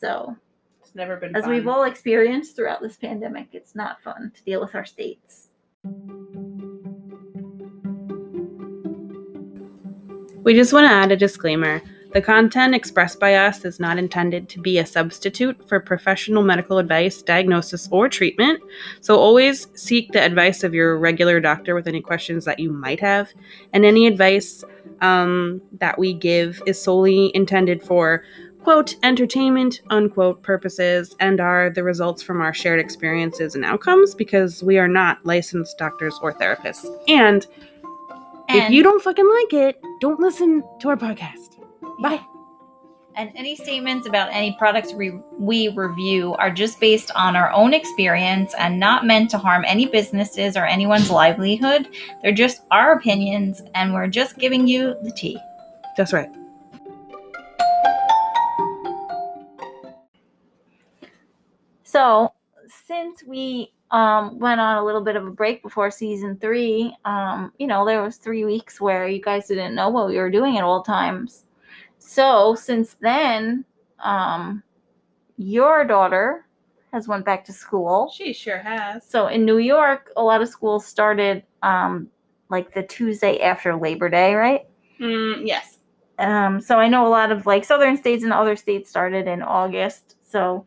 So, 0.00 0.36
it's 0.80 0.94
never 0.94 1.16
been 1.16 1.36
as 1.36 1.44
fun. 1.44 1.52
we've 1.52 1.68
all 1.68 1.84
experienced 1.84 2.56
throughout 2.56 2.80
this 2.80 2.96
pandemic, 2.96 3.48
it's 3.52 3.74
not 3.74 4.00
fun 4.02 4.32
to 4.34 4.42
deal 4.44 4.60
with 4.60 4.74
our 4.74 4.84
states. 4.84 5.48
We 10.42 10.52
just 10.54 10.72
want 10.74 10.86
to 10.88 10.92
add 10.94 11.10
a 11.12 11.16
disclaimer. 11.16 11.80
The 12.14 12.22
content 12.22 12.76
expressed 12.76 13.18
by 13.18 13.34
us 13.34 13.64
is 13.64 13.80
not 13.80 13.98
intended 13.98 14.48
to 14.50 14.60
be 14.60 14.78
a 14.78 14.86
substitute 14.86 15.68
for 15.68 15.80
professional 15.80 16.44
medical 16.44 16.78
advice, 16.78 17.20
diagnosis, 17.20 17.88
or 17.90 18.08
treatment. 18.08 18.62
So 19.00 19.18
always 19.18 19.66
seek 19.74 20.12
the 20.12 20.22
advice 20.22 20.62
of 20.62 20.72
your 20.74 20.96
regular 20.96 21.40
doctor 21.40 21.74
with 21.74 21.88
any 21.88 22.00
questions 22.00 22.44
that 22.44 22.60
you 22.60 22.70
might 22.72 23.00
have. 23.00 23.32
And 23.72 23.84
any 23.84 24.06
advice 24.06 24.62
um, 25.00 25.60
that 25.80 25.98
we 25.98 26.14
give 26.14 26.62
is 26.66 26.80
solely 26.80 27.32
intended 27.34 27.82
for 27.82 28.22
quote 28.62 28.94
entertainment 29.02 29.80
unquote 29.90 30.40
purposes 30.44 31.16
and 31.18 31.40
are 31.40 31.68
the 31.68 31.82
results 31.82 32.22
from 32.22 32.40
our 32.40 32.54
shared 32.54 32.78
experiences 32.78 33.56
and 33.56 33.64
outcomes 33.64 34.14
because 34.14 34.62
we 34.62 34.78
are 34.78 34.86
not 34.86 35.18
licensed 35.26 35.76
doctors 35.78 36.16
or 36.22 36.32
therapists. 36.32 36.86
And 37.08 37.44
if 38.48 38.70
you 38.70 38.84
don't 38.84 39.02
fucking 39.02 39.28
like 39.28 39.52
it, 39.52 39.82
don't 40.00 40.20
listen 40.20 40.62
to 40.78 40.90
our 40.90 40.96
podcast. 40.96 41.53
Bye. 42.00 42.24
And 43.16 43.30
any 43.36 43.54
statements 43.54 44.08
about 44.08 44.30
any 44.32 44.56
products 44.58 44.92
re- 44.92 45.20
we 45.38 45.68
review 45.68 46.34
are 46.34 46.50
just 46.50 46.80
based 46.80 47.12
on 47.14 47.36
our 47.36 47.52
own 47.52 47.72
experience 47.72 48.54
and 48.58 48.80
not 48.80 49.06
meant 49.06 49.30
to 49.30 49.38
harm 49.38 49.64
any 49.68 49.86
businesses 49.86 50.56
or 50.56 50.66
anyone's 50.66 51.10
livelihood. 51.10 51.88
They're 52.22 52.32
just 52.32 52.62
our 52.72 52.92
opinions, 52.92 53.62
and 53.76 53.94
we're 53.94 54.08
just 54.08 54.36
giving 54.36 54.66
you 54.66 54.96
the 55.04 55.12
tea. 55.12 55.38
That's 55.96 56.12
right. 56.12 56.28
So, 61.84 62.32
since 62.88 63.22
we 63.22 63.70
um, 63.92 64.40
went 64.40 64.60
on 64.60 64.78
a 64.78 64.84
little 64.84 65.02
bit 65.02 65.14
of 65.14 65.24
a 65.24 65.30
break 65.30 65.62
before 65.62 65.92
season 65.92 66.36
three, 66.38 66.92
um, 67.04 67.52
you 67.58 67.68
know, 67.68 67.86
there 67.86 68.02
was 68.02 68.16
three 68.16 68.44
weeks 68.44 68.80
where 68.80 69.06
you 69.06 69.22
guys 69.22 69.46
didn't 69.46 69.76
know 69.76 69.88
what 69.88 70.08
we 70.08 70.16
were 70.16 70.30
doing 70.30 70.58
at 70.58 70.64
all 70.64 70.82
times. 70.82 71.44
So, 72.14 72.54
since 72.54 72.94
then, 73.00 73.64
um, 73.98 74.62
your 75.36 75.84
daughter 75.84 76.46
has 76.92 77.08
went 77.08 77.24
back 77.24 77.44
to 77.46 77.52
school. 77.52 78.12
She 78.14 78.32
sure 78.32 78.58
has. 78.58 79.04
So 79.04 79.26
in 79.26 79.44
New 79.44 79.58
York, 79.58 80.12
a 80.16 80.22
lot 80.22 80.40
of 80.40 80.48
schools 80.48 80.86
started 80.86 81.42
um, 81.64 82.08
like 82.50 82.72
the 82.72 82.84
Tuesday 82.84 83.40
after 83.40 83.74
Labor 83.74 84.08
Day, 84.08 84.34
right? 84.34 84.62
Mm, 85.00 85.42
yes. 85.44 85.78
Um, 86.20 86.60
so 86.60 86.78
I 86.78 86.86
know 86.86 87.04
a 87.04 87.08
lot 87.08 87.32
of 87.32 87.46
like 87.46 87.64
southern 87.64 87.96
states 87.96 88.22
and 88.22 88.32
other 88.32 88.54
states 88.54 88.88
started 88.88 89.26
in 89.26 89.42
August. 89.42 90.14
So 90.22 90.66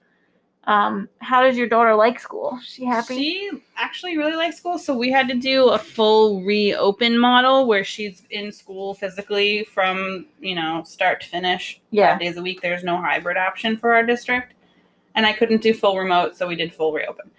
um, 0.68 1.08
how 1.20 1.42
does 1.42 1.56
your 1.56 1.68
daughter 1.68 1.96
like 1.96 2.20
school? 2.20 2.60
She 2.62 2.84
happy? 2.84 3.16
She 3.16 3.52
actually 3.78 4.18
really 4.18 4.36
likes 4.36 4.58
school, 4.58 4.78
so 4.78 4.94
we 4.96 5.10
had 5.10 5.30
to 5.30 5.34
do 5.34 5.70
a 5.70 5.80
full 5.80 6.44
reopen 6.44 7.18
model 7.18 7.66
where 7.66 7.86
she's 7.86 8.22
in 8.32 8.52
school 8.52 8.94
physically 8.94 9.64
from 9.64 10.28
you 10.42 10.56
know 10.56 10.84
start 10.84 11.22
to 11.22 11.28
finish. 11.28 11.80
yeah. 11.92 12.12
Five 12.12 12.20
days 12.20 12.36
a 12.36 12.42
week. 12.42 12.62
There's 12.62 12.84
no 12.84 12.98
hybrid 12.98 13.38
option 13.38 13.78
for 13.78 13.94
our 13.94 14.06
district, 14.06 14.56
and 15.16 15.26
I 15.26 15.32
couldn't 15.32 15.62
do 15.62 15.74
full 15.74 15.98
remote, 15.98 16.36
so 16.36 16.46
we 16.46 16.58
did 16.58 16.74
full 16.74 16.92
reopen. 16.92 17.32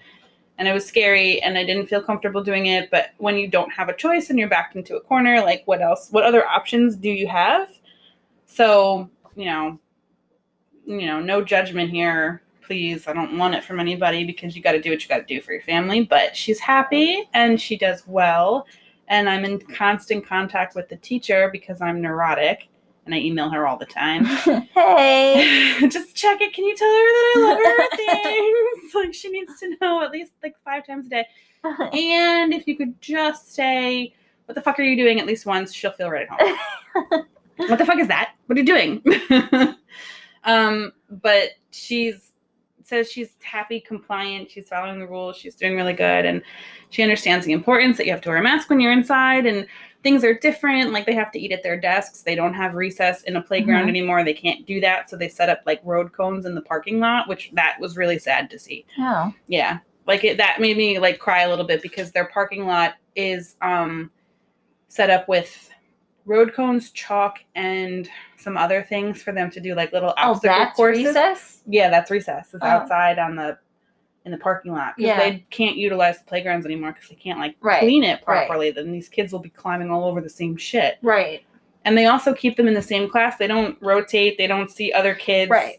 And 0.56 0.66
it 0.66 0.72
was 0.72 0.86
scary, 0.86 1.40
and 1.42 1.58
I 1.58 1.64
didn't 1.64 1.86
feel 1.86 2.02
comfortable 2.02 2.42
doing 2.42 2.66
it. 2.66 2.90
But 2.90 3.10
when 3.18 3.36
you 3.36 3.46
don't 3.46 3.70
have 3.74 3.90
a 3.90 3.94
choice 3.94 4.30
and 4.30 4.38
you're 4.38 4.48
backed 4.48 4.74
into 4.74 4.96
a 4.96 5.00
corner, 5.02 5.42
like 5.42 5.64
what 5.66 5.82
else? 5.82 6.08
What 6.10 6.24
other 6.24 6.48
options 6.48 6.96
do 6.96 7.10
you 7.10 7.28
have? 7.28 7.68
So 8.46 9.10
you 9.36 9.44
know, 9.44 9.78
you 10.86 11.04
know, 11.04 11.20
no 11.20 11.42
judgment 11.44 11.90
here 11.90 12.40
please. 12.68 13.08
I 13.08 13.14
don't 13.14 13.38
want 13.38 13.54
it 13.54 13.64
from 13.64 13.80
anybody 13.80 14.24
because 14.24 14.54
you 14.54 14.60
got 14.62 14.72
to 14.72 14.80
do 14.80 14.90
what 14.90 15.02
you 15.02 15.08
got 15.08 15.26
to 15.26 15.34
do 15.34 15.40
for 15.40 15.52
your 15.52 15.62
family. 15.62 16.04
But 16.04 16.36
she's 16.36 16.60
happy 16.60 17.26
and 17.32 17.58
she 17.60 17.78
does 17.78 18.06
well. 18.06 18.66
And 19.08 19.28
I'm 19.28 19.46
in 19.46 19.58
constant 19.58 20.26
contact 20.26 20.76
with 20.76 20.90
the 20.90 20.96
teacher 20.96 21.48
because 21.50 21.80
I'm 21.80 22.02
neurotic 22.02 22.68
and 23.06 23.14
I 23.14 23.18
email 23.20 23.48
her 23.48 23.66
all 23.66 23.78
the 23.78 23.86
time. 23.86 24.26
hey. 24.74 25.78
Just 25.88 26.14
check 26.14 26.42
it. 26.42 26.52
Can 26.52 26.66
you 26.66 26.76
tell 26.76 26.88
her 26.88 26.94
that 26.94 27.32
I 27.36 27.40
love 27.40 27.58
her 27.58 27.96
things? 28.22 28.94
like 28.94 29.14
she 29.14 29.30
needs 29.30 29.58
to 29.60 29.74
know 29.80 30.02
at 30.02 30.10
least 30.10 30.32
like 30.42 30.54
five 30.62 30.86
times 30.86 31.06
a 31.06 31.08
day. 31.08 31.26
And 31.64 32.52
if 32.52 32.66
you 32.66 32.76
could 32.76 33.00
just 33.00 33.54
say, 33.54 34.14
What 34.44 34.54
the 34.56 34.60
fuck 34.60 34.78
are 34.78 34.82
you 34.82 34.96
doing 34.96 35.20
at 35.20 35.26
least 35.26 35.46
once, 35.46 35.72
she'll 35.74 35.92
feel 35.92 36.10
right 36.10 36.26
at 36.30 36.40
home. 36.40 37.24
what 37.56 37.78
the 37.78 37.86
fuck 37.86 37.98
is 37.98 38.08
that? 38.08 38.34
What 38.46 38.58
are 38.58 38.60
you 38.60 38.66
doing? 38.66 39.02
um, 40.44 40.92
but 41.10 41.50
she's 41.70 42.28
says 42.88 43.10
she's 43.10 43.30
happy, 43.42 43.80
compliant, 43.80 44.50
she's 44.50 44.68
following 44.68 44.98
the 44.98 45.06
rules, 45.06 45.36
she's 45.36 45.54
doing 45.54 45.76
really 45.76 45.92
good, 45.92 46.24
and 46.24 46.42
she 46.90 47.02
understands 47.02 47.44
the 47.46 47.52
importance 47.52 47.96
that 47.98 48.06
you 48.06 48.12
have 48.12 48.20
to 48.22 48.28
wear 48.30 48.38
a 48.38 48.42
mask 48.42 48.70
when 48.70 48.80
you're 48.80 48.92
inside 48.92 49.44
and 49.46 49.66
things 50.02 50.24
are 50.24 50.32
different. 50.32 50.92
Like 50.92 51.04
they 51.06 51.14
have 51.14 51.30
to 51.32 51.38
eat 51.38 51.52
at 51.52 51.62
their 51.62 51.78
desks. 51.78 52.22
They 52.22 52.34
don't 52.34 52.54
have 52.54 52.74
recess 52.74 53.22
in 53.24 53.36
a 53.36 53.42
playground 53.42 53.86
Mhm. 53.86 53.88
anymore. 53.90 54.24
They 54.24 54.32
can't 54.32 54.64
do 54.64 54.80
that. 54.80 55.10
So 55.10 55.16
they 55.16 55.28
set 55.28 55.48
up 55.48 55.60
like 55.66 55.80
road 55.84 56.12
cones 56.12 56.46
in 56.46 56.54
the 56.54 56.62
parking 56.62 56.98
lot, 57.00 57.28
which 57.28 57.50
that 57.54 57.78
was 57.80 57.96
really 57.96 58.18
sad 58.18 58.48
to 58.50 58.58
see. 58.58 58.86
oh. 58.98 59.34
Yeah. 59.48 59.78
Like 60.06 60.24
it 60.24 60.36
that 60.38 60.60
made 60.60 60.76
me 60.78 60.98
like 60.98 61.18
cry 61.18 61.42
a 61.42 61.48
little 61.50 61.66
bit 61.66 61.82
because 61.82 62.12
their 62.12 62.26
parking 62.26 62.66
lot 62.66 62.94
is 63.16 63.56
um 63.60 64.10
set 64.86 65.10
up 65.10 65.28
with 65.28 65.68
road 66.28 66.52
cones, 66.54 66.90
chalk, 66.90 67.38
and 67.54 68.08
some 68.36 68.56
other 68.56 68.82
things 68.82 69.22
for 69.22 69.32
them 69.32 69.50
to 69.50 69.60
do 69.60 69.74
like 69.74 69.92
little 69.92 70.10
Oh, 70.18 70.32
obstacle 70.32 70.56
that's 70.58 70.76
courses. 70.76 71.04
recess? 71.06 71.62
Yeah, 71.66 71.88
that's 71.88 72.10
recess. 72.10 72.52
It's 72.54 72.62
Oh. 72.62 72.66
outside 72.66 73.18
on 73.18 73.34
the 73.34 73.58
in 74.24 74.32
the 74.32 74.38
parking 74.38 74.72
lot 74.72 74.94
because 74.96 75.08
Yeah. 75.08 75.18
they 75.30 75.46
can't 75.48 75.76
utilize 75.76 76.18
the 76.18 76.24
playgrounds 76.26 76.66
anymore 76.66 76.92
because 76.92 77.08
they 77.08 77.14
can't 77.14 77.38
like 77.38 77.56
Right, 77.62 77.80
clean 77.80 78.04
it 78.04 78.20
right. 78.26 78.46
properly. 78.46 78.70
Then 78.70 78.92
these 78.92 79.08
kids 79.08 79.32
will 79.32 79.38
be 79.40 79.48
climbing 79.48 79.90
all 79.90 80.04
over 80.04 80.20
the 80.20 80.28
same 80.28 80.54
shit. 80.58 80.98
Right. 81.00 81.42
And 81.86 81.96
they 81.96 82.04
also 82.06 82.34
keep 82.34 82.56
them 82.58 82.68
in 82.68 82.74
the 82.74 82.82
same 82.82 83.08
class. 83.08 83.38
They 83.38 83.46
don't 83.46 83.78
rotate. 83.80 84.36
They 84.36 84.46
don't 84.46 84.70
see 84.70 84.92
other 84.92 85.14
kids 85.14 85.48
Right. 85.50 85.76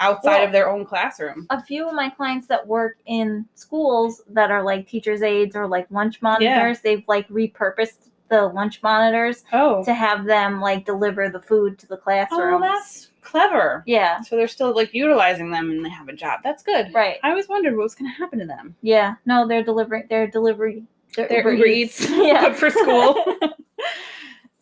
outside 0.00 0.36
Well- 0.38 0.44
of 0.46 0.52
their 0.52 0.70
own 0.70 0.86
classroom. 0.86 1.46
a 1.50 1.62
few 1.62 1.86
of 1.86 1.94
my 1.94 2.08
clients 2.08 2.46
that 2.46 2.66
work 2.66 2.96
in 3.04 3.44
schools 3.54 4.22
that 4.30 4.50
are 4.50 4.62
like 4.62 4.86
teachers 4.88 5.22
aides 5.22 5.54
or 5.54 5.66
like 5.66 5.86
lunch 5.90 6.22
monitors 6.22 6.80
they've 6.80 7.04
like 7.06 7.28
repurposed 7.28 8.08
the 8.30 8.42
lunch 8.48 8.82
monitors 8.82 9.44
Oh, 9.52 9.84
to 9.84 9.92
have 9.94 10.24
them 10.24 10.60
like 10.60 10.84
deliver 10.86 11.28
the 11.28 11.42
food 11.42 11.78
to 11.80 11.86
the 11.86 11.94
oh, 11.96 12.00
classroom 12.00 12.54
oh, 12.54 12.60
that's 12.60 13.10
clever. 13.20 13.82
yeah 13.86 14.20
So 14.22 14.36
they're 14.36 14.48
still 14.48 14.74
like 14.74 14.92
utilizing 14.94 15.50
them 15.50 15.70
and 15.70 15.84
they 15.84 15.90
have 15.90 16.08
a 16.08 16.12
job. 16.14 16.40
That's 16.42 16.62
good. 16.62 16.92
right 16.94 17.16
I 17.22 17.30
always 17.30 17.48
wondered 17.48 17.76
what 17.76 17.82
was 17.84 17.94
going 17.94 18.10
to 18.10 18.16
happen 18.16 18.38
to 18.38 18.46
them. 18.46 18.74
yeah 18.82 19.14
no 19.26 19.46
they're 19.46 19.62
delivering 19.64 20.04
their 20.08 20.26
delivery 20.26 20.84
They're 21.16 21.50
Uber 21.52 21.66
Eats, 21.66 22.00
yeah 22.10 22.40
good 22.48 22.56
for 22.56 22.70
school. 22.70 23.14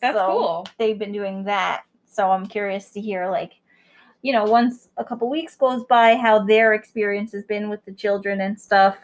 That's 0.01 0.17
So- 0.17 0.27
cool. 0.27 0.67
they've 0.77 0.99
been 0.99 1.11
doing 1.13 1.43
that 1.45 1.83
so 2.09 2.29
i'm 2.31 2.45
curious 2.45 2.89
to 2.91 3.01
hear 3.01 3.27
like 3.29 3.53
you 4.21 4.33
know 4.33 4.43
once 4.43 4.89
a 4.97 5.03
couple 5.05 5.29
weeks 5.29 5.55
goes 5.55 5.83
by 5.85 6.15
how 6.15 6.43
their 6.43 6.73
experience 6.73 7.31
has 7.31 7.43
been 7.45 7.69
with 7.69 7.83
the 7.85 7.91
children 7.93 8.41
and 8.41 8.59
stuff 8.59 8.97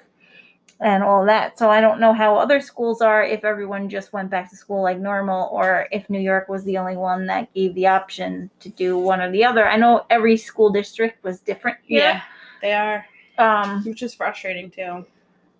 and 0.81 1.03
all 1.03 1.25
that. 1.25 1.59
So 1.59 1.69
i 1.69 1.81
don't 1.81 1.99
know 1.99 2.13
how 2.13 2.35
other 2.37 2.61
schools 2.61 3.01
are 3.01 3.23
if 3.23 3.43
everyone 3.43 3.89
just 3.89 4.13
went 4.13 4.29
back 4.29 4.49
to 4.49 4.55
school 4.55 4.81
like 4.81 4.97
normal 4.97 5.49
or 5.51 5.87
if 5.91 6.09
new 6.09 6.19
york 6.19 6.47
was 6.47 6.63
the 6.63 6.77
only 6.77 6.95
one 6.95 7.25
that 7.27 7.53
gave 7.53 7.75
the 7.75 7.87
option 7.87 8.49
to 8.61 8.69
do 8.69 8.97
one 8.97 9.19
or 9.21 9.29
the 9.31 9.43
other. 9.43 9.67
I 9.67 9.75
know 9.77 10.05
every 10.09 10.37
school 10.37 10.69
district 10.69 11.23
was 11.23 11.41
different 11.41 11.79
Yeah, 11.87 12.21
they 12.61 12.73
are, 12.73 13.05
um 13.37 13.83
which 13.83 14.03
is 14.03 14.13
frustrating 14.13 14.71
too. 14.71 15.05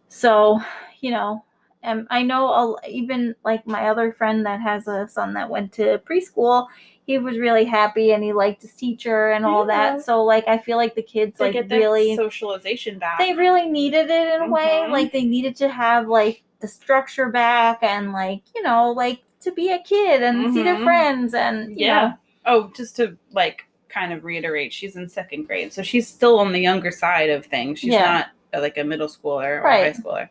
so, 0.08 0.62
you 1.02 1.12
know, 1.12 1.44
and 1.84 2.08
I 2.10 2.24
know 2.24 2.48
I'll, 2.48 2.80
even 2.88 3.36
like 3.44 3.66
my 3.68 3.90
other 3.90 4.12
friend 4.12 4.46
that 4.46 4.60
has 4.62 4.88
a 4.88 5.08
son 5.08 5.34
that 5.34 5.50
went 5.50 5.72
to 5.74 6.02
preschool, 6.10 6.68
he 7.10 7.18
was 7.18 7.40
really 7.40 7.66
happy 7.66 8.12
and 8.12 8.24
he 8.24 8.32
liked 8.34 8.62
his 8.62 8.72
teacher 8.74 9.32
and 9.32 9.44
all 9.44 9.68
Yeah. 9.68 9.96
that. 9.96 10.06
So, 10.06 10.24
like, 10.24 10.48
I 10.48 10.60
feel 10.60 10.78
like 10.78 10.94
the 10.94 11.02
kids 11.02 11.38
To 11.38 11.44
like 11.46 11.56
really, 11.72 12.16
socialization 12.16 13.00
back. 13.00 13.18
they 13.18 13.34
really 13.34 13.66
needed 13.66 14.12
it 14.12 14.28
in 14.36 14.42
a 14.44 14.48
way. 14.48 14.84
Mhm. 14.84 14.92
Like, 14.92 15.12
they 15.12 15.24
needed 15.24 15.56
to 15.56 15.70
have 15.70 16.08
like 16.08 16.44
the 16.60 16.68
structure 16.68 17.30
back 17.30 17.80
and 17.82 18.14
like, 18.14 18.42
you 18.56 18.62
know, 18.62 18.92
like 18.92 19.22
to 19.42 19.52
be 19.52 19.72
a 19.72 19.80
kid 19.80 20.22
and 20.22 20.54
see 20.54 20.62
their 20.62 20.76
Mhm. 20.76 20.84
friends 20.84 21.34
and 21.34 21.76
Yeah. 21.80 22.00
know. 22.10 22.14
Oh, 22.46 22.72
just 22.76 22.96
to 22.98 23.18
like 23.34 23.66
kind 23.88 24.14
of 24.14 24.24
reiterate, 24.24 24.72
she's 24.72 24.96
in 24.96 25.10
second 25.10 25.48
grade, 25.48 25.74
so 25.74 25.82
she's 25.82 26.08
still 26.08 26.38
on 26.38 26.52
the 26.52 26.60
younger 26.60 26.92
side 26.92 27.32
of 27.32 27.44
things. 27.44 27.80
She's 27.80 27.94
Yeah. 27.94 28.06
not 28.06 28.28
uh, 28.54 28.62
like 28.62 28.78
a 28.78 28.84
middle 28.84 29.08
schooler 29.08 29.60
or 29.60 29.64
Right. 29.64 29.96
high 29.96 30.00
schooler. 30.00 30.30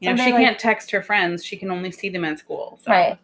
You 0.00 0.08
know, 0.14 0.16
she 0.24 0.32
like- 0.32 0.42
can't 0.42 0.58
text 0.58 0.90
her 0.92 1.02
friends; 1.02 1.44
she 1.44 1.58
can 1.58 1.70
only 1.70 1.90
see 1.90 2.08
them 2.08 2.24
at 2.24 2.38
school. 2.38 2.78
So 2.82 2.90
Right. 2.92 3.18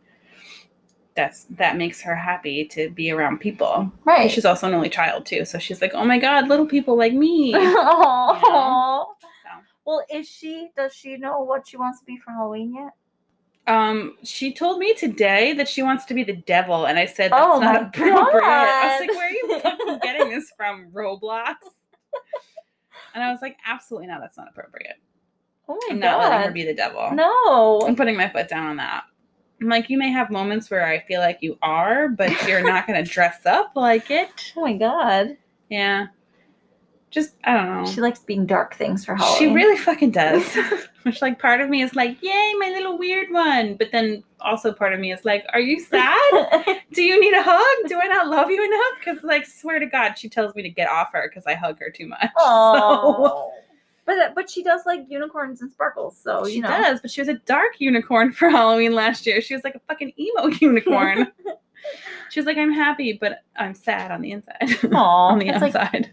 That's 1.19 1.47
that 1.51 1.77
makes 1.77 2.01
her 2.03 2.14
happy 2.14 2.64
to 2.66 2.91
be 2.91 3.11
around 3.11 3.41
people. 3.41 3.91
Right. 4.05 4.31
She's 4.31 4.45
also 4.45 4.69
an 4.69 4.75
only 4.75 4.89
child 4.89 5.27
too, 5.27 5.45
so 5.45 5.59
she's 5.59 5.83
like, 5.83 5.91
"Oh 5.93 6.05
my 6.05 6.16
god, 6.16 6.47
little 6.47 6.64
people 6.64 6.97
like 6.97 7.12
me." 7.12 7.53
Aw. 7.57 9.05
So. 9.11 9.25
Well, 9.85 10.05
is 10.14 10.29
she? 10.29 10.69
Does 10.77 10.95
she 10.95 11.16
know 11.16 11.41
what 11.41 11.66
she 11.66 11.77
wants 11.77 11.99
to 11.99 12.05
be 12.05 12.19
for 12.19 12.31
Halloween 12.31 12.73
yet? 12.73 12.93
Um, 13.66 14.16
she 14.23 14.55
told 14.55 14.79
me 14.79 14.95
today 14.95 15.55
that 15.55 15.69
she 15.69 15.83
wants 15.83 16.05
to 16.05 16.14
be 16.14 16.23
the 16.23 16.37
devil, 16.37 16.87
and 16.87 17.01
I 17.01 17.07
said 17.07 17.33
that's 17.33 17.43
Oh 17.45 17.59
not 17.59 17.83
appropriate. 17.97 18.45
I 18.45 18.99
was 19.01 19.09
like, 19.09 19.16
"Where 19.16 19.27
are 19.27 19.31
you 19.33 19.61
fucking 19.61 19.99
getting 20.01 20.31
this 20.39 20.53
from, 20.57 20.93
Roblox?" 20.93 21.57
And 23.12 23.25
I 23.25 23.33
was 23.33 23.43
like, 23.43 23.57
"Absolutely 23.66 24.07
not. 24.07 24.21
That's 24.21 24.37
not 24.39 24.47
appropriate. 24.49 24.99
Oh 25.69 25.75
my 25.89 25.95
I'm 25.95 25.99
not 25.99 26.21
letting 26.21 26.47
her 26.47 26.53
be 26.53 26.64
the 26.64 26.75
devil. 26.75 27.11
No. 27.12 27.81
I'm 27.81 27.97
putting 27.97 28.16
my 28.16 28.29
foot 28.29 28.49
down 28.49 28.69
on 28.69 28.77
that." 28.77 29.03
I'm 29.61 29.69
like, 29.69 29.91
you 29.91 29.99
may 29.99 30.11
have 30.11 30.31
moments 30.31 30.71
where 30.71 30.87
I 30.87 31.01
feel 31.01 31.21
like 31.21 31.39
you 31.41 31.59
are, 31.63 32.09
but 32.09 32.31
you're 32.47 32.63
not 32.63 32.87
going 32.87 33.03
to 33.05 33.11
dress 33.11 33.45
up 33.47 33.73
like 33.75 34.11
it. 34.11 34.53
Oh 34.57 34.63
my 34.63 34.73
god. 34.75 35.37
Yeah. 35.69 36.07
Just 37.11 37.37
I 37.45 37.55
don't 37.55 37.67
know. 37.85 37.91
She 37.91 38.01
likes 38.03 38.21
being 38.21 38.45
dark 38.45 38.75
things 38.75 39.05
for 39.05 39.15
Halloween. 39.15 39.39
She 39.39 39.55
really 39.55 39.79
fucking 39.79 40.11
does. 40.11 40.45
Which 41.05 41.23
like 41.23 41.39
part 41.39 41.63
of 41.63 41.71
me 41.71 41.81
is 41.81 41.97
like, 41.97 42.23
yay, 42.23 42.53
my 42.59 42.69
little 42.69 42.99
weird 42.99 43.31
one. 43.31 43.77
But 43.77 43.93
then 43.93 44.23
also 44.41 44.73
part 44.75 44.93
of 44.93 45.01
me 45.01 45.11
is 45.13 45.25
like, 45.25 45.47
are 45.55 45.61
you 45.61 45.81
sad? 45.81 46.81
Do 46.93 47.03
you 47.03 47.19
need 47.19 47.33
a 47.33 47.43
hug? 47.43 47.89
Do 47.89 47.99
I 47.99 48.07
not 48.09 48.29
love 48.29 48.51
you 48.51 48.63
enough? 48.63 48.99
Because 48.99 49.25
like, 49.25 49.47
swear 49.47 49.79
to 49.79 49.87
God, 49.87 50.19
she 50.19 50.29
tells 50.29 50.55
me 50.55 50.63
to 50.63 50.69
get 50.69 50.91
off 50.91 51.09
her 51.15 51.31
because 51.33 51.47
I 51.47 51.55
hug 51.55 51.79
her 51.81 51.89
too 51.91 52.09
much. 52.09 52.21
So, 52.21 52.29
Oh. 52.37 53.53
But 54.09 54.19
uh, 54.19 54.31
but 54.35 54.49
she 54.49 54.63
does 54.63 54.87
like 54.87 55.05
unicorns 55.11 55.61
and 55.61 55.71
sparkles, 55.71 56.17
so 56.19 56.47
she 56.47 56.55
you 56.57 56.63
know. 56.63 56.69
does, 56.71 57.01
but 57.03 57.11
she 57.11 57.21
was 57.21 57.29
a 57.29 57.35
dark 57.35 57.73
unicorn 57.79 58.33
for 58.39 58.49
Halloween 58.49 58.95
last 58.95 59.27
year. 59.27 59.43
She 59.43 59.53
was 59.55 59.63
like 59.65 59.75
a 59.75 59.81
fucking 59.87 60.15
emo 60.19 60.47
unicorn. 60.61 61.31
she 62.31 62.41
was 62.41 62.47
like, 62.47 62.57
I'm 62.57 62.73
happy, 62.73 63.13
but 63.21 63.43
I'm 63.55 63.75
sad 63.75 64.11
on 64.11 64.23
the 64.23 64.33
inside. 64.33 64.57
Aw, 64.93 65.29
on 65.29 65.39
the 65.39 65.49
it's 65.49 65.61
like- 65.61 65.75
outside. 65.75 66.11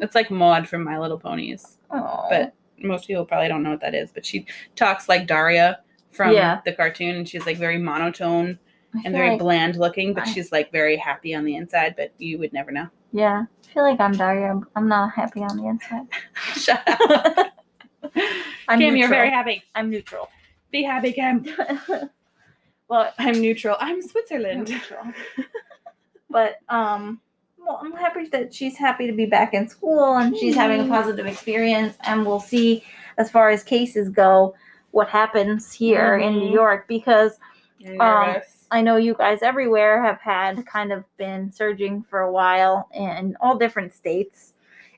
it's 0.00 0.16
like 0.16 0.32
Maud 0.32 0.68
from 0.68 0.82
My 0.82 0.98
Little 0.98 1.18
Ponies. 1.18 1.78
Aw. 1.92 2.28
but 2.28 2.54
most 2.82 3.06
people 3.06 3.24
probably 3.24 3.46
don't 3.48 3.62
know 3.62 3.70
what 3.70 3.80
that 3.82 3.94
is. 3.94 4.10
But 4.12 4.26
she 4.26 4.44
talks 4.74 5.08
like 5.08 5.28
Daria 5.28 5.78
from 6.10 6.32
Yeah. 6.34 6.60
the 6.64 6.72
cartoon, 6.72 7.14
and 7.14 7.28
she's 7.28 7.46
like 7.46 7.56
very 7.56 7.78
monotone 7.78 8.58
and 9.04 9.14
very 9.14 9.30
like- 9.30 9.38
bland 9.38 9.76
looking, 9.76 10.12
but 10.12 10.26
I- 10.26 10.32
she's 10.32 10.50
like 10.50 10.72
very 10.72 10.96
happy 10.96 11.36
on 11.36 11.44
the 11.44 11.54
inside. 11.54 11.94
But 11.96 12.12
you 12.18 12.38
would 12.40 12.52
never 12.52 12.72
know. 12.72 12.88
Yeah. 13.16 13.44
I 13.64 13.66
feel 13.72 13.82
like 13.82 14.00
I'm 14.00 14.12
Daria. 14.12 14.46
I'm- 14.48 14.66
I'm 14.76 14.88
not 14.88 15.12
happy 15.14 15.40
on 15.42 15.56
the 15.56 15.66
inside. 15.66 16.06
Shut 16.54 16.82
up, 16.86 17.52
I'm 18.68 18.78
Kim. 18.78 18.94
neutral. 18.94 18.96
You're 18.96 19.08
very 19.08 19.30
happy. 19.30 19.62
I'm 19.74 19.90
neutral. 19.90 20.28
Be 20.70 20.82
happy, 20.82 21.12
Kim. 21.12 21.44
well, 22.88 23.12
I'm 23.18 23.40
neutral. 23.40 23.76
I'm 23.80 23.96
I'm 23.96 24.02
Switzerland. 24.02 24.68
neutral. 24.68 25.04
but 26.30 26.56
um, 26.68 27.20
well, 27.58 27.80
I'm 27.82 27.92
happy 27.92 28.26
that 28.28 28.54
she's 28.54 28.76
happy 28.76 29.06
to 29.06 29.12
be 29.12 29.26
back 29.26 29.54
in 29.54 29.68
school 29.68 30.16
and 30.16 30.36
she's 30.36 30.54
having 30.54 30.80
a 30.80 30.88
positive 30.88 31.26
experience. 31.26 31.96
And 32.02 32.24
we'll 32.26 32.40
see, 32.40 32.84
as 33.18 33.30
far 33.30 33.50
as 33.50 33.62
cases 33.62 34.08
go, 34.08 34.54
what 34.92 35.08
happens 35.08 35.72
here 35.72 36.16
in 36.16 36.34
New. 36.38 36.52
York 36.52 36.86
because 36.88 37.38
Um. 38.00 38.42
I 38.70 38.82
know 38.82 38.96
you 38.96 39.14
guys 39.14 39.42
everywhere 39.42 40.02
have 40.02 40.20
had 40.20 40.66
kind 40.66 40.92
of 40.92 41.04
been 41.16 41.52
surging 41.52 42.02
for 42.02 42.20
a 42.20 42.32
while 42.32 42.88
in 42.94 43.36
all 43.40 43.56
different 43.56 43.94
states. 43.94 44.54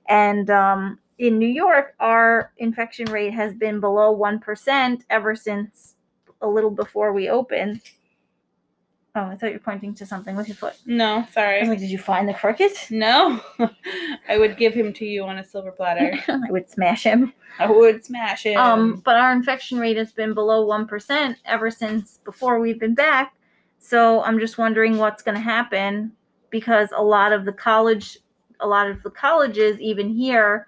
And 0.08 0.48
um, 0.48 0.98
in 1.18 1.38
New 1.38 1.48
York, 1.48 1.94
our 2.00 2.52
infection 2.56 3.06
rate 3.10 3.34
has 3.34 3.52
been 3.52 3.80
below 3.80 4.16
1% 4.16 5.02
ever 5.10 5.36
since 5.36 5.96
a 6.40 6.48
little 6.48 6.70
before 6.70 7.12
we 7.12 7.28
opened. 7.28 7.82
Oh, 9.14 9.22
I 9.22 9.36
thought 9.36 9.48
you 9.48 9.54
were 9.54 9.58
pointing 9.58 9.94
to 9.94 10.06
something 10.06 10.36
with 10.36 10.48
your 10.48 10.54
foot. 10.54 10.74
no, 10.86 11.16
I 11.16 11.18
was 11.18 11.32
sorry. 11.32 11.66
like, 11.66 11.78
did 11.78 11.90
you 11.90 11.98
find 11.98 12.28
the 12.28 12.34
cricket? 12.34 12.86
No, 12.90 13.40
I 14.28 14.38
would 14.38 14.56
give 14.56 14.74
him 14.74 14.92
to 14.94 15.04
you 15.04 15.24
on 15.24 15.38
a 15.38 15.44
silver 15.44 15.72
platter. 15.72 16.12
I 16.28 16.50
would 16.50 16.70
smash 16.70 17.02
him. 17.02 17.32
I 17.58 17.70
would 17.70 18.04
smash 18.04 18.44
him. 18.44 18.58
Um, 18.58 19.02
but 19.04 19.16
our 19.16 19.32
infection 19.32 19.78
rate 19.78 19.96
has 19.96 20.12
been 20.12 20.34
below 20.34 20.66
1% 20.66 21.36
ever 21.46 21.70
since 21.70 22.20
before 22.24 22.60
we've 22.60 22.78
been 22.78 22.94
back. 22.94 23.34
So 23.78 24.22
I'm 24.22 24.38
just 24.38 24.58
wondering 24.58 24.98
what's 24.98 25.22
going 25.22 25.36
to 25.36 25.40
happen 25.40 26.12
because 26.50 26.90
a 26.94 27.02
lot 27.02 27.32
of 27.32 27.44
the 27.44 27.52
college, 27.52 28.18
a 28.60 28.66
lot 28.66 28.88
of 28.88 29.02
the 29.02 29.10
colleges, 29.10 29.80
even 29.80 30.10
here, 30.10 30.66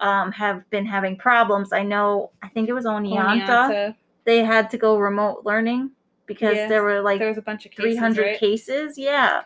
um, 0.00 0.32
have 0.32 0.68
been 0.70 0.84
having 0.84 1.16
problems. 1.16 1.72
I 1.72 1.82
know, 1.82 2.30
I 2.42 2.48
think 2.48 2.68
it 2.68 2.72
was 2.72 2.84
Oneonta. 2.84 3.46
Oneonta. 3.46 3.94
They 4.24 4.44
had 4.44 4.70
to 4.70 4.78
go 4.78 4.98
remote 4.98 5.42
learning 5.44 5.92
because 6.26 6.54
Yes, 6.56 6.68
there 6.68 6.82
were 6.82 7.00
like 7.00 7.18
there 7.18 7.28
was 7.28 7.38
a 7.38 7.42
bunch 7.42 7.64
of 7.66 7.72
cases, 7.72 7.84
300 7.94 8.22
right? 8.22 8.38
cases. 8.38 8.98
Yeah. 8.98 9.42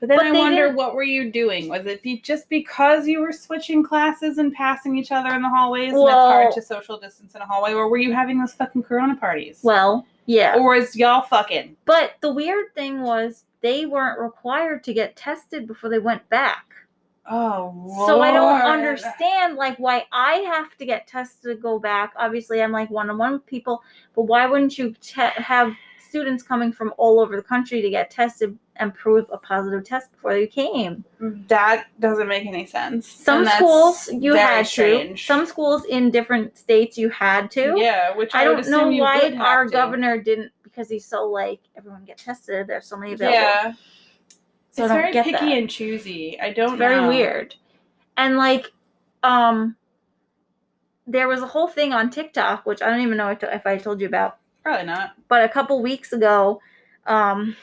But 0.00 0.08
then 0.08 0.18
But 0.18 0.26
I 0.28 0.32
wonder 0.32 0.62
didn't- 0.64 0.76
what 0.76 0.94
were 0.94 1.02
you 1.02 1.30
doing? 1.30 1.68
Was 1.68 1.84
it 1.84 2.02
just 2.22 2.48
because 2.48 3.06
you 3.06 3.20
were 3.20 3.32
switching 3.32 3.82
classes 3.82 4.38
and 4.38 4.52
passing 4.54 4.96
each 4.96 5.12
other 5.12 5.28
in 5.34 5.42
the 5.42 5.48
hallways 5.50 5.92
and 5.92 6.02
it's 6.02 6.10
hard 6.10 6.52
to 6.54 6.62
social 6.62 6.98
distance 6.98 7.34
in 7.34 7.42
a 7.42 7.46
hallway, 7.46 7.74
or 7.74 7.88
were 7.90 7.98
you 7.98 8.12
having 8.14 8.38
those 8.38 8.54
fucking 8.54 8.82
corona 8.82 9.14
parties? 9.16 9.60
Well, 9.62 10.06
yeah. 10.24 10.54
or 10.56 10.74
was 10.76 10.96
y'all 10.96 11.20
fucking? 11.22 11.76
But 11.84 12.12
the 12.22 12.32
weird 12.32 12.74
thing 12.74 13.02
was 13.02 13.44
they 13.60 13.84
weren't 13.84 14.18
required 14.18 14.84
to 14.84 14.94
get 14.94 15.16
tested 15.16 15.66
before 15.66 15.90
they 15.90 15.98
went 15.98 16.26
back. 16.30 16.64
Oh, 17.32 17.92
So 18.06 18.22
I 18.22 18.32
don't 18.32 18.62
understand 18.62 19.56
like 19.56 19.76
why 19.78 20.06
I 20.10 20.36
have 20.52 20.76
to 20.78 20.86
get 20.86 21.06
tested 21.06 21.42
to 21.56 21.60
go 21.60 21.78
back. 21.78 22.12
Obviously, 22.16 22.62
I'm 22.62 22.72
like 22.72 22.90
one 22.90 23.10
on 23.10 23.18
one 23.18 23.34
with 23.34 23.46
people, 23.46 23.82
but 24.16 24.22
why 24.22 24.46
wouldn't 24.46 24.78
you 24.78 24.94
te- 25.00 25.20
have 25.36 25.74
students 26.10 26.42
coming 26.42 26.72
from 26.72 26.92
all 26.98 27.20
over 27.20 27.36
the 27.36 27.42
country 27.42 27.80
to 27.80 27.88
get 27.88 28.10
tested 28.10 28.58
and 28.76 28.92
prove 28.94 29.26
a 29.32 29.38
positive 29.38 29.84
test 29.84 30.12
before 30.12 30.36
you 30.36 30.46
came? 30.46 31.04
That 31.20 31.86
doesn't 32.00 32.28
make 32.28 32.46
any 32.46 32.66
sense. 32.66 33.08
Some 33.08 33.46
schools 33.46 34.10
you 34.12 34.34
had 34.34 34.66
strange. 34.66 35.20
to. 35.20 35.26
Some 35.26 35.46
schools 35.46 35.84
in 35.86 36.10
different 36.10 36.58
states 36.58 36.98
you 36.98 37.08
had 37.08 37.50
to. 37.52 37.74
Yeah, 37.76 38.14
which 38.16 38.34
I, 38.34 38.42
I 38.42 38.44
don't 38.44 38.68
know 38.68 38.88
why 38.88 39.32
our 39.38 39.64
to. 39.64 39.70
governor 39.70 40.20
didn't 40.20 40.52
because 40.62 40.88
he's 40.90 41.06
so 41.06 41.24
like 41.26 41.60
everyone 41.76 42.04
get 42.04 42.18
tested. 42.18 42.66
There's 42.66 42.86
so 42.86 42.96
many 42.96 43.12
available. 43.14 43.34
Yeah, 43.38 43.72
So 44.70 44.84
it's 44.84 44.88
don't 44.92 45.00
very 45.00 45.12
get 45.12 45.24
picky 45.24 45.46
that. 45.46 45.58
and 45.58 45.70
choosy. 45.70 46.38
I 46.40 46.52
don't. 46.52 46.70
It's 46.74 46.78
very 46.78 46.96
know. 47.00 47.08
weird. 47.08 47.54
And 48.16 48.36
like, 48.36 48.66
um, 49.22 49.76
there 51.06 51.26
was 51.28 51.40
a 51.40 51.46
whole 51.46 51.68
thing 51.68 51.92
on 51.92 52.10
TikTok, 52.10 52.66
which 52.66 52.82
I 52.82 52.90
don't 52.90 53.00
even 53.00 53.16
know 53.16 53.28
if 53.42 53.66
I 53.66 53.76
told 53.78 54.00
you 54.00 54.06
about, 54.06 54.38
Probably 54.62 54.86
not. 54.86 55.12
but 55.28 55.44
a 55.44 55.48
couple 55.48 55.80
weeks 55.82 56.12
ago, 56.12 56.60
um, 57.06 57.56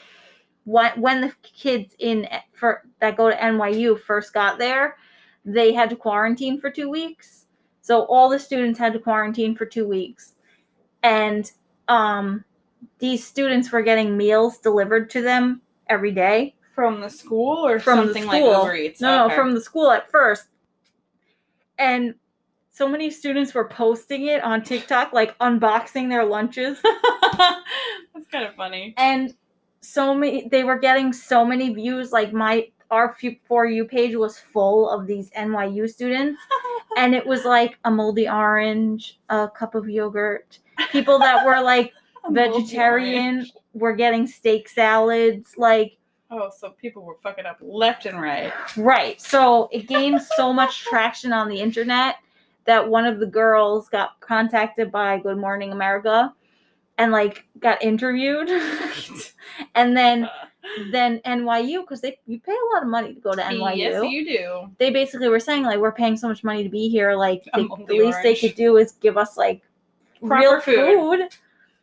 when 0.64 1.00
when 1.00 1.20
the 1.20 1.32
kids 1.42 1.94
in 1.98 2.26
for 2.52 2.82
that 3.00 3.16
go 3.16 3.30
to 3.30 3.36
NYU 3.36 3.98
first 4.00 4.34
got 4.34 4.58
there, 4.58 4.96
they 5.44 5.72
had 5.72 5.88
to 5.90 5.96
quarantine 5.96 6.60
for 6.60 6.70
two 6.70 6.88
weeks. 6.90 7.46
So 7.80 8.02
all 8.06 8.28
the 8.28 8.38
students 8.38 8.78
had 8.78 8.92
to 8.92 8.98
quarantine 8.98 9.54
for 9.56 9.64
two 9.64 9.86
weeks, 9.88 10.34
and 11.02 11.50
um, 11.88 12.44
these 12.98 13.24
students 13.26 13.70
were 13.72 13.80
getting 13.82 14.16
meals 14.16 14.58
delivered 14.58 15.08
to 15.10 15.22
them 15.22 15.62
every 15.88 16.10
day 16.12 16.54
From 16.74 17.00
the 17.00 17.08
school 17.08 17.66
or 17.66 17.80
from 17.80 17.98
something 17.98 18.22
the 18.22 18.28
like 18.28 18.42
school. 18.42 18.60
Uber 18.64 18.74
Eats? 18.74 19.00
No, 19.00 19.24
Okay. 19.24 19.34
no, 19.36 19.42
from 19.42 19.54
the 19.54 19.60
school 19.60 19.90
at 19.90 20.10
first. 20.10 20.48
And 21.78 22.14
so 22.78 22.88
many 22.88 23.10
students 23.10 23.54
were 23.54 23.68
posting 23.68 24.26
it 24.26 24.40
on 24.44 24.62
TikTok, 24.62 25.12
like 25.12 25.36
unboxing 25.40 26.08
their 26.08 26.24
lunches. 26.24 26.78
That's 26.84 28.28
kind 28.30 28.46
of 28.46 28.54
funny. 28.54 28.94
And 28.96 29.34
so 29.80 30.14
many, 30.14 30.48
they 30.48 30.62
were 30.62 30.78
getting 30.78 31.12
so 31.12 31.44
many 31.44 31.74
views. 31.74 32.12
Like 32.12 32.32
my, 32.32 32.68
our 32.92 33.16
For 33.48 33.66
You 33.66 33.84
page 33.84 34.14
was 34.14 34.38
full 34.38 34.88
of 34.88 35.08
these 35.08 35.30
NYU 35.30 35.90
students. 35.90 36.40
And 36.96 37.14
it 37.14 37.24
was 37.24 37.44
like 37.44 37.78
a 37.84 37.90
moldy 37.92 38.28
orange, 38.28 39.20
a 39.28 39.48
cup 39.48 39.76
of 39.76 39.88
yogurt. 39.88 40.58
People 40.90 41.18
that 41.20 41.46
were 41.46 41.60
like 41.60 41.92
vegetarian 42.30 43.46
were 43.72 43.92
getting 43.92 44.26
steak 44.26 44.68
salads. 44.68 45.54
Like, 45.56 45.96
Oh, 46.30 46.50
so 46.58 46.70
people 46.70 47.04
were 47.04 47.16
fucking 47.22 47.46
up 47.46 47.58
left 47.60 48.06
and 48.06 48.20
right. 48.20 48.52
Right. 48.76 49.20
So 49.20 49.68
it 49.70 49.86
gained 49.86 50.20
so 50.20 50.52
much 50.52 50.80
traction 50.84 51.32
on 51.32 51.48
the 51.48 51.60
internet 51.60 52.16
that 52.64 52.88
one 52.88 53.06
of 53.06 53.18
the 53.18 53.26
girls 53.26 53.88
got 53.88 54.20
contacted 54.20 54.92
by 54.92 55.18
Good 55.18 55.38
Morning 55.38 55.72
America 55.72 56.32
and 56.98 57.12
like 57.12 57.44
got 57.60 57.82
interviewed. 57.82 58.48
and 59.74 59.96
then 59.96 60.28
then 60.92 61.20
NYU 61.24 61.80
because 61.80 62.00
they 62.00 62.18
you 62.26 62.40
pay 62.40 62.52
a 62.52 62.74
lot 62.74 62.82
of 62.82 62.88
money 62.88 63.14
to 63.14 63.20
go 63.20 63.32
to 63.32 63.40
NYU. 63.40 63.76
Yes, 63.76 64.10
you 64.10 64.24
do. 64.24 64.70
they 64.78 64.90
basically 64.90 65.28
were 65.28 65.40
saying 65.40 65.62
like 65.62 65.78
we're 65.78 65.92
paying 65.92 66.16
so 66.16 66.28
much 66.28 66.44
money 66.44 66.62
to 66.62 66.68
be 66.68 66.88
here 66.88 67.14
like 67.14 67.44
they, 67.54 67.66
the 67.86 67.94
least 67.94 68.18
they 68.22 68.34
could 68.34 68.54
do 68.54 68.76
is 68.76 68.92
give 68.92 69.16
us 69.16 69.36
like 69.36 69.62
Proper 70.20 70.40
real 70.40 70.60
food. 70.60 71.20
food. 71.20 71.28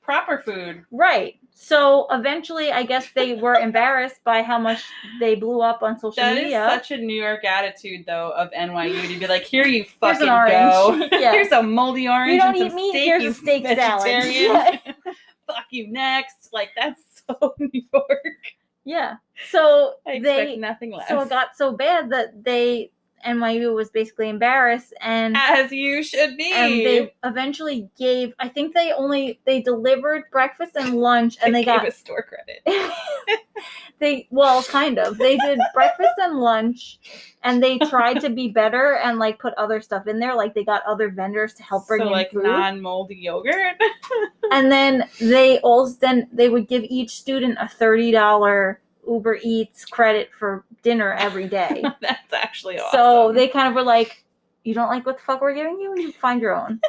Proper 0.01 0.37
food. 0.39 0.85
Right. 0.91 1.39
So 1.57 2.05
eventually, 2.11 2.69
I 2.73 2.83
guess 2.83 3.07
they 3.15 3.35
were 3.35 3.55
embarrassed 3.55 4.21
by 4.25 4.41
how 4.43 4.59
much 4.59 4.83
they 5.21 5.35
blew 5.35 5.61
up 5.61 5.83
on 5.83 5.97
social 5.97 6.21
That 6.21 6.35
is 6.35 6.43
media. 6.43 6.67
such 6.69 6.91
a 6.91 6.97
New 6.97 7.15
York 7.15 7.45
attitude, 7.45 8.05
though, 8.05 8.31
of 8.35 8.51
NYU 8.51 9.01
to 9.07 9.17
be 9.19 9.25
like, 9.25 9.43
"Here 9.43 9.65
you 9.65 9.85
fucking 9.85 10.25
go. 10.27 10.33
orange." 10.35 11.09
Yeah. 11.13 11.31
Here's 11.31 11.53
a 11.53 11.63
moldy 11.63 12.09
orange. 12.09 12.33
you 12.33 12.39
don't 12.39 12.49
and 12.55 12.57
eat 12.57 12.67
some 12.69 12.75
meat. 12.75 12.89
steak, 12.91 13.05
Here's 13.05 13.23
a 13.23 13.33
steak 13.33 13.65
salad. 13.65 14.03
vegetarian. 14.03 14.79
Fuck 15.47 15.65
you 15.69 15.87
next. 15.87 16.49
Like 16.51 16.71
that's 16.75 17.01
so 17.25 17.55
New 17.57 17.69
York. 17.93 18.35
yeah. 18.83 19.15
So 19.49 19.93
I 20.05 20.19
they 20.19 20.57
nothing 20.57 20.91
less. 20.91 21.07
so 21.07 21.21
it 21.21 21.29
got 21.29 21.55
so 21.55 21.71
bad 21.71 22.09
that 22.09 22.43
they 22.43 22.91
NYU 23.25 23.73
was 23.73 23.89
basically 23.89 24.29
embarrassed 24.29 24.93
and 25.01 25.35
as 25.37 25.71
you 25.71 26.03
should 26.03 26.37
be. 26.37 26.51
and 26.53 26.73
they 26.73 27.13
eventually 27.23 27.89
gave 27.97 28.33
I 28.39 28.49
think 28.49 28.73
they 28.73 28.91
only 28.93 29.39
they 29.45 29.61
delivered 29.61 30.23
breakfast 30.31 30.75
and 30.75 30.95
lunch 30.95 31.37
and 31.43 31.53
they 31.53 31.63
gave 31.63 31.79
got 31.79 31.87
a 31.87 31.91
store 31.91 32.23
credit. 32.23 32.61
they 33.99 34.27
well 34.29 34.63
kind 34.63 34.99
of 34.99 35.17
they 35.17 35.37
did 35.37 35.59
breakfast 35.73 36.13
and 36.17 36.39
lunch 36.39 36.99
and 37.43 37.63
they 37.63 37.77
tried 37.79 38.19
to 38.21 38.29
be 38.29 38.49
better 38.49 38.95
and 38.95 39.17
like 39.17 39.39
put 39.39 39.53
other 39.55 39.81
stuff 39.81 40.07
in 40.07 40.19
there 40.19 40.35
like 40.35 40.53
they 40.53 40.63
got 40.63 40.83
other 40.85 41.09
vendors 41.09 41.53
to 41.53 41.63
help 41.63 41.87
bring 41.87 42.01
so 42.01 42.07
in 42.07 42.11
like 42.11 42.31
food 42.31 42.43
non-moldy 42.43 43.15
yogurt. 43.15 43.81
and 44.51 44.71
then 44.71 45.07
they 45.19 45.59
also 45.59 45.97
then 45.99 46.27
they 46.31 46.49
would 46.49 46.67
give 46.67 46.83
each 46.83 47.11
student 47.11 47.57
a 47.59 47.65
$30 47.65 48.77
uber 49.07 49.37
eats 49.43 49.85
credit 49.85 50.29
for 50.37 50.63
dinner 50.83 51.13
every 51.13 51.47
day 51.47 51.83
That's 52.01 52.33
actually 52.33 52.79
awesome. 52.79 52.97
so 52.99 53.31
they 53.33 53.47
kind 53.47 53.67
of 53.67 53.73
were 53.75 53.83
like 53.83 54.23
you 54.63 54.73
don't 54.73 54.89
like 54.89 55.05
what 55.05 55.17
the 55.17 55.23
fuck 55.23 55.41
we're 55.41 55.53
giving 55.53 55.79
you 55.79 55.93
you 55.97 56.11
find 56.11 56.41
your 56.41 56.55
own 56.55 56.79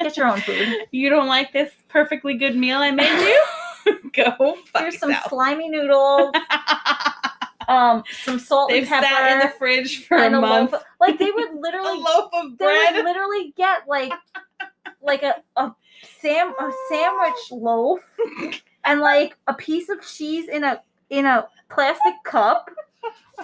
get 0.00 0.16
your 0.16 0.26
own 0.26 0.40
food 0.40 0.68
you 0.90 1.08
don't 1.10 1.28
like 1.28 1.52
this 1.52 1.70
perfectly 1.88 2.34
good 2.34 2.56
meal 2.56 2.78
I 2.78 2.90
made 2.90 3.08
you? 3.86 3.98
Go 4.12 4.56
fuck 4.72 4.82
here's 4.82 4.98
some 4.98 5.10
yourself. 5.10 5.28
slimy 5.30 5.68
noodles 5.68 6.32
um 7.68 8.02
some 8.24 8.38
salt 8.38 8.70
They've 8.70 8.82
and 8.82 8.88
pepper 8.88 9.06
sat 9.06 9.32
in 9.32 9.38
the 9.48 9.54
fridge 9.56 10.06
for 10.06 10.16
a 10.16 10.30
month. 10.30 10.74
of- 10.74 10.82
like 11.00 11.18
they 11.18 11.30
would 11.30 11.54
literally 11.54 11.98
a 11.98 12.00
loaf 12.00 12.30
of 12.32 12.58
bread. 12.58 12.94
they 12.94 12.96
would 12.98 13.04
literally 13.04 13.54
get 13.56 13.86
like 13.88 14.12
like 15.02 15.22
a 15.22 15.36
a 15.56 15.72
sam 16.20 16.52
a 16.58 16.70
sandwich 16.88 17.52
loaf 17.52 18.00
and 18.84 19.00
like 19.00 19.36
a 19.46 19.54
piece 19.54 19.88
of 19.88 20.00
cheese 20.02 20.48
in 20.48 20.64
a 20.64 20.82
in 21.10 21.26
a 21.26 21.46
plastic 21.68 22.14
cup. 22.24 22.70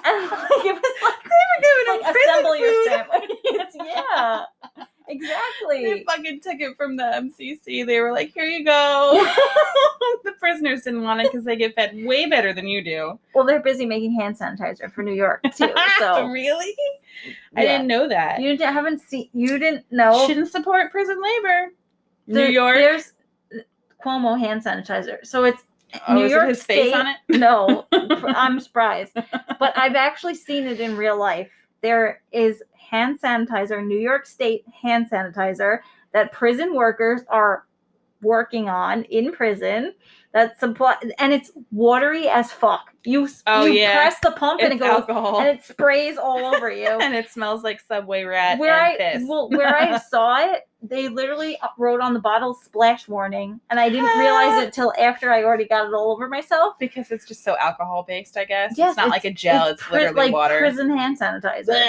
And 0.05 0.31
like 0.31 0.65
it 0.65 0.75
was 0.75 0.95
like 1.03 1.15
They 1.61 1.69
were 1.93 1.99
like 1.99 2.17
assemble 2.17 2.57
your 2.57 2.85
sandwich. 2.85 3.31
yeah. 3.75 4.45
Exactly. 5.09 5.85
They 5.85 6.05
fucking 6.05 6.41
took 6.41 6.61
it 6.61 6.77
from 6.77 6.97
the 6.97 7.05
MCC. 7.05 7.87
They 7.87 8.01
were 8.01 8.13
like, 8.13 8.33
"Here 8.35 8.45
you 8.45 8.65
go." 8.65 9.25
the 10.25 10.33
prisoners 10.33 10.83
didn't 10.83 11.03
want 11.03 11.21
it 11.21 11.31
because 11.31 11.45
they 11.45 11.55
get 11.57 11.77
fed 11.77 12.05
way 12.05 12.27
better 12.27 12.53
than 12.53 12.67
you 12.67 12.83
do. 12.83 13.19
Well, 13.35 13.47
they're 13.47 13.63
busy 13.63 13.87
making 13.87 14.19
hand 14.19 14.37
sanitizer 14.37 14.93
for 14.93 15.03
New 15.05 15.15
York 15.15 15.43
too. 15.55 15.73
So 16.01 16.27
really, 16.27 16.75
I 17.57 17.63
didn't 17.63 17.87
know 17.87 18.09
that. 18.09 18.41
you 18.41 18.57
didn't, 18.57 18.73
haven't 18.73 19.01
seen 19.01 19.29
you 19.33 19.59
didn't 19.59 19.85
know 19.93 20.27
Shouldn't 20.27 20.51
support 20.51 20.91
prison 20.91 21.21
labor. 21.23 21.73
There- 22.27 22.49
New 22.49 22.53
York. 22.53 22.75
There's 22.75 23.13
Cuomo 24.05 24.39
hand 24.39 24.65
sanitizer. 24.65 25.25
So 25.25 25.45
it's 25.45 25.63
New 26.11 26.27
York 26.27 26.49
his 26.49 26.63
face 26.63 26.91
State- 26.91 26.95
on 26.95 27.07
it? 27.07 27.17
No, 27.39 27.87
I'm 27.93 28.61
surprised. 28.61 29.13
But 29.15 29.77
I've 29.79 29.95
actually 29.95 30.35
seen 30.35 30.67
it 30.67 30.81
in 30.81 30.97
real 30.97 31.19
life. 31.19 31.51
There 31.83 32.23
is 32.33 32.63
hand 32.73 33.21
sanitizer, 33.21 33.85
New 33.85 33.99
York 33.99 34.27
State 34.27 34.65
hand 34.83 35.09
sanitizer 35.11 35.81
that 36.13 36.33
prison 36.33 36.75
workers 36.75 37.23
are 37.29 37.67
working 38.23 38.69
on 38.69 39.05
in 39.05 39.33
prison. 39.33 39.95
That 40.37 40.61
supply 40.61 40.97
and 41.19 41.33
it's 41.33 41.51
watery 41.73 42.29
as 42.29 42.53
fuck. 42.53 42.93
You, 43.05 43.27
Oh, 43.47 43.65
you 43.65 43.73
yeah. 43.81 43.95
press 43.95 44.17
the 44.23 44.33
pump 44.33 44.61
and 44.63 44.71
it 44.71 44.77
goes 44.81 44.91
alcohol, 44.91 45.39
and 45.41 45.49
it 45.49 45.65
sprays 45.65 46.19
all 46.19 46.45
over 46.45 46.71
you. 46.71 46.89
and 47.01 47.15
it 47.15 47.31
smells 47.31 47.65
like 47.65 47.81
Subway 47.81 48.23
rat 48.25 48.59
where 48.59 48.75
and 48.75 49.01
I 49.03 49.13
piss. 49.15 49.23
well, 49.27 49.49
where 49.49 49.75
I 49.75 49.97
saw 50.11 50.53
it, 50.53 50.69
they 50.83 51.09
literally 51.09 51.57
wrote 51.79 52.03
on 52.03 52.13
the 52.13 52.21
bottle 52.21 52.53
"splash 52.53 53.09
warning," 53.09 53.59
and 53.71 53.81
I 53.81 53.89
didn't 53.89 54.19
realize 54.19 54.53
ah. 54.53 54.63
it 54.65 54.75
till 54.75 54.93
after 55.01 55.33
I 55.33 55.43
already 55.43 55.65
got 55.67 55.87
it 55.89 55.95
all 55.95 56.13
over 56.13 56.29
myself. 56.29 56.75
because 56.79 57.11
it's 57.11 57.25
just 57.25 57.43
so 57.43 57.57
alcohol 57.57 58.05
based, 58.07 58.37
I 58.37 58.45
guess. 58.45 58.75
Yes, 58.77 58.91
it's 58.91 58.97
not 58.99 59.07
it's- 59.07 59.11
like 59.13 59.25
a 59.25 59.33
gel; 59.35 59.69
it's, 59.69 59.83
pri- 59.83 60.01
literally 60.01 60.17
like 60.27 60.33
water. 60.35 60.59
prison 60.59 60.91
hand 60.95 61.19
sanitizer. 61.19 61.83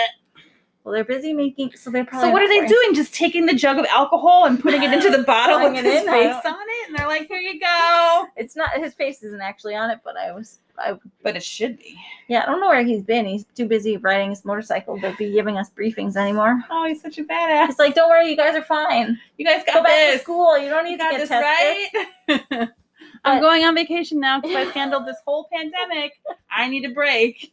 Well, 0.88 0.94
they're 0.94 1.04
busy 1.04 1.34
making, 1.34 1.74
so 1.76 1.90
they're 1.90 2.06
probably. 2.06 2.30
So 2.30 2.32
what 2.32 2.42
are 2.42 2.48
they 2.48 2.66
doing? 2.66 2.94
Just 2.94 3.14
taking 3.14 3.46
the 3.46 3.54
jug 3.54 3.78
of 3.78 3.86
alcohol 3.90 4.46
and 4.46 4.58
putting 4.58 4.84
it 4.84 4.94
into 4.94 5.10
the 5.10 5.24
bottle 5.28 5.60
with 5.70 5.84
his 5.84 6.02
in? 6.02 6.08
Face 6.08 6.34
on 6.46 6.56
it, 6.56 6.88
and 6.88 6.98
they're 6.98 7.08
like, 7.08 7.28
"Here 7.28 7.40
you 7.40 7.60
go." 7.60 8.26
It's 8.38 8.56
not 8.56 8.72
his 8.72 8.94
face 8.94 9.22
isn't 9.22 9.42
actually 9.42 9.76
on 9.76 9.90
it, 9.90 10.00
but 10.06 10.16
I 10.16 10.32
was, 10.32 10.60
I 10.80 10.94
But 11.24 11.36
it 11.36 11.44
should 11.44 11.78
be. 11.78 12.00
yeah, 12.30 12.44
I 12.44 12.46
don't 12.46 12.62
know 12.62 12.70
where 12.70 12.86
he's 12.86 13.02
been. 13.04 13.26
He's 13.26 13.44
too 13.54 13.68
busy 13.68 13.98
riding 13.98 14.30
his 14.30 14.46
motorcycle 14.46 14.98
to 15.02 15.14
be 15.18 15.34
giving 15.34 15.58
us 15.58 15.70
briefings 15.70 16.16
anymore. 16.16 16.64
Oh, 16.70 16.86
he's 16.88 17.02
such 17.02 17.18
a 17.18 17.24
badass. 17.26 17.66
He's 17.68 17.80
like, 17.80 17.94
"Don't 17.94 18.10
worry, 18.10 18.30
you 18.30 18.38
guys 18.38 18.56
are 18.56 18.64
fine. 18.64 19.20
You 19.38 19.46
guys 19.46 19.64
got 19.66 19.74
Go 19.76 19.84
back 19.84 19.92
this. 19.92 20.20
to 20.20 20.24
school. 20.24 20.58
You 20.58 20.70
don't 20.70 20.86
You 20.86 20.92
need 20.92 20.98
to 21.00 21.04
got 21.04 21.12
get 21.12 21.20
this 21.20 21.28
tested." 21.28 22.48
right. 22.60 22.70
I'm 23.26 23.42
going 23.42 23.66
on 23.66 23.76
vacation 23.76 24.22
now 24.22 24.40
because 24.40 24.56
I've 24.56 24.72
handled 24.72 25.06
this 25.06 25.18
whole 25.26 25.50
pandemic. 25.52 26.14
I 26.50 26.70
need 26.70 26.86
a 26.86 26.92
break. 26.92 27.52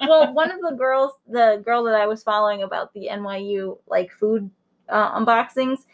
Well, 0.00 0.32
one 0.32 0.50
of 0.50 0.60
the 0.60 0.74
girls, 0.76 1.12
the 1.28 1.62
girl 1.64 1.82
that 1.84 1.94
I 1.94 2.06
was 2.06 2.22
following 2.22 2.62
about 2.62 2.92
the 2.94 3.08
NYU 3.12 3.78
like 3.86 4.10
food 4.12 4.50
uh, 4.88 5.18
unboxings, 5.18 5.84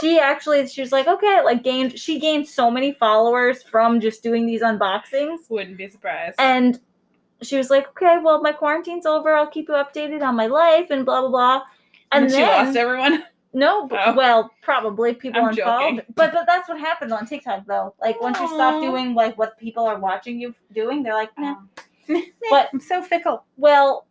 she 0.00 0.18
actually 0.30 0.66
she 0.66 0.80
was 0.80 0.92
like, 0.92 1.06
okay, 1.06 1.40
like 1.44 1.62
gained 1.64 1.98
she 1.98 2.18
gained 2.18 2.46
so 2.48 2.70
many 2.70 2.92
followers 2.92 3.62
from 3.62 4.00
just 4.00 4.22
doing 4.22 4.46
these 4.46 4.62
unboxings, 4.62 5.48
Wouldn't 5.50 5.76
be 5.78 5.88
surprised. 5.88 6.36
and 6.38 6.80
she 7.42 7.56
was 7.56 7.68
like, 7.70 7.88
okay, 7.88 8.18
well, 8.22 8.40
my 8.40 8.52
quarantine's 8.52 9.06
over. 9.06 9.34
I'll 9.34 9.46
keep 9.46 9.68
you 9.68 9.74
updated 9.74 10.22
on 10.22 10.34
my 10.36 10.46
life 10.46 10.86
and 10.90 11.04
blah 11.04 11.20
blah 11.22 11.30
blah. 11.30 11.62
And 12.12 12.24
And 12.24 12.32
she 12.32 12.38
then 12.38 12.66
lost 12.66 12.76
everyone. 12.76 13.24
no, 13.52 13.88
Oh. 13.92 14.14
well, 14.14 14.50
probably 14.62 15.14
people 15.14 15.40
I'm 15.42 15.48
unfollowed. 15.48 15.96
joking. 15.96 16.14
But, 16.14 16.32
but 16.32 16.44
that's 16.46 16.68
what 16.68 16.78
happened 16.78 17.12
on 17.12 17.26
TikTok 17.26 17.66
though. 17.66 17.94
Like 18.00 18.20
once 18.20 18.38
you 18.38 18.46
stop 18.48 18.80
doing 18.80 19.14
like 19.14 19.36
what 19.36 19.58
people 19.58 19.84
are 19.84 19.98
watching 19.98 20.38
you 20.40 20.54
doing, 20.72 21.02
they're 21.02 21.14
like, 21.14 21.30
nah. 21.38 21.56
But 21.74 21.84
But- 22.50 22.68
I'm 22.72 22.80
so 22.80 23.02
fickle. 23.02 23.44
Well, 23.56 24.06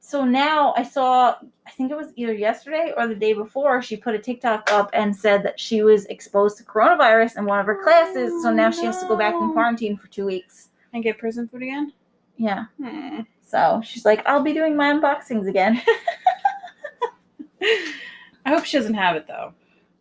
so 0.00 0.24
now 0.24 0.72
I 0.76 0.84
saw, 0.84 1.36
I 1.66 1.70
think 1.72 1.90
it 1.90 1.96
was 1.96 2.12
either 2.16 2.32
yesterday 2.32 2.94
or 2.96 3.06
the 3.06 3.14
day 3.14 3.32
before, 3.34 3.82
she 3.82 3.96
put 3.96 4.14
a 4.14 4.18
TikTok 4.18 4.72
up 4.72 4.90
and 4.94 5.14
said 5.14 5.42
that 5.42 5.60
she 5.60 5.82
was 5.82 6.06
exposed 6.06 6.56
to 6.58 6.64
coronavirus 6.64 7.36
in 7.36 7.44
one 7.44 7.58
of 7.58 7.66
her 7.66 7.82
classes. 7.82 8.42
So 8.42 8.50
now 8.52 8.70
she 8.70 8.84
has 8.86 9.00
to 9.00 9.08
go 9.08 9.16
back 9.16 9.34
in 9.34 9.52
quarantine 9.52 9.96
for 9.96 10.06
two 10.08 10.24
weeks. 10.24 10.68
And 10.94 11.02
get 11.02 11.18
prison 11.18 11.46
food 11.46 11.62
again. 11.62 11.92
Yeah. 12.38 12.64
Hmm. 12.82 13.20
So 13.42 13.82
she's 13.84 14.06
like, 14.06 14.26
I'll 14.26 14.42
be 14.42 14.54
doing 14.54 14.74
my 14.76 14.92
unboxings 14.92 15.46
again. 15.46 15.82
I 17.62 18.50
hope 18.50 18.64
she 18.64 18.78
doesn't 18.78 18.94
have 18.94 19.16
it 19.16 19.26
though. 19.26 19.52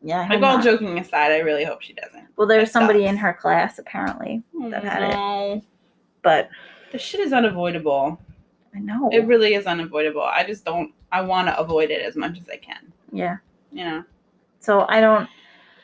Yeah. 0.02 0.28
Like 0.30 0.42
all 0.42 0.58
not. 0.58 0.64
joking 0.64 0.98
aside, 1.00 1.32
I 1.34 1.40
really 1.40 1.66
hope 1.66 1.82
she 1.82 1.94
doesn't. 1.94 2.28
Well, 2.38 2.48
there's 2.48 2.72
somebody 2.72 3.00
sucks. 3.02 3.10
in 3.10 3.18
her 3.18 3.34
class 3.34 3.80
apparently, 3.80 4.44
That 4.70 4.84
had 4.84 5.04
it. 5.58 5.64
But 6.22 6.50
This 6.92 7.02
shit 7.02 7.20
is 7.20 7.34
unavoidable. 7.34 8.20
I 8.76 8.80
know. 8.80 9.10
It 9.12 9.26
really 9.26 9.56
is 9.56 9.66
unavoidable. 9.66 10.22
I 10.22 10.44
just 10.46 10.64
don't. 10.66 10.94
I 11.12 11.22
want 11.22 11.48
to 11.48 11.58
avoid 11.58 11.90
it 11.90 12.02
as 12.02 12.16
much 12.16 12.38
as 12.40 12.48
I 12.50 12.58
can. 12.58 12.92
yeah. 13.12 13.38
You 13.72 13.84
know. 13.86 14.04
So 14.60 14.86
I 14.90 15.02
don't, 15.02 15.30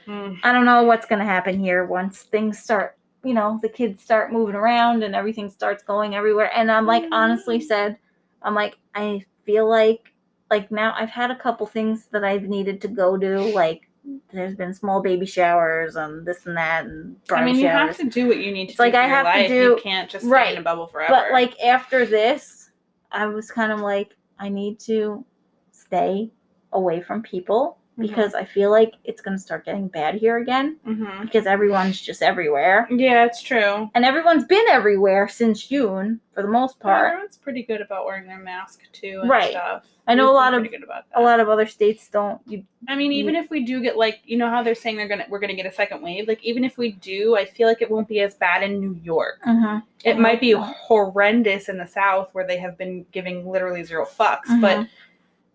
Mm. 0.07 0.37
I 0.43 0.51
don't 0.51 0.65
know 0.65 0.83
what's 0.83 1.05
gonna 1.05 1.23
happen 1.23 1.57
here 1.57 1.85
once 1.85 2.23
things 2.23 2.59
start. 2.59 2.97
You 3.23 3.33
know, 3.33 3.57
the 3.61 3.69
kids 3.69 4.03
start 4.03 4.33
moving 4.33 4.55
around 4.55 5.01
and 5.01 5.15
everything 5.15 5.49
starts 5.49 5.81
going 5.81 6.13
everywhere. 6.13 6.51
And 6.53 6.69
I'm 6.69 6.85
like, 6.85 7.05
honestly 7.13 7.61
said, 7.61 7.97
I'm 8.41 8.53
like, 8.53 8.75
I 8.95 9.23
feel 9.45 9.69
like, 9.69 10.11
like 10.51 10.69
now 10.71 10.93
I've 10.97 11.09
had 11.09 11.31
a 11.31 11.35
couple 11.37 11.65
things 11.67 12.07
that 12.11 12.25
I've 12.25 12.43
needed 12.43 12.81
to 12.81 12.89
go 12.89 13.15
do. 13.15 13.37
Like, 13.55 13.87
there's 14.33 14.55
been 14.55 14.73
small 14.73 15.01
baby 15.01 15.25
showers 15.25 15.95
and 15.95 16.25
this 16.25 16.45
and 16.45 16.57
that 16.57 16.85
and 16.85 17.15
I 17.31 17.43
mean, 17.45 17.55
you 17.55 17.61
showers. 17.67 17.97
have 17.97 17.97
to 17.97 18.09
do 18.09 18.27
what 18.27 18.37
you 18.37 18.51
need 18.51 18.65
to 18.65 18.71
It's 18.71 18.77
do 18.77 18.83
like 18.83 18.95
I 18.95 19.07
have 19.07 19.33
to 19.35 19.47
do- 19.47 19.53
You 19.53 19.79
can't 19.81 20.09
just 20.09 20.25
stay 20.25 20.51
in 20.53 20.57
a 20.57 20.61
bubble 20.61 20.87
forever. 20.87 21.13
But 21.13 21.31
like 21.31 21.59
after 21.61 22.05
this, 22.05 22.71
I 23.11 23.27
was 23.27 23.49
kind 23.51 23.71
of 23.71 23.79
like, 23.79 24.15
I 24.39 24.49
need 24.49 24.79
to 24.81 25.25
stay 25.71 26.31
away 26.73 27.01
from 27.01 27.21
people 27.21 27.77
Mhm. 27.97 28.07
because 28.07 28.33
I 28.33 28.43
feel 28.43 28.71
like 28.71 28.93
it's 29.03 29.21
gonna 29.21 29.37
start 29.37 29.65
getting 29.65 29.87
bad 29.87 30.15
here 30.15 30.37
again 30.37 30.77
hmm 30.83 31.21
because 31.21 31.45
everyone's 31.45 32.01
just 32.01 32.21
everywhere. 32.23 32.87
Yeah, 32.89 33.25
it's 33.25 33.41
true. 33.41 33.89
And 33.93 34.03
everyone's 34.03 34.45
been 34.45 34.65
everywhere 34.69 35.27
since 35.27 35.67
June 35.67 36.19
for 36.33 36.41
the 36.41 36.47
most 36.47 36.79
part. 36.79 37.11
Everyone's 37.11 37.37
pretty 37.37 37.61
good 37.63 37.81
about 37.81 38.05
wearing 38.05 38.25
their 38.27 38.39
mask 38.39 38.81
too 38.91 39.19
and 39.21 39.29
Right. 39.29 39.51
stuff. 39.51 39.85
I 40.07 40.15
know 40.15 40.23
We've 40.23 40.31
a 40.31 40.33
lot 40.33 40.53
of-. 40.53 40.67
A 41.15 41.21
lot 41.21 41.39
of 41.39 41.47
other 41.49 41.65
states 41.67 42.09
don't. 42.09 42.41
You, 42.47 42.63
I 42.89 42.95
mean, 42.95 43.11
even 43.13 43.35
if 43.35 43.49
we 43.49 43.63
do 43.63 43.81
get 43.81 43.95
like, 43.95 44.19
you 44.25 44.37
know 44.37 44.49
how 44.49 44.61
they're 44.63 44.75
saying 44.75 44.97
they're 44.97 45.07
gonna 45.07 45.25
we're 45.29 45.39
gonna 45.39 45.53
get 45.53 45.65
a 45.67 45.71
second 45.71 46.01
wave. 46.01 46.27
Like, 46.27 46.43
even 46.43 46.63
if 46.65 46.77
we 46.77 46.91
do, 46.93 47.37
I 47.37 47.45
feel 47.45 47.67
like 47.69 47.81
it 47.81 47.89
won't 47.89 48.07
be 48.09 48.19
as 48.19 48.33
bad 48.35 48.63
in 48.63 48.81
New 48.81 48.99
York. 49.03 49.41
Mhm. 49.47 49.83
It 50.03 50.17
might 50.19 50.41
be 50.41 50.51
horrendous 50.53 51.69
in 51.69 51.77
the 51.77 51.87
South 51.87 52.29
where 52.33 52.45
they 52.45 52.57
have 52.57 52.77
been 52.77 53.05
giving 53.11 53.49
literally 53.49 53.83
zero 53.83 54.05
fucks, 54.05 54.59
but 54.59 54.79
Mhm. 54.79 54.89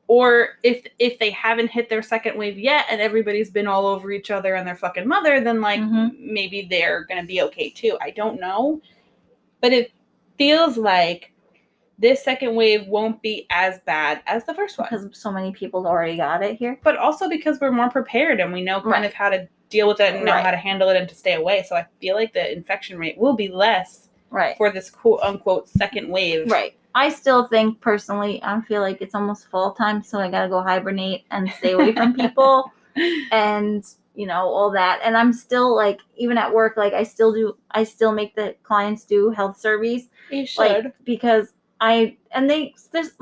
Or 0.09 0.49
if 0.63 0.85
if 0.99 1.19
they 1.19 1.31
haven't 1.31 1.69
hit 1.69 1.89
their 1.89 2.03
second 2.03 2.37
wave 2.37 2.59
yet 2.59 2.87
and 2.91 3.01
everybody's 3.01 3.51
been 3.51 3.67
all 3.69 3.87
over 3.87 4.11
each 4.11 4.31
other 4.31 4.55
and 4.55 4.67
their 4.67 4.75
fucking 4.75 5.07
mother 5.07 5.41
then 5.41 5.61
like 5.61 5.81
Mhm. 5.81 6.19
maybe 6.19 6.67
they're 6.69 7.05
gonna 7.05 7.23
be 7.25 7.43
okay 7.43 7.71
too 7.71 7.97
i 8.01 8.11
don't 8.11 8.41
know 8.41 8.81
but 9.61 9.73
it 9.73 9.93
feels 10.39 10.77
like 10.77 11.33
this 11.99 12.23
second 12.23 12.55
wave 12.55 12.87
won't 12.87 13.21
be 13.23 13.47
as 13.51 13.81
bad 13.81 14.23
as 14.27 14.45
the 14.45 14.55
first 14.55 14.79
one 14.79 14.89
because 14.91 15.07
so 15.19 15.31
many 15.33 15.53
people 15.53 15.87
already 15.87 16.17
got 16.17 16.43
it 16.43 16.57
here. 16.57 16.79
but 16.85 16.97
also 16.97 17.29
because 17.29 17.59
we're 17.61 17.73
more 17.73 17.91
prepared 17.91 18.41
and 18.41 18.53
we 18.53 18.63
know 18.63 18.81
kind 18.81 18.93
Right. 18.93 19.05
of 19.05 19.13
how 19.15 19.29
to 19.31 19.49
deal 19.69 19.89
with 19.89 20.01
it 20.01 20.15
and 20.15 20.25
know 20.25 20.33
Right. 20.33 20.45
how 20.45 20.51
to 20.53 20.57
handle 20.57 20.89
it 20.91 20.97
and 20.97 21.09
to 21.09 21.15
stay 21.15 21.35
away 21.35 21.63
so 21.69 21.77
i 21.77 21.85
feel 22.01 22.15
like 22.17 22.33
the 22.33 22.51
infection 22.53 22.99
rate 22.99 23.19
will 23.19 23.35
be 23.35 23.49
less 23.49 24.09
Right. 24.31 24.57
for 24.57 24.71
this 24.71 24.89
quote 24.91 25.21
unquote 25.23 25.69
second 25.69 26.09
wave 26.09 26.51
Right. 26.51 26.75
I 26.99 27.11
still 27.11 27.47
think 27.47 27.81
personally, 27.81 28.43
I 28.43 28.61
feel 28.63 28.81
like 28.81 29.01
it's 29.01 29.15
almost 29.15 29.49
fall 29.49 29.73
time, 29.73 30.03
so 30.03 30.19
I 30.19 30.29
gotta 30.29 30.49
go 30.49 30.61
hibernate 30.61 31.27
and 31.31 31.49
stay 31.53 31.71
away 31.71 31.95
from 31.95 32.13
people 32.13 32.73
and 33.31 33.85
you 34.17 34.27
know 34.27 34.49
all 34.49 34.73
that. 34.73 34.99
And 35.05 35.17
I'm 35.17 35.33
still 35.33 35.77
like, 35.77 36.01
even 36.17 36.37
at 36.37 36.53
work, 36.53 36.77
like 36.77 36.95
I 36.95 37.05
still 37.05 37.33
do, 37.33 37.57
I 37.71 37.85
still 37.85 38.11
make 38.11 38.35
the 38.35 38.57
clients 38.65 39.05
do 39.05 39.31
health 39.31 39.61
surveys, 39.61 40.09
you 40.29 40.45
should 40.45 40.59
like 40.59 41.05
because 41.05 41.53
I 41.81 42.17
and 42.33 42.51
they 42.51 42.75
there's 42.91 43.13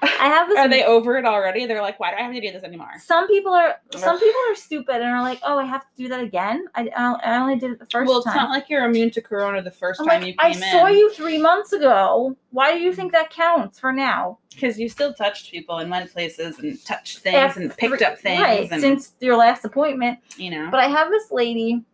I 0.00 0.06
have 0.28 0.48
this. 0.48 0.58
are 0.58 0.68
they 0.68 0.84
over 0.84 1.16
it 1.16 1.24
already 1.24 1.66
they're 1.66 1.82
like 1.82 1.98
why 1.98 2.10
do 2.12 2.16
i 2.18 2.22
have 2.22 2.32
to 2.32 2.40
do 2.40 2.52
this 2.52 2.62
anymore 2.62 2.90
Some 3.00 3.26
people 3.26 3.52
are 3.52 3.74
some 3.96 4.18
people 4.18 4.40
are 4.50 4.54
stupid 4.54 4.96
and 4.96 5.04
are 5.04 5.22
like, 5.22 5.40
oh, 5.42 5.58
I 5.58 5.64
have 5.64 5.82
to 5.82 5.88
do 5.96 6.08
that 6.08 6.20
again. 6.20 6.66
I 6.74 6.88
I 6.96 7.14
I 7.24 7.36
only 7.40 7.56
did 7.58 7.72
it 7.72 7.78
the 7.80 7.86
first 7.86 8.08
well, 8.08 8.18
it's 8.18 8.26
time. 8.26 8.36
not 8.36 8.50
like 8.50 8.68
you're 8.68 8.84
immune 8.84 9.10
to 9.12 9.20
corona 9.20 9.60
the 9.62 9.70
1st 9.70 9.94
I'm 10.00 10.06
time 10.06 10.20
like, 10.20 10.26
you 10.28 10.34
I 10.38 10.52
came 10.52 10.62
saw 10.62 10.86
you 10.86 11.10
three 11.12 11.38
months 11.38 11.72
ago. 11.72 12.36
Why 12.50 12.72
do 12.72 12.78
you 12.80 12.92
think 12.92 13.12
that 13.12 13.30
counts 13.30 13.78
for 13.80 13.92
now? 13.92 14.38
because 14.54 14.76
you 14.78 14.88
still 14.88 15.14
touched 15.14 15.50
people 15.52 15.78
and 15.78 15.88
went 15.90 16.10
places 16.12 16.58
and 16.58 16.84
touched 16.84 17.18
things 17.18 17.36
After 17.36 17.60
and 17.60 17.76
picked 17.76 18.02
up 18.02 18.18
things 18.18 18.42
right 18.42 18.68
and 18.72 18.80
since 18.80 19.12
your 19.20 19.36
last 19.36 19.64
appointment. 19.64 20.18
you 20.36 20.50
know. 20.50 20.68
But 20.70 20.80
I 20.80 20.86
have 20.88 21.10
this 21.10 21.30
lady 21.30 21.84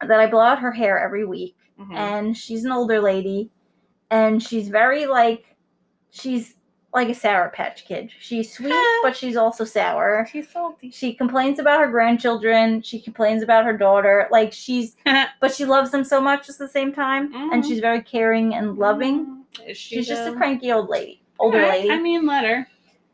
that 0.00 0.18
I 0.20 0.26
blow 0.26 0.40
out 0.40 0.58
her 0.60 0.72
hair 0.72 0.98
every 0.98 1.24
week, 1.26 1.56
Mhm. 1.80 1.94
and 1.94 2.36
she's 2.36 2.64
an 2.64 2.72
older 2.72 3.00
lady, 3.00 3.50
and 4.10 4.42
she's 4.42 4.68
very 4.68 5.06
like, 5.06 5.56
she's 6.10 6.54
like 6.94 7.08
a 7.08 7.14
sour 7.14 7.48
patch 7.50 7.84
kid. 7.86 8.10
She's 8.20 8.52
sweet, 8.52 8.72
but 9.02 9.16
she's 9.16 9.36
also 9.36 9.64
sour. 9.64 10.26
she's 10.30 10.48
salty. 10.48 10.90
She 10.92 11.12
complains 11.12 11.58
about 11.58 11.80
her 11.80 11.88
grandchildren. 11.88 12.80
She 12.82 13.00
complains 13.00 13.42
about 13.42 13.64
her 13.64 13.76
daughter. 13.76 14.28
Like 14.30 14.52
she's, 14.52 14.96
but 15.40 15.52
she 15.54 15.64
loves 15.64 15.90
them 15.90 16.04
so 16.04 16.20
much 16.20 16.48
at 16.48 16.56
the 16.58 16.68
same 16.68 16.92
time, 16.92 17.34
and 17.34 17.62
Mhm. 17.62 17.66
she's 17.66 17.80
very 17.80 18.00
caring 18.00 18.54
and 18.54 18.78
loving. 18.78 19.44
Is 19.66 19.76
she 19.76 19.96
She's 19.96 20.08
just 20.08 20.26
a 20.26 20.32
cranky 20.32 20.70
old 20.72 20.88
lady, 20.88 21.20
older 21.38 21.60
lady. 21.62 21.90
I 21.90 21.98
mean, 22.00 22.26
let 22.26 22.44
her. 22.44 22.66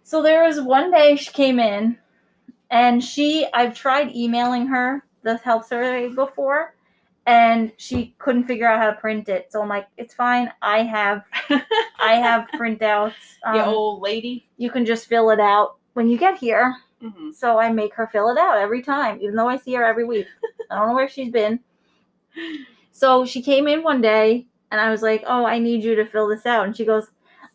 So 0.02 0.22
there 0.22 0.44
was 0.44 0.60
one 0.60 0.90
day 0.90 1.16
she 1.16 1.30
came 1.32 1.58
in, 1.58 1.96
and 2.70 3.02
she 3.02 3.46
I've 3.54 3.74
tried 3.74 4.14
emailing 4.14 4.66
her 4.68 5.04
the 5.22 5.36
health 5.38 5.66
survey 5.68 6.08
before, 6.08 6.74
and 7.26 7.72
she 7.76 8.14
couldn't 8.18 8.44
figure 8.44 8.66
out 8.68 8.78
how 8.80 8.90
to 8.90 8.96
print 8.96 9.28
it. 9.28 9.50
So 9.52 9.62
I'm 9.62 9.68
like, 9.68 9.88
it's 9.96 10.14
fine. 10.14 10.50
I 10.62 10.82
have 10.84 11.24
I 12.00 12.14
have 12.14 12.48
printouts. 12.54 13.12
Um, 13.44 13.54
you 13.56 13.62
old 13.62 14.02
lady. 14.02 14.48
you 14.56 14.70
can 14.70 14.84
just 14.86 15.06
fill 15.06 15.30
it 15.30 15.40
out 15.40 15.76
when 15.94 16.08
you 16.08 16.18
get 16.18 16.38
here. 16.38 16.74
hmm 17.00 17.30
So 17.32 17.58
I 17.58 17.70
make 17.72 17.94
her 17.94 18.06
fill 18.06 18.30
it 18.30 18.38
out 18.38 18.58
every 18.58 18.82
time, 18.82 19.18
even 19.20 19.36
though 19.36 19.48
I 19.48 19.56
see 19.56 19.74
her 19.74 19.84
every 19.84 20.04
week. 20.04 20.26
I 20.70 20.76
don't 20.76 20.88
know 20.88 20.94
where 20.94 21.08
she's 21.08 21.30
been. 21.32 21.60
So 22.92 23.24
she 23.24 23.42
came 23.42 23.66
in 23.68 23.82
one 23.82 24.00
day 24.00 24.46
and 24.70 24.80
I 24.80 24.90
was 24.90 25.02
like, 25.02 25.22
Oh, 25.26 25.44
I 25.44 25.58
need 25.58 25.82
you 25.84 25.94
to 25.96 26.06
fill 26.06 26.28
this 26.28 26.46
out. 26.46 26.66
And 26.66 26.76
she 26.76 26.84
goes, 26.84 27.08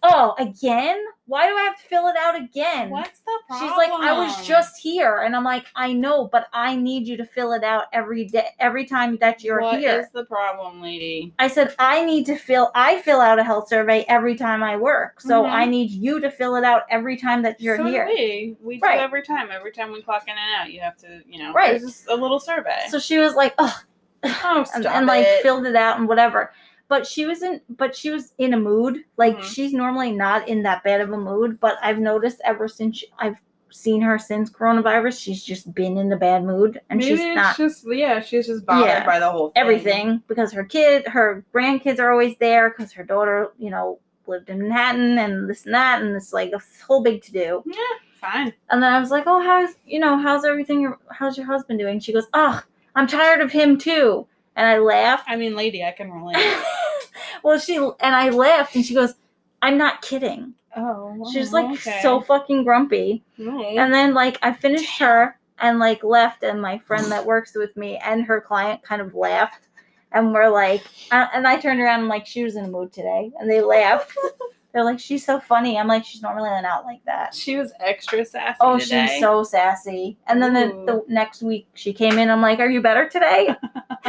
Oh, 0.03 0.35
again? 0.37 1.03
Why 1.27 1.47
do 1.47 1.55
I 1.55 1.61
have 1.63 1.75
to 1.77 1.83
fill 1.87 2.07
it 2.07 2.15
out 2.17 2.35
again? 2.35 2.91
What's 2.91 3.19
the 3.21 3.31
problem? 3.47 3.67
She's 3.69 3.77
like, 3.77 3.89
I 3.89 4.13
was 4.13 4.45
just 4.47 4.77
here. 4.79 5.21
And 5.21 5.35
I'm 5.35 5.43
like, 5.43 5.65
I 5.75 5.91
know, 5.91 6.27
but 6.31 6.47
I 6.53 6.75
need 6.75 7.07
you 7.07 7.17
to 7.17 7.25
fill 7.25 7.53
it 7.53 7.63
out 7.63 7.85
every 7.93 8.25
day, 8.25 8.45
every 8.59 8.85
time 8.85 9.17
that 9.21 9.43
you're 9.43 9.59
What 9.61 9.79
here. 9.79 9.99
is 10.01 10.11
the 10.11 10.25
problem, 10.25 10.81
lady? 10.83 11.33
I 11.39 11.47
said, 11.47 11.73
I 11.79 12.05
need 12.05 12.27
to 12.27 12.35
fill, 12.35 12.69
I 12.75 13.01
fill 13.01 13.21
out 13.21 13.39
a 13.39 13.43
health 13.43 13.69
survey 13.69 14.05
every 14.07 14.35
time 14.35 14.61
I 14.61 14.77
work. 14.77 15.19
So 15.19 15.43
Mhm. 15.43 15.49
I 15.51 15.65
need 15.65 15.89
you 15.89 16.19
to 16.19 16.29
fill 16.29 16.55
it 16.57 16.63
out 16.63 16.83
every 16.91 17.17
time 17.17 17.41
that 17.41 17.59
you're 17.59 17.77
so 17.77 17.85
here. 17.85 18.05
we. 18.05 18.55
We 18.61 18.79
Right. 18.79 18.97
do 18.97 19.03
every 19.03 19.23
time. 19.23 19.49
Every 19.51 19.71
time 19.71 19.91
we 19.91 20.03
clock 20.03 20.23
in 20.27 20.35
and 20.37 20.61
out, 20.61 20.71
you 20.71 20.79
have 20.81 20.97
to, 20.97 21.23
you 21.25 21.39
know, 21.41 21.53
Right. 21.53 21.71
There's 21.71 21.81
just 21.81 22.07
a 22.07 22.15
little 22.15 22.39
survey. 22.39 22.85
So 22.89 22.99
she 22.99 23.17
was 23.17 23.33
like, 23.33 23.55
oh, 23.57 23.75
oh, 24.23 24.63
stop 24.63 24.75
and, 24.75 24.85
and 24.85 25.05
like 25.07 25.25
filled 25.41 25.65
it 25.65 25.75
out 25.75 25.97
and 25.97 26.07
whatever. 26.07 26.51
But 26.87 27.07
she 27.07 27.25
was 27.25 27.41
in, 27.41 27.61
but 27.69 27.95
she 27.95 28.11
was 28.11 28.33
in 28.37 28.53
a 28.53 28.59
mood. 28.59 29.03
Like 29.17 29.37
Mhm. 29.37 29.43
she's 29.43 29.73
normally 29.73 30.11
not 30.11 30.47
in 30.47 30.63
that 30.63 30.83
bad 30.83 31.01
of 31.01 31.11
a 31.11 31.17
mood. 31.17 31.59
But 31.59 31.77
I've 31.81 31.99
noticed 31.99 32.41
ever 32.45 32.67
since 32.67 32.97
she, 32.99 33.07
I've 33.17 33.41
seen 33.71 34.01
her 34.01 34.17
since 34.19 34.49
coronavirus, 34.49 35.19
she's 35.19 35.43
just 35.43 35.73
been 35.73 35.97
in 35.97 36.11
a 36.13 36.15
bad 36.15 36.43
mood, 36.45 36.79
and 36.89 36.99
Maybe 36.99 37.17
she's 37.17 37.35
not 37.35 37.57
just 37.57 37.85
yeah, 37.91 38.21
she's 38.21 38.47
just 38.47 38.65
bothered 38.65 38.87
Yeah. 38.87 39.05
by 39.05 39.19
the 39.19 39.29
whole 39.29 39.49
thing. 39.49 39.61
everything 39.61 40.23
because 40.27 40.53
her 40.53 40.63
kid, 40.63 41.07
her 41.07 41.43
grandkids 41.53 41.99
are 41.99 42.11
always 42.11 42.37
there 42.37 42.69
because 42.69 42.93
her 42.93 43.03
daughter, 43.03 43.51
you 43.57 43.69
know, 43.71 43.99
lived 44.27 44.49
in 44.49 44.59
Manhattan 44.61 45.17
and 45.19 45.49
this 45.49 45.65
and 45.65 45.73
that, 45.75 46.01
and 46.01 46.15
it's 46.15 46.31
like 46.33 46.51
a 46.53 46.61
whole 46.87 47.01
big 47.01 47.21
to 47.23 47.31
do. 47.33 47.63
Yeah, 47.65 47.75
fine. 48.21 48.53
And 48.69 48.81
then 48.81 48.93
I 48.93 48.99
was 48.99 49.11
like, 49.11 49.23
oh, 49.27 49.41
how's 49.41 49.75
you 49.85 49.99
know, 49.99 50.17
how's 50.19 50.45
everything? 50.45 50.93
How's 51.11 51.35
your 51.37 51.47
husband 51.47 51.79
doing? 51.79 51.99
She 51.99 52.13
goes, 52.13 52.27
oh, 52.33 52.61
I'm 52.95 53.07
tired 53.07 53.41
of 53.41 53.51
him 53.51 53.77
too. 53.77 54.25
And 54.55 54.67
I 54.67 54.77
laughed. 54.77 55.25
I 55.27 55.35
mean, 55.35 55.55
lady, 55.55 55.83
I 55.83 55.91
can 55.91 56.11
relate. 56.11 56.37
well, 57.43 57.59
she 57.59 57.75
and 57.77 58.15
I 58.15 58.29
laughed, 58.29 58.75
and 58.75 58.85
she 58.85 58.93
goes, 58.93 59.15
"I'm 59.61 59.77
not 59.77 60.01
kidding." 60.01 60.53
oh, 60.75 61.29
She 61.31 61.39
was 61.39 61.53
like 61.53 61.79
so 61.79 62.21
fucking 62.21 62.63
grumpy. 62.63 63.23
Mm. 63.39 63.77
And 63.77 63.93
then 63.93 64.13
like 64.13 64.37
I 64.41 64.53
finished 64.53 64.99
her 64.99 65.37
and 65.59 65.79
like 65.79 66.03
left, 66.03 66.43
and 66.43 66.61
my 66.61 66.77
friend 66.79 67.11
that 67.11 67.25
works 67.25 67.55
with 67.55 67.75
me 67.77 67.97
and 67.97 68.25
her 68.25 68.41
client 68.41 68.83
kind 68.83 69.01
of 69.01 69.15
laughed, 69.15 69.67
and 70.11 70.33
we're 70.33 70.49
like, 70.49 70.83
uh, 71.11 71.27
and 71.33 71.47
I 71.47 71.57
turned 71.57 71.79
around 71.79 72.01
and 72.01 72.09
like 72.09 72.25
she 72.25 72.43
was 72.43 72.55
in 72.55 72.65
a 72.65 72.69
mood 72.69 72.91
today, 72.93 73.31
and 73.39 73.49
they 73.49 73.61
laughed. 73.61 74.17
They're 74.75 74.83
like, 74.83 74.99
"She's 74.99 75.25
so 75.25 75.39
funny." 75.39 75.77
I'm 75.79 75.87
like, 75.87 76.03
"She's 76.03 76.21
normally 76.21 76.49
not 76.61 76.83
like 76.83 76.99
that." 77.05 77.33
she 77.33 77.55
was 77.55 77.71
extra 77.79 78.25
sassy. 78.25 78.57
Oh, 78.59 78.77
today. 78.77 79.07
she's 79.09 79.21
so 79.21 79.41
sassy. 79.41 80.17
And 80.27 80.43
then 80.43 80.53
the, 80.53 80.67
the 80.85 81.05
next 81.07 81.41
week 81.41 81.65
she 81.75 81.93
came 81.93 82.19
in. 82.19 82.29
I'm 82.29 82.41
like, 82.41 82.59
"Are 82.59 82.69
you 82.69 82.81
better 82.81 83.07
today?" 83.07 83.55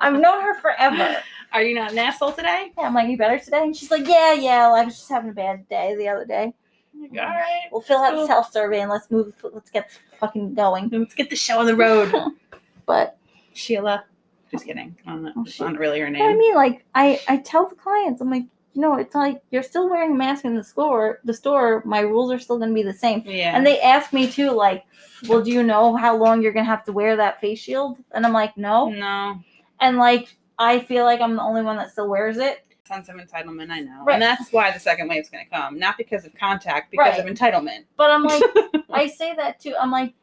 I've 0.00 0.14
known 0.18 0.40
her 0.42 0.58
forever. 0.60 1.18
Are 1.52 1.62
you 1.62 1.74
not 1.74 1.92
an 1.92 1.98
asshole 1.98 2.32
today? 2.32 2.72
Yeah, 2.78 2.84
I'm 2.86 2.94
like, 2.94 3.10
"You 3.10 3.18
better 3.18 3.38
today?" 3.38 3.62
And 3.62 3.76
she's 3.76 3.90
like, 3.90 4.08
"Yeah, 4.08 4.32
yeah. 4.32 4.70
I 4.74 4.84
was 4.84 4.96
just 4.96 5.08
having 5.10 5.28
a 5.28 5.34
bad 5.34 5.68
day 5.68 5.94
the 5.96 6.08
other 6.08 6.24
day." 6.24 6.54
Like, 6.98 7.10
All 7.20 7.26
right, 7.28 7.64
We'll 7.70 7.82
fill 7.82 7.98
out 7.98 8.12
cool. 8.12 8.20
this 8.22 8.28
health 8.30 8.50
survey 8.52 8.80
and 8.80 8.90
let's 8.90 9.10
move. 9.10 9.34
Let's 9.52 9.68
get 9.68 9.90
fucking 10.18 10.54
going. 10.54 10.88
Let's 10.90 11.14
get 11.14 11.28
the 11.28 11.36
show 11.36 11.58
on 11.60 11.66
the 11.66 11.76
road. 11.76 12.10
But 12.86 13.18
Sheila. 13.52 14.04
Just 14.50 14.64
kidding. 14.64 14.96
I'm 15.06 15.24
not, 15.24 15.34
Oh, 15.36 15.44
she- 15.44 15.62
not 15.62 15.76
really 15.78 16.00
her 16.00 16.06
what 16.08 16.22
I 16.22 16.34
mean, 16.34 16.54
like, 16.54 16.84
I 16.94 17.20
I 17.28 17.36
tell 17.38 17.68
the 17.68 17.74
clients, 17.74 18.20
I'm 18.22 18.30
like, 18.30 18.44
you 18.76 18.82
know, 18.82 18.96
it's 18.96 19.14
like 19.14 19.40
you're 19.50 19.62
still 19.62 19.88
wearing 19.88 20.12
a 20.12 20.14
mask 20.14 20.44
in 20.44 20.54
the 20.54 20.62
store. 20.62 21.20
The 21.24 21.32
store, 21.32 21.82
my 21.86 22.00
rules 22.00 22.30
are 22.30 22.38
still 22.38 22.58
gonna 22.58 22.74
be 22.74 22.82
the 22.82 22.92
same. 22.92 23.22
Yeah. 23.24 23.56
And 23.56 23.66
they 23.66 23.80
ask 23.80 24.12
me 24.12 24.30
too, 24.30 24.50
like, 24.50 24.84
well, 25.28 25.42
do 25.42 25.50
you 25.50 25.62
know 25.62 25.96
how 25.96 26.14
long 26.14 26.42
you're 26.42 26.52
gonna 26.52 26.66
have 26.66 26.84
to 26.84 26.92
wear 26.92 27.16
that 27.16 27.40
face 27.40 27.58
shield? 27.58 27.96
And 28.12 28.26
I'm 28.26 28.34
like, 28.34 28.56
no. 28.58 28.90
no. 28.90 29.40
And 29.80 29.96
like, 29.96 30.36
I 30.58 30.80
feel 30.80 31.04
like 31.04 31.22
I'm 31.22 31.36
the 31.36 31.42
only 31.42 31.62
one 31.62 31.76
that 31.78 31.90
still 31.90 32.08
wears 32.08 32.36
it. 32.36 32.66
Sense 32.86 33.08
of 33.08 33.16
entitlement, 33.16 33.70
I 33.70 33.80
know. 33.80 34.04
Right. 34.04 34.14
And 34.14 34.22
that's 34.22 34.52
why 34.52 34.70
the 34.70 34.78
second 34.78 35.08
wave's 35.08 35.28
going 35.28 35.44
to 35.44 35.50
come. 35.50 35.78
Not 35.78 35.96
because 35.98 36.24
of 36.24 36.34
contact, 36.34 36.92
because 36.92 37.18
of 37.18 37.26
entitlement. 37.26 37.84
But 37.96 38.12
I'm 38.12 38.22
like, 38.22 38.42
I 38.90 39.08
say 39.08 39.34
that 39.34 39.58
too. 39.58 39.74
I'm 39.78 39.90
like, 39.90 40.14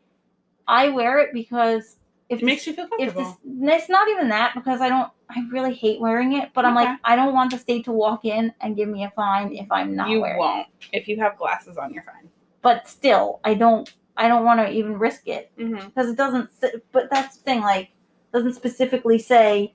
I 0.66 0.90
wear 0.90 1.20
it 1.20 1.34
because 1.34 1.98
if 2.34 2.42
It 2.42 2.46
makes 2.46 2.68
you 2.68 2.74
feel 2.74 2.88
comfortable. 2.88 3.24
this, 3.46 3.80
it's 3.80 3.90
not 3.90 4.08
even 4.10 4.30
that 4.30 4.54
because 4.56 4.82
I 4.82 4.90
don't, 4.90 5.10
I 5.30 5.44
really 5.52 5.74
hate 5.74 6.00
wearing 6.02 6.34
it. 6.34 6.50
But 6.54 6.66
I'm 6.66 6.76
like, 6.76 6.98
I 7.04 7.16
don't 7.16 7.34
want 7.34 7.52
the 7.52 7.58
state 7.58 7.86
to 7.86 7.92
walk 7.92 8.26
in 8.26 8.54
and 8.62 8.76
give 8.76 8.90
me 8.90 9.04
a 9.04 9.12
fine 9.12 9.54
if 9.54 9.72
I'm 9.72 9.96
not 9.96 10.10
you 10.10 10.22
wearing. 10.22 10.38
it. 10.38 10.40
won't. 10.40 10.68
If 10.92 11.08
you 11.08 11.18
have 11.20 11.38
glasses 11.38 11.78
on, 11.78 11.94
you're 11.94 12.04
fine. 12.04 12.30
But 12.62 12.88
still, 12.88 13.40
I 13.44 13.54
don't, 13.56 13.92
I 14.18 14.28
don't 14.28 14.46
want 14.46 14.60
to 14.60 14.70
even 14.72 14.98
risk 15.00 15.28
it 15.28 15.52
Mm-hmm. 15.58 15.88
because 15.88 16.10
it 16.10 16.18
doesn't. 16.18 16.50
But 16.92 17.10
that's 17.10 17.38
the 17.38 17.44
thing, 17.44 17.62
like, 17.62 17.90
doesn't 18.34 18.54
specifically 18.54 19.20
say 19.20 19.74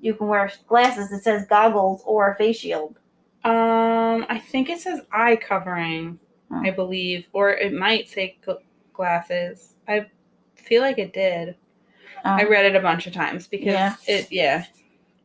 you 0.00 0.14
can 0.14 0.26
wear 0.26 0.50
glasses. 0.66 1.12
It 1.12 1.22
says 1.22 1.46
goggles 1.48 2.02
or 2.04 2.30
a 2.30 2.36
face 2.36 2.58
shield. 2.58 2.98
Um, 3.44 4.24
I 4.28 4.38
think 4.38 4.68
it 4.70 4.80
says 4.80 5.00
eye 5.12 5.36
covering, 5.36 6.18
Oh. 6.50 6.60
I 6.62 6.70
believe, 6.70 7.26
or 7.32 7.50
it 7.52 7.72
might 7.72 8.08
say 8.10 8.36
glasses. 8.92 9.74
I 9.88 10.06
feel 10.54 10.82
like 10.82 10.98
it 10.98 11.12
did. 11.12 11.56
I 12.24 12.42
Um, 12.44 12.50
read 12.50 12.64
it 12.66 12.76
a 12.76 12.80
bunch 12.80 13.06
of 13.06 13.12
times 13.12 13.46
because 13.46 13.66
Yeah. 13.66 13.94
it, 14.06 14.30
yeah, 14.30 14.64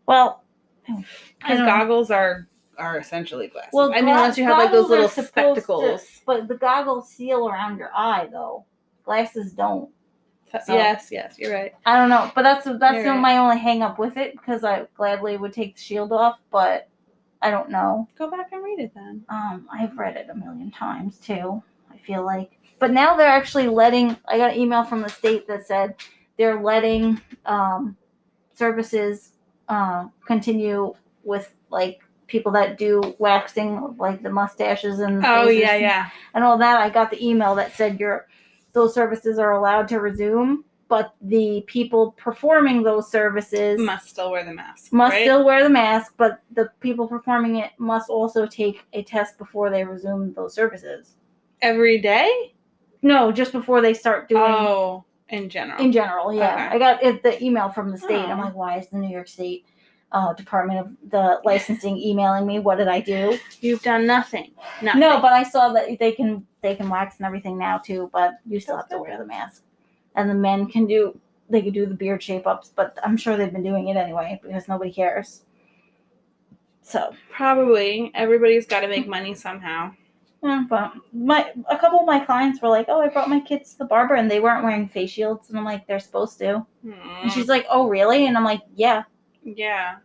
well, 0.06 0.44
because 0.86 1.60
goggles 1.60 2.12
are 2.12 2.48
are 2.78 2.98
essentially 3.00 3.48
glasses. 3.48 3.72
Well, 3.74 3.92
I 3.92 4.02
mean, 4.02 4.10
unless 4.10 4.38
you 4.38 4.44
have 4.44 4.58
like 4.60 4.72
those 4.72 4.88
little 4.90 5.08
supposed 5.10 5.26
to- 5.26 5.62
spectacles. 5.62 6.22
But 6.28 6.48
the 6.48 6.56
goggles 6.56 7.10
seal 7.10 7.50
around 7.50 7.80
your 7.80 7.90
eye, 7.96 8.28
though. 8.32 8.66
Glasses 9.04 9.52
don't. 9.54 9.90
So- 10.64 10.74
Yes, 10.76 11.10
yes, 11.12 11.40
you're 11.40 11.54
right. 11.54 11.74
I 11.88 11.96
don't 11.98 12.10
know, 12.10 12.32
but 12.36 12.44
that's 12.44 12.66
that's 12.66 13.06
right. 13.06 13.20
my 13.20 13.38
only 13.38 13.58
hang 13.58 13.82
up 13.82 13.98
with 14.00 14.16
it 14.18 14.34
because 14.34 14.64
I 14.64 14.86
gladly 14.96 15.38
would 15.38 15.54
take 15.54 15.76
the 15.76 15.82
shield 15.82 16.12
off, 16.14 16.40
but 16.52 16.88
I 17.42 17.50
don't 17.52 17.70
know. 17.70 18.08
Go 18.18 18.30
back 18.32 18.52
and 18.52 18.64
read 18.64 18.80
it 18.80 18.94
then. 18.96 19.24
Um, 19.30 19.68
I've 19.72 19.98
read 19.98 20.16
it 20.16 20.28
a 20.30 20.36
million 20.36 20.70
times 20.72 21.18
too. 21.20 21.62
I 21.92 21.98
feel 21.98 22.24
like. 22.24 22.60
But 22.80 22.92
now 22.92 23.16
they're 23.18 23.28
actually 23.28 23.68
letting. 23.68 24.16
I 24.28 24.38
got 24.38 24.52
an 24.52 24.58
email 24.60 24.84
from 24.84 25.02
the 25.02 25.10
state 25.10 25.48
that 25.48 25.66
said 25.66 25.96
they're 26.38 26.62
letting 26.62 27.20
um, 27.46 27.96
services 28.54 29.32
uh, 29.70 30.06
continue 30.26 30.94
with 31.24 31.54
like 31.70 32.00
people 32.28 32.52
that 32.52 32.78
do 32.78 33.02
waxing, 33.20 33.96
like 33.98 34.22
the 34.24 34.30
mustaches 34.30 35.00
and 35.00 35.26
Oh 35.26 35.46
faces 35.46 35.62
yeah, 35.62 35.72
and- 35.74 35.82
yeah. 35.82 36.10
and 36.34 36.44
all 36.44 36.58
that. 36.58 36.80
I 36.80 36.90
got 36.90 37.10
the 37.12 37.24
email 37.26 37.56
that 37.56 37.74
said 37.74 38.00
your 38.00 38.28
those 38.74 38.94
services 38.94 39.40
are 39.40 39.54
allowed 39.54 39.88
to 39.88 40.00
resume, 40.00 40.64
but 40.88 41.16
the 41.22 41.64
people 41.68 42.12
performing 42.12 42.84
those 42.84 43.10
services 43.10 43.80
Must 43.80 44.08
still 44.08 44.32
wear 44.32 44.46
the 44.46 44.54
mask. 44.54 44.94
must 44.94 45.14
right? 45.14 45.24
still 45.24 45.44
wear 45.44 45.64
the 45.64 45.70
mask, 45.70 46.14
but 46.18 46.42
the 46.52 46.70
people 46.80 47.08
performing 47.08 47.56
it 47.58 47.72
must 47.80 48.10
also 48.10 48.46
take 48.46 48.86
a 48.94 49.04
test 49.04 49.38
before 49.38 49.70
they 49.70 49.84
resume 49.84 50.34
those 50.34 50.54
services. 50.54 51.16
every 51.62 52.00
day. 52.00 52.54
No, 53.02 53.32
just 53.32 53.52
before 53.52 53.82
they 53.82 53.94
start 53.94 54.28
doing 54.30 54.44
Oh, 54.44 55.04
in 55.30 55.50
general. 55.50 55.80
in 55.84 55.92
general. 55.92 56.34
Yeah, 56.34 56.54
Okay. 56.54 56.76
I 56.76 56.80
got 56.80 57.04
it, 57.04 57.24
the 57.24 57.42
email 57.44 57.70
from 57.70 57.92
the 57.92 57.98
state. 57.98 58.16
I'm 58.26 58.40
Oh. 58.40 58.44
like, 58.44 58.56
why 58.56 58.78
is 58.78 58.88
the 58.90 58.98
New 58.98 59.10
York 59.10 59.28
State 59.28 59.66
uh, 60.12 60.34
Department 60.34 60.80
of 60.80 60.92
the 61.12 61.40
Licensing 61.44 61.98
emailing 61.98 62.46
me? 62.48 62.60
What 62.60 62.78
did 62.78 62.88
I 62.88 63.02
do? 63.02 63.38
You've 63.60 63.82
done 63.82 64.06
nothing. 64.08 64.52
Nothing. 64.82 65.02
No, 65.02 65.20
but 65.20 65.34
I 65.34 65.44
saw 65.44 65.74
that 65.74 66.00
they 66.00 66.12
can 66.14 66.46
they 66.62 66.76
can 66.76 66.90
wax 66.90 67.18
and 67.18 67.26
everything 67.26 67.58
now 67.58 67.78
too, 67.78 68.10
but 68.14 68.36
you 68.46 68.60
still 68.60 68.78
That's 68.78 68.92
have 68.92 69.00
to 69.00 69.02
wear 69.04 69.18
the 69.18 69.26
mask. 69.26 69.64
And 70.16 70.30
the 70.30 70.34
men 70.36 70.68
can 70.68 70.86
do 70.88 71.20
they 71.50 71.62
could 71.62 71.74
do 71.74 71.86
the 71.86 71.94
beard 71.96 72.22
shape 72.22 72.46
ups, 72.46 72.72
but 72.76 72.98
I'm 73.04 73.16
sure 73.16 73.38
they've 73.38 73.52
been 73.52 73.64
doing 73.64 73.88
it 73.88 73.96
anyway 73.96 74.40
because 74.44 74.68
nobody 74.68 74.92
cares. 74.92 75.44
So 76.82 77.14
probably 77.32 78.12
everybody's 78.16 78.66
got 78.66 78.82
to 78.82 78.88
make 78.88 79.08
money 79.08 79.34
somehow. 79.34 79.92
Yeah, 80.48 80.64
but 80.70 80.94
my 81.14 81.52
a 81.70 81.78
couple 81.78 82.00
of 82.00 82.06
my 82.06 82.20
clients 82.20 82.62
were 82.62 82.70
like, 82.70 82.86
"Oh, 82.90 83.02
I 83.02 83.10
brought 83.10 83.30
my 83.30 83.40
kids 83.40 83.72
to 83.74 83.80
the 83.80 83.86
barber 83.86 84.16
and 84.16 84.30
they 84.30 84.40
weren't 84.40 84.64
wearing 84.64 84.88
face 84.88 85.12
shields," 85.12 85.50
and 85.50 85.58
I'm 85.58 85.66
like, 85.66 85.86
"They're 85.88 86.00
supposed 86.00 86.40
to." 86.40 86.66
And 86.84 86.94
Hmm. 86.94 87.28
she's 87.30 87.48
like, 87.48 87.66
"Oh, 87.70 87.88
really?" 87.88 88.26
And 88.28 88.38
I'm 88.38 88.44
like, 88.46 88.62
"Yeah." 88.76 89.04
Yeah. 89.44 89.96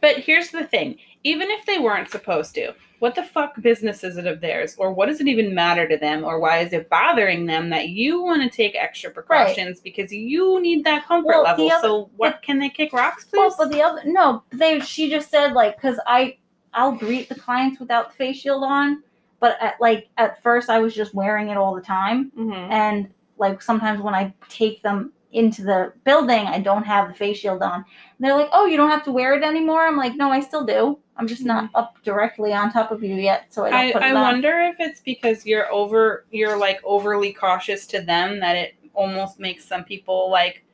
But 0.00 0.18
here's 0.18 0.50
the 0.50 0.64
thing 0.64 0.98
even 1.26 1.50
if 1.50 1.64
they 1.64 1.78
weren't 1.78 2.10
supposed 2.10 2.54
to, 2.54 2.74
what 2.98 3.14
the 3.14 3.22
fuck 3.22 3.58
business 3.62 4.04
is 4.04 4.18
it 4.18 4.26
of 4.26 4.42
theirs? 4.42 4.76
Or 4.78 4.92
what 4.92 5.06
does 5.06 5.22
it 5.22 5.26
even 5.26 5.54
matter 5.54 5.88
to 5.88 5.96
them? 5.96 6.22
Or 6.22 6.38
why 6.38 6.58
is 6.58 6.74
it 6.74 6.90
bothering 6.90 7.46
them 7.46 7.70
that 7.70 7.88
you 7.88 8.22
want 8.22 8.42
to 8.42 8.54
take 8.54 8.74
extra 8.74 9.10
precautions 9.10 9.80
because 9.80 10.12
you 10.12 10.60
need 10.60 10.84
that 10.84 11.06
comfort 11.06 11.28
Well, 11.28 11.42
level? 11.44 11.70
other- 11.72 11.80
so, 11.80 12.10
what 12.18 12.42
can 12.42 12.58
they 12.58 12.68
kick 12.68 12.92
rocks, 12.92 13.24
please? 13.24 13.38
Well, 13.38 13.54
but 13.56 13.70
the 13.72 13.80
other 13.82 14.02
no, 14.04 14.42
they 14.50 14.80
she 14.80 15.08
just 15.08 15.30
said 15.30 15.54
like 15.54 15.76
because 15.76 15.98
I 16.06 16.36
I'll 16.74 16.92
greet 16.92 17.28
the 17.30 17.36
clients 17.36 17.80
without 17.80 18.10
the 18.10 18.16
face 18.16 18.36
shield 18.40 18.62
on, 18.64 19.02
but 19.44 19.58
at, 19.60 19.74
like 19.78 20.08
at 20.16 20.42
first 20.42 20.70
I 20.70 20.78
was 20.78 20.94
just 20.94 21.12
wearing 21.14 21.48
it 21.50 21.58
all 21.58 21.74
the 21.74 21.82
time, 21.82 22.32
Mhm. 22.38 22.70
and 22.70 23.08
like 23.36 23.60
sometimes 23.60 24.00
when 24.00 24.14
I 24.14 24.32
take 24.48 24.82
them 24.82 25.12
into 25.32 25.62
the 25.64 25.92
building, 26.04 26.46
I 26.46 26.60
don't 26.60 26.84
have 26.84 27.08
the 27.08 27.14
face 27.14 27.38
shield 27.38 27.60
on. 27.60 27.74
And 27.84 28.20
they're 28.20 28.36
like, 28.36 28.48
"Oh, 28.52 28.64
you 28.66 28.76
don't 28.78 28.88
have 28.90 29.04
to 29.04 29.12
wear 29.12 29.34
it 29.34 29.42
anymore." 29.42 29.84
I'm 29.86 29.98
like, 29.98 30.14
"No, 30.14 30.30
I 30.30 30.40
still 30.40 30.64
do. 30.64 30.98
I'm 31.18 31.26
just 31.26 31.44
not 31.44 31.68
up 31.74 31.96
directly 32.04 32.52
on 32.54 32.72
top 32.72 32.90
of 32.90 33.02
you 33.04 33.16
yet, 33.16 33.40
so 33.50 33.64
I 33.66 33.70
don't 33.70 33.80
I, 33.80 33.92
put 33.92 34.02
it 34.02 34.06
I 34.06 34.08
on." 34.14 34.22
wonder 34.22 34.60
if 34.60 34.76
it's 34.78 35.00
because 35.00 35.44
you're 35.44 35.70
over 35.70 36.24
you're 36.30 36.56
like 36.56 36.80
overly 36.84 37.32
cautious 37.34 37.86
to 37.88 38.00
them 38.00 38.40
that 38.40 38.56
it 38.56 38.74
almost 38.94 39.38
makes 39.40 39.64
some 39.66 39.84
people 39.84 40.30
like 40.30 40.64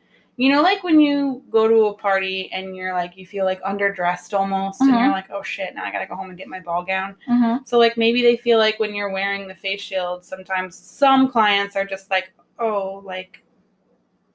you 0.41 0.51
know 0.51 0.63
like 0.63 0.83
when 0.83 0.99
you 1.01 1.43
go 1.51 1.69
to 1.69 1.87
a 1.87 1.95
party 1.95 2.51
and 2.53 2.75
you're 2.75 2.95
like 2.95 3.17
you 3.17 3.27
feel 3.27 3.45
like 3.45 3.61
underdressed 3.63 4.33
almost 4.39 4.81
and 4.81 4.91
Mhm. 4.91 4.99
you're 5.01 5.11
like 5.13 5.31
oh 5.31 5.43
shit 5.43 5.75
now 5.75 5.85
I 5.85 5.91
gotta 5.93 6.07
go 6.07 6.15
home 6.17 6.31
and 6.31 6.39
get 6.39 6.49
my 6.49 6.61
ball 6.61 6.83
gown 6.83 7.15
Mhm. 7.29 7.67
so 7.69 7.79
like 7.79 7.97
maybe 7.97 8.23
they 8.23 8.37
feel 8.37 8.59
like 8.59 8.81
when 8.81 8.95
you're 8.95 9.11
wearing 9.13 9.47
the 9.49 9.55
face 9.55 9.83
shield 9.83 10.25
sometimes 10.25 10.77
some 10.77 11.29
clients 11.29 11.77
are 11.77 11.85
just 11.85 12.11
like 12.11 12.33
oh 12.59 13.03
like 13.05 13.43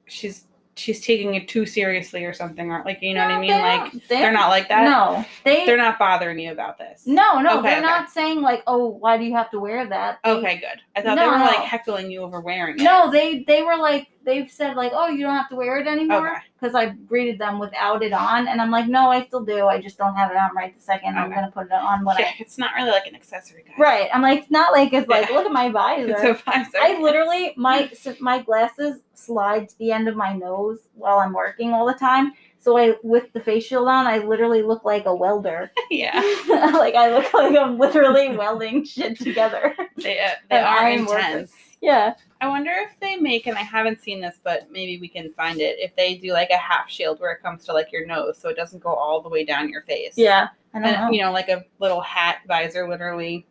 she's 0.06 0.46
she's 0.78 1.00
taking 1.00 1.36
it 1.36 1.48
too 1.48 1.66
seriously 1.66 2.26
or 2.26 2.34
something 2.34 2.70
or 2.70 2.84
like 2.84 3.02
you 3.02 3.14
know 3.14 3.22
what 3.24 3.32
I 3.32 3.40
mean 3.40 3.50
they 3.52 3.62
like 3.62 3.92
don't- 3.92 4.08
they're 4.10 4.32
not 4.34 4.50
like 4.50 4.68
that 4.70 4.84
No, 4.84 5.24
they 5.46 5.66
they're 5.66 5.78
not 5.78 5.98
bothering 5.98 6.38
you 6.38 6.52
about 6.52 6.78
this 6.78 7.08
no 7.08 7.40
no. 7.40 7.60
Okay, 7.60 7.70
they're 7.70 7.78
okay. 7.78 7.86
not 7.88 8.10
saying 8.10 8.42
like, 8.42 8.62
"Oh, 8.68 8.88
why 8.88 9.18
do 9.18 9.24
you 9.24 9.34
have 9.34 9.50
to 9.52 9.60
wear 9.60 9.88
that?" 9.88 10.20
They- 10.24 10.32
Okay, 10.32 10.56
good. 10.58 10.82
I 10.96 11.02
thought 11.02 11.16
they 11.16 11.26
No, 11.26 11.32
were 11.32 11.38
like 11.40 11.60
heckling 11.60 12.12
you 12.12 12.22
over 12.24 12.42
wearing 12.42 12.76
it. 12.78 12.84
No, 12.84 13.10
they 13.10 13.44
they 13.48 13.62
were 13.64 13.78
like 13.78 14.08
they've 14.26 14.50
said 14.52 14.76
like, 14.76 14.92
oh, 14.94 15.08
you 15.08 15.24
don't 15.26 15.36
have 15.36 15.50
to 15.50 15.56
wear 15.56 15.78
it 15.80 15.88
anymore 15.88 16.32
Okay. 16.32 16.40
because 16.60 16.76
I 16.76 16.88
greeted 16.90 17.40
them 17.40 17.60
without 17.60 18.04
it 18.04 18.12
on, 18.14 18.48
and 18.48 18.60
I'm 18.62 18.72
like, 18.72 18.88
no, 18.88 19.10
I 19.12 19.26
still 19.26 19.44
do. 19.46 19.68
I 19.68 19.80
just 19.82 19.98
don't 19.98 20.16
have 20.16 20.32
it 20.32 20.38
on 20.38 20.56
right 20.56 20.76
the 20.76 20.82
second. 20.82 21.18
I'm 21.18 21.30
gonna 21.30 21.52
put 21.52 21.68
it 21.68 21.72
on 21.72 22.04
when 22.04 22.18
Yeah, 22.18 22.26
I 22.26 22.34
it's 22.40 22.58
not 22.58 22.72
really 22.76 22.92
like 22.92 23.08
an 23.08 23.16
accessory, 23.16 23.64
guys. 23.68 23.76
right. 23.78 24.10
I'm 24.14 24.22
like, 24.22 24.50
not 24.52 24.72
like 24.74 24.92
it's 24.94 25.08
like 25.08 25.30
Yeah. 25.30 25.36
look 25.36 25.46
at 25.46 25.52
my 25.52 25.70
visor. 25.70 26.12
It's 26.12 26.24
a 26.24 26.34
visor. 26.44 26.78
I 26.82 27.00
literally 27.00 27.54
my 27.58 27.90
my 28.20 28.42
glasses 28.42 29.02
slide 29.14 29.70
to 29.70 29.78
the 29.80 29.92
end 29.92 30.08
of 30.08 30.16
my 30.16 30.34
nose 30.34 30.80
while 30.94 31.20
I'm 31.20 31.32
working 31.34 31.72
all 31.74 31.86
the 31.86 31.94
time. 31.94 32.34
So 32.60 32.78
I 32.80 32.96
with 33.04 33.32
the 33.34 33.40
face 33.40 33.66
shield 33.66 33.88
on, 33.88 34.08
I 34.08 34.18
literally 34.18 34.64
look 34.64 34.84
like 34.84 35.06
a 35.06 35.16
welder. 35.16 35.72
yeah, 35.92 36.16
like 36.74 36.96
I 36.96 37.14
look 37.16 37.32
like 37.32 37.56
I'm 37.56 37.78
literally 37.78 38.36
welding 38.36 38.84
shit 38.86 39.20
together. 39.20 39.76
they, 39.98 40.20
uh, 40.20 40.30
they 40.50 40.58
are 40.58 40.90
intense. 40.90 41.52
Yeah. 41.86 42.16
I 42.42 42.48
wonder 42.48 42.72
if 42.72 43.00
they 43.00 43.16
make, 43.16 43.48
and 43.48 43.58
I 43.58 43.62
haven't 43.62 44.02
seen 44.02 44.20
this, 44.22 44.38
but 44.44 44.70
maybe 44.72 45.00
we 45.00 45.08
can 45.08 45.32
find 45.34 45.60
it. 45.60 45.78
If 45.80 45.96
they 45.96 46.16
do 46.16 46.34
like 46.34 46.50
a 46.50 46.58
half 46.58 46.90
shield 46.90 47.20
where 47.20 47.32
it 47.32 47.42
comes 47.42 47.64
to 47.66 47.74
like 47.74 47.92
your 47.92 48.06
nose, 48.06 48.38
so 48.38 48.50
it 48.50 48.56
doesn't 48.56 48.84
go 48.84 48.94
all 48.94 49.22
the 49.22 49.30
way 49.30 49.46
down 49.46 49.70
your 49.70 49.84
face. 49.84 50.14
Yeah. 50.18 50.50
I 50.74 50.80
don't 50.80 50.88
And, 50.88 51.02
know. 51.02 51.12
you 51.12 51.22
know, 51.22 51.32
like 51.32 51.50
a 51.50 51.64
little 51.80 52.02
hat 52.02 52.40
visor, 52.48 52.90
literally 52.90 53.46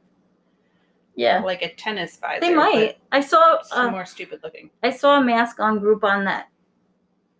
yeah. 1.17 1.41
like 1.41 1.63
a 1.63 1.73
tennis 1.75 2.17
visor. 2.17 2.41
They 2.41 2.55
might. 2.55 2.99
I 3.13 3.21
saw 3.21 3.59
uh, 3.73 3.91
more 3.91 4.05
stupid 4.05 4.41
looking. 4.43 4.71
I 4.83 4.91
saw 4.91 5.19
a 5.19 5.25
mask 5.25 5.61
on 5.61 5.81
Groupon 5.81 6.25
that 6.25 6.49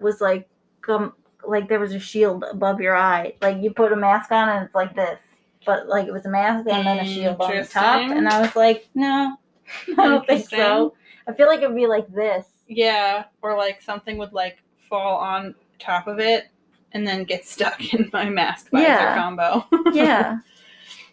was 0.01 0.21
like 0.21 0.49
um 0.89 1.13
like 1.47 1.69
there 1.69 1.81
was 1.81 1.93
a 1.93 1.99
shield 1.99 2.45
above 2.51 2.81
your 2.81 2.97
eye. 2.97 3.35
Like 3.43 3.63
you 3.63 3.73
put 3.73 3.93
a 3.93 3.97
mask 3.97 4.33
on 4.33 4.49
and 4.49 4.65
it's 4.65 4.75
like 4.75 4.95
this. 4.95 5.19
But 5.67 5.89
like 5.89 6.07
it 6.07 6.13
was 6.13 6.27
a 6.27 6.31
mask 6.31 6.67
and 6.69 6.87
then 6.87 6.99
a 7.01 7.05
shield 7.05 7.41
on 7.41 7.57
the 7.57 7.65
top. 7.65 8.11
And 8.11 8.29
I 8.29 8.41
was 8.41 8.55
like, 8.55 8.89
no, 8.95 9.37
I 9.99 10.09
don't 10.09 10.27
think 10.27 10.49
so. 10.49 10.95
I 11.27 11.33
feel 11.33 11.47
like 11.47 11.61
it'd 11.63 11.75
be 11.77 11.87
like 11.87 12.09
this. 12.13 12.47
Yeah, 12.69 13.25
or 13.43 13.57
like 13.57 13.81
something 13.83 14.17
would 14.19 14.33
like 14.33 14.63
fall 14.89 15.17
on 15.17 15.55
top 15.79 16.07
of 16.07 16.19
it 16.19 16.49
and 16.93 17.07
then 17.07 17.25
get 17.25 17.45
stuck 17.55 17.93
in 17.95 18.11
my 18.13 18.29
mask 18.29 18.71
visor 18.71 18.83
Yeah. 18.85 19.15
combo. 19.17 19.65
Yeah. 19.93 20.39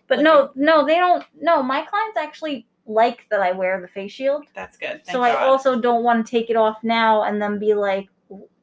but 0.08 0.20
no, 0.22 0.52
no, 0.56 0.86
they 0.86 0.96
don't 0.96 1.24
no, 1.40 1.62
my 1.64 1.82
clients 1.84 2.18
actually 2.18 2.68
like 2.86 3.28
that 3.30 3.42
I 3.42 3.52
wear 3.52 3.80
the 3.80 3.88
face 3.88 4.12
shield. 4.12 4.46
That's 4.56 4.76
good. 4.78 5.02
so 5.06 5.22
thank 5.22 5.38
I 5.38 5.46
also 5.46 5.80
don't 5.80 6.04
want 6.04 6.26
to 6.26 6.30
take 6.32 6.50
it 6.50 6.56
off 6.56 6.78
now 6.84 7.24
and 7.24 7.42
then 7.42 7.60
be 7.60 7.74
like, 7.74 8.08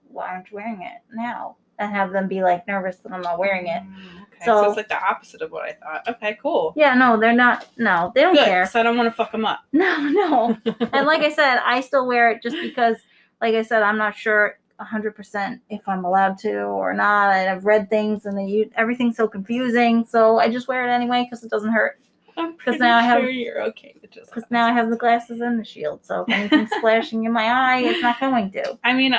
why 0.09 0.29
aren't 0.29 0.51
you 0.51 0.57
wearing 0.57 0.83
it 0.83 1.01
now? 1.15 1.57
And 1.79 1.93
have 1.95 2.11
them 2.13 2.27
be 2.29 2.43
like 2.43 2.67
nervous 2.67 2.97
that 2.99 3.13
I'm 3.13 3.21
not 3.23 3.39
wearing 3.39 3.69
it. 3.69 3.83
Mm, 3.83 4.27
Okay, 4.39 4.45
so, 4.47 4.63
So- 4.63 4.69
it's 4.69 4.77
like 4.77 4.89
the 4.89 5.03
opposite 5.03 5.43
of 5.43 5.51
what 5.51 5.65
I 5.65 5.73
thought. 5.73 6.09
Okay, 6.17 6.39
cool. 6.41 6.73
Yeah, 6.77 6.95
no, 6.95 7.19
they're 7.19 7.33
not. 7.35 7.67
No, 7.77 8.13
they 8.15 8.23
don't 8.23 8.35
Good, 8.35 8.45
care. 8.45 8.67
so 8.67 8.81
I 8.81 8.83
don't 8.83 8.97
want 8.97 9.09
to 9.09 9.15
fuck 9.15 9.33
them 9.33 9.45
up. 9.45 9.61
No, 9.73 9.99
no. 10.09 10.57
and 10.93 11.07
like 11.07 11.21
I 11.23 11.31
said, 11.33 11.61
I 11.65 11.81
still 11.81 12.07
wear 12.07 12.31
it 12.31 12.43
just 12.43 12.57
because, 12.61 12.97
like 13.41 13.55
I 13.55 13.63
said, 13.63 13.83
I'm 13.83 13.99
not 13.99 14.17
sure 14.17 14.59
100% 14.81 15.61
if 15.71 15.89
I'm 15.89 16.05
allowed 16.05 16.39
to 16.39 16.55
or 16.61 16.95
not. 16.95 17.33
And 17.35 17.51
I've 17.51 17.65
read 17.65 17.91
things 17.91 18.27
and 18.27 18.37
they, 18.39 18.71
everything's 18.77 19.17
so 19.17 19.27
confusing. 19.29 20.05
So 20.09 20.39
I 20.39 20.49
just 20.51 20.69
wear 20.69 20.89
it 20.89 20.93
anyway 20.93 21.25
because 21.29 21.45
it 21.45 21.51
doesn't 21.51 21.73
hurt. 21.73 21.99
I'm 22.37 22.55
pretty 22.55 22.79
now 22.79 22.99
I 22.99 23.03
have- 23.03 23.25
you're 23.25 23.61
okay 23.65 23.97
with 24.01 24.13
just. 24.13 24.31
Because 24.33 24.49
now 24.51 24.67
I 24.67 24.73
have 24.73 24.91
the 24.91 24.97
glasses 24.97 25.41
and 25.41 25.59
the 25.59 25.65
shield. 25.65 26.05
So 26.05 26.25
if 26.29 26.33
anything's 26.33 26.71
splashing 26.79 27.25
in 27.25 27.33
my 27.33 27.47
eye, 27.47 27.81
it's 27.81 28.01
not 28.03 28.21
going 28.21 28.53
to. 28.53 28.79
I 28.85 28.95
mean, 28.95 29.15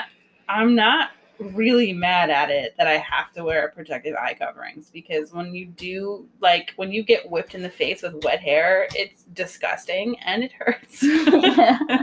I'm 0.48 0.74
not 0.76 1.10
really 1.40 1.94
mad 1.94 2.30
at 2.30 2.50
it 2.50 2.76
that 2.78 2.88
I 2.88 2.98
have 2.98 3.32
to 3.34 3.44
wear 3.44 3.72
protective 3.76 4.16
eye 4.16 4.34
coverings 4.34 4.90
because 4.90 5.34
when 5.34 5.54
you 5.54 5.66
do, 5.66 6.28
like, 6.42 6.74
when 6.76 6.92
you 6.92 7.04
get 7.04 7.30
whipped 7.30 7.56
in 7.56 7.62
the 7.62 7.70
face 7.70 8.02
with 8.02 8.24
wet 8.24 8.40
hair, 8.40 8.88
it's 8.96 9.24
disgusting 9.34 10.20
and 10.20 10.44
it 10.44 10.52
hurts. 10.52 11.04
Yeah. 11.04 11.80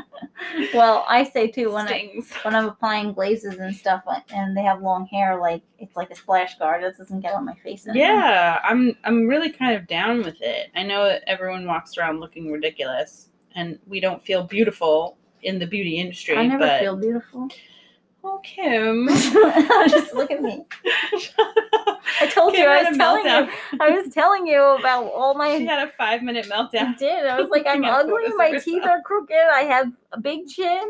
Well, 0.74 1.05
I 1.09 1.24
say 1.24 1.49
too 1.51 1.72
when 1.72 1.89
I, 1.89 2.12
when 2.43 2.55
I'm 2.55 2.68
applying 2.68 3.14
glazes 3.14 3.57
and 3.59 3.74
stuff 3.74 4.03
uh, 4.07 4.20
and 4.30 4.57
they 4.57 4.62
have 4.62 4.82
long 4.82 5.07
hair, 5.07 5.41
like 5.41 5.62
it's 5.78 5.97
like 5.97 6.11
a 6.11 6.14
splash 6.14 6.59
guard. 6.59 6.84
It 6.84 6.97
doesn't 6.99 7.20
get 7.20 7.34
on 7.34 7.47
my 7.47 7.55
face. 7.55 7.87
anymore. 7.87 8.07
Yeah, 8.07 8.61
I'm 8.62 8.97
I'm 9.05 9.26
really 9.26 9.51
kind 9.51 9.74
of 9.74 9.87
down 9.87 10.18
with 10.22 10.41
it. 10.43 10.70
I 10.76 10.82
know 10.82 11.05
that 11.05 11.24
everyone 11.26 11.66
walks 11.66 11.97
around 11.97 12.20
looking 12.20 12.53
ridiculous 12.53 13.30
and 13.55 13.78
we 13.87 13.99
don't 13.99 14.22
feel 14.22 14.45
beautiful 14.45 15.16
in 15.43 15.59
the 15.59 15.66
beauty 15.66 15.99
industry, 15.99 16.37
I 16.37 16.47
never 16.47 16.59
but 16.59 16.80
feel 16.80 16.97
beautiful. 16.97 17.49
Oh 18.27 18.41
Kim. 18.43 19.09
Just 19.89 20.14
look 20.14 20.31
at 20.31 20.43
me. 20.43 20.64
I 22.20 22.27
told 22.33 22.55
Kim 22.55 22.62
you 22.64 22.68
I 22.68 22.83
was 22.89 22.97
telling 22.97 23.24
meltdown. 23.24 23.47
you. 23.47 23.79
I 23.81 23.91
was 23.91 24.12
telling 24.12 24.47
you 24.47 24.61
about 24.62 25.05
all 25.12 25.35
my. 25.35 25.59
She 25.59 25.66
had 25.66 25.87
a 25.87 25.93
five 25.93 26.22
minute 26.22 26.47
I 26.53 26.57
meltdown. 26.57 26.97
did. 26.99 27.27
I 27.27 27.41
was 27.41 27.51
like, 27.51 27.64
I'm 27.66 27.85
ugly. 27.99 28.22
My 28.37 28.59
teeth 28.59 28.85
are 28.85 29.01
crooked. 29.03 29.37
I 29.37 29.61
have 29.62 29.93
a 30.12 30.20
big 30.20 30.47
chin. 30.49 30.83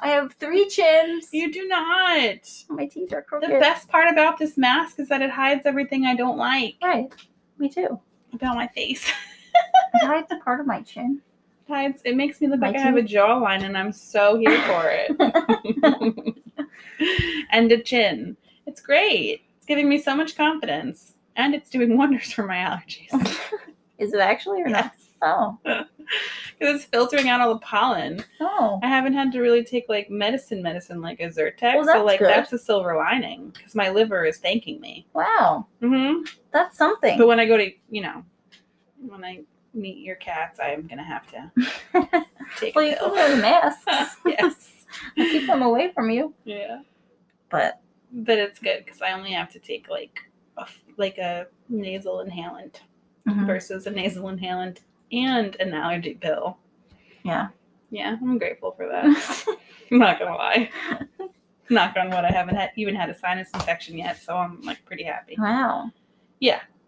I 0.00 0.08
have 0.08 0.32
three 0.34 0.68
chins. 0.68 1.28
You 1.32 1.52
do 1.52 1.66
not. 1.66 2.38
My 2.68 2.86
teeth 2.86 3.12
are 3.12 3.22
crooked. 3.22 3.50
The 3.50 3.58
best 3.58 3.88
part 3.88 4.08
about 4.12 4.38
this 4.38 4.56
mask 4.56 5.00
is 5.00 5.08
that 5.08 5.22
it 5.22 5.30
hides 5.30 5.66
everything 5.66 6.04
I 6.06 6.14
don't 6.14 6.38
like 6.38 6.76
Right. 6.82 7.12
Me 7.58 7.68
too. 7.68 8.00
about 8.32 8.54
my 8.54 8.68
face. 8.68 9.10
It 9.94 10.06
hides 10.06 10.30
a 10.30 10.36
part 10.44 10.60
of 10.60 10.66
my 10.66 10.82
chin. 10.82 11.20
Peptides. 11.68 12.00
It 12.04 12.16
makes 12.16 12.40
me 12.40 12.46
look 12.48 12.60
like 12.60 12.76
I 12.76 12.80
have 12.80 12.96
a 12.96 13.02
jawline, 13.02 13.62
and 13.64 13.76
I'm 13.76 13.92
so 13.92 14.38
here 14.38 14.60
for 14.62 14.90
it. 14.90 16.36
and 17.50 17.70
a 17.72 17.82
chin. 17.82 18.36
It's 18.66 18.80
great. 18.80 19.42
It's 19.56 19.66
giving 19.66 19.88
me 19.88 19.98
so 20.00 20.14
much 20.16 20.36
confidence, 20.36 21.14
and 21.36 21.54
it's 21.54 21.70
doing 21.70 21.96
wonders 21.96 22.32
for 22.32 22.44
my 22.44 22.56
allergies. 22.56 23.10
Is 23.98 24.12
it 24.14 24.20
actually 24.20 24.62
or 24.62 24.68
not? 24.68 24.92
yes, 24.96 25.04
Oh. 25.20 25.58
because 25.64 26.76
it's 26.76 26.84
filtering 26.84 27.28
out 27.28 27.40
all 27.40 27.52
the 27.54 27.58
pollen. 27.60 28.22
Oh. 28.40 28.78
I 28.84 28.86
haven't 28.88 29.14
had 29.14 29.32
to 29.32 29.40
really 29.40 29.64
take 29.64 29.86
like 29.88 30.08
medicine, 30.08 30.62
medicine 30.62 31.00
like 31.00 31.18
a 31.18 31.24
Zyrtec. 31.24 31.74
Well, 31.74 31.84
so 31.84 32.04
like 32.04 32.20
good. 32.20 32.28
that's 32.28 32.52
a 32.52 32.58
silver 32.58 32.96
lining 32.96 33.50
because 33.50 33.74
my 33.74 33.90
liver 33.90 34.24
is 34.24 34.38
thanking 34.38 34.80
me. 34.80 35.08
Wow. 35.12 35.66
hmm 35.80 36.22
That's 36.52 36.78
something. 36.78 37.18
But 37.18 37.26
when 37.26 37.40
I 37.40 37.46
go 37.46 37.56
to, 37.56 37.68
you 37.90 38.02
know, 38.02 38.22
when 39.00 39.24
I 39.24 39.40
meet 39.74 39.98
your 39.98 40.16
cats, 40.16 40.58
I 40.60 40.70
am 40.70 40.86
gonna 40.86 41.04
have 41.04 41.26
to 41.28 41.50
take 42.58 42.74
well, 42.74 42.84
a 42.84 42.90
you 42.90 42.96
can 42.96 43.10
wear 43.12 43.36
the 43.36 43.42
masks. 43.42 44.16
yes. 44.26 44.72
Keep 45.16 45.46
them 45.46 45.62
away 45.62 45.92
from 45.94 46.10
you. 46.10 46.34
Yeah. 46.44 46.82
But 47.50 47.80
But 48.12 48.38
it's 48.38 48.58
good 48.58 48.84
because 48.84 49.02
I 49.02 49.12
only 49.12 49.32
have 49.32 49.50
to 49.52 49.58
take 49.58 49.88
like 49.88 50.20
a, 50.56 50.66
like 50.96 51.18
a 51.18 51.46
nasal 51.68 52.24
inhalant 52.24 52.76
mhm, 53.26 53.46
versus 53.46 53.86
a 53.86 53.90
nasal 53.90 54.24
inhalant 54.24 54.78
and 55.12 55.54
an 55.60 55.74
allergy 55.74 56.14
pill. 56.14 56.58
yeah. 57.24 57.48
Yeah, 57.90 58.16
I'm 58.20 58.36
grateful 58.36 58.72
for 58.72 58.86
that. 58.88 59.04
I'm 59.90 59.98
not 59.98 60.18
gonna 60.18 60.34
lie. 60.36 60.68
Knock 61.70 61.96
on 61.96 62.10
wood, 62.10 62.24
I 62.24 62.30
haven't 62.30 62.56
had, 62.56 62.70
even 62.76 62.94
had 62.94 63.08
a 63.08 63.14
sinus 63.18 63.48
infection 63.54 63.96
yet, 63.96 64.18
so 64.20 64.36
I'm 64.36 64.60
like 64.62 64.84
pretty 64.84 65.04
happy. 65.04 65.36
wow. 65.38 65.90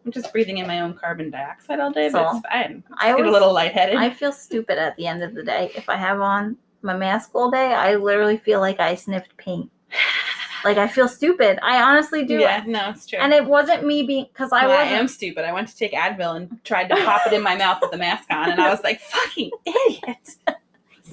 I'm 0.05 0.12
just 0.12 0.32
breathing 0.32 0.59
in 0.59 0.66
my 0.66 0.80
own 0.80 0.94
carbon 0.94 1.30
dioxide 1.30 1.78
all 1.80 1.90
day, 1.92 2.09
but 2.11 2.22
it's 2.36 2.46
fine. 2.48 2.82
I 2.94 3.09
Just 3.09 3.09
get 3.09 3.11
a 3.11 3.14
always- 3.16 3.32
little 3.32 3.53
lightheaded. 3.53 3.96
I 3.96 4.11
feel 4.11 4.32
stupid 4.32 4.78
at 4.78 4.96
the 4.96 5.07
end 5.07 5.22
of 5.22 5.34
the 5.34 5.42
day. 5.42 5.70
If 5.76 5.88
I 5.88 5.96
have 5.96 6.20
on 6.20 6.57
my 6.82 6.96
mask 6.96 7.30
all 7.34 7.51
day, 7.51 7.74
I 7.74 7.96
literally 7.96 8.38
feel 8.38 8.61
like 8.61 8.80
I 8.80 8.94
sniffed 8.94 9.36
paint. 9.36 9.70
Like 10.62 10.76
I 10.76 10.88
feel 10.88 11.09
stupid. 11.09 11.59
I 11.62 11.80
honestly 11.80 12.22
do. 12.26 12.34
Yeah, 12.38 12.62
no, 12.66 12.90
it's 12.90 13.07
true. 13.07 13.18
And 13.18 13.32
it 13.32 13.46
wasn't 13.46 13.86
me 13.86 14.03
being 14.03 14.26
because 14.30 14.53
I 14.53 14.66
Well, 14.66 14.76
wasn't. 14.76 14.92
am 15.01 15.09
stupid. 15.09 15.46
I 15.46 15.55
went 15.55 15.68
to 15.68 15.74
take 15.74 15.94
Advil 15.94 16.36
and 16.36 16.62
tried 16.64 16.88
to 16.90 16.96
pop 16.96 17.22
it 17.26 17.32
in 17.32 17.40
my 17.42 17.57
mouth 17.57 17.78
with 17.80 17.92
the 17.92 17.96
mask 17.96 18.24
on, 18.30 18.51
and 18.51 18.61
I 18.61 18.68
was 18.68 18.82
like, 18.84 19.01
"Fucking 19.01 19.51
idiot!" 19.64 20.18
So 20.26 20.53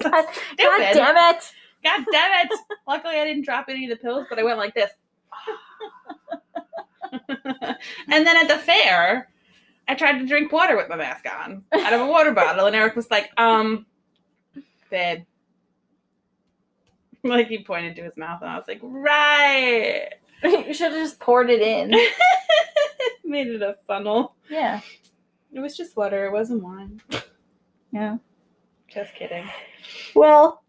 God. 0.10 0.26
God 0.58 0.92
damn 0.92 1.16
it! 1.34 1.52
God 1.82 2.04
damn 2.12 2.46
it! 2.46 2.58
Luckily, 2.86 3.14
I 3.16 3.24
didn't 3.24 3.46
drop 3.46 3.70
any 3.70 3.90
of 3.90 3.98
the 3.98 4.02
pills, 4.02 4.26
but 4.28 4.38
I 4.38 4.42
went 4.42 4.58
like 4.58 4.74
this. 4.74 4.90
and 7.12 8.26
then 8.26 8.36
at 8.36 8.48
the 8.48 8.58
fair, 8.58 9.28
I 9.86 9.94
tried 9.94 10.18
to 10.18 10.26
drink 10.26 10.52
water 10.52 10.76
with 10.76 10.88
my 10.88 10.96
mask 10.96 11.26
on 11.26 11.64
out 11.72 11.92
of 11.92 12.00
a 12.00 12.06
water 12.06 12.32
bottle, 12.32 12.66
and 12.66 12.76
Eric 12.76 12.96
was 12.96 13.10
like, 13.10 13.30
"Um, 13.36 13.86
babe." 14.90 15.22
Like 17.24 17.48
he 17.48 17.64
pointed 17.64 17.96
to 17.96 18.02
his 18.04 18.16
mouth, 18.16 18.42
and 18.42 18.50
I 18.50 18.56
was 18.56 18.68
like, 18.68 18.78
"Right." 18.80 20.08
you 20.44 20.72
should 20.72 20.92
have 20.92 21.02
just 21.02 21.18
poured 21.18 21.50
it 21.50 21.60
in. 21.60 21.90
Made 23.24 23.48
it 23.48 23.60
a 23.60 23.76
funnel. 23.88 24.36
Yeah. 24.48 24.80
It 25.52 25.58
was 25.58 25.76
just 25.76 25.96
water. 25.96 26.26
It 26.26 26.32
wasn't 26.32 26.62
wine. 26.62 27.00
Yeah. 27.90 28.18
Just 28.86 29.14
kidding. 29.16 29.44
Well, 30.14 30.62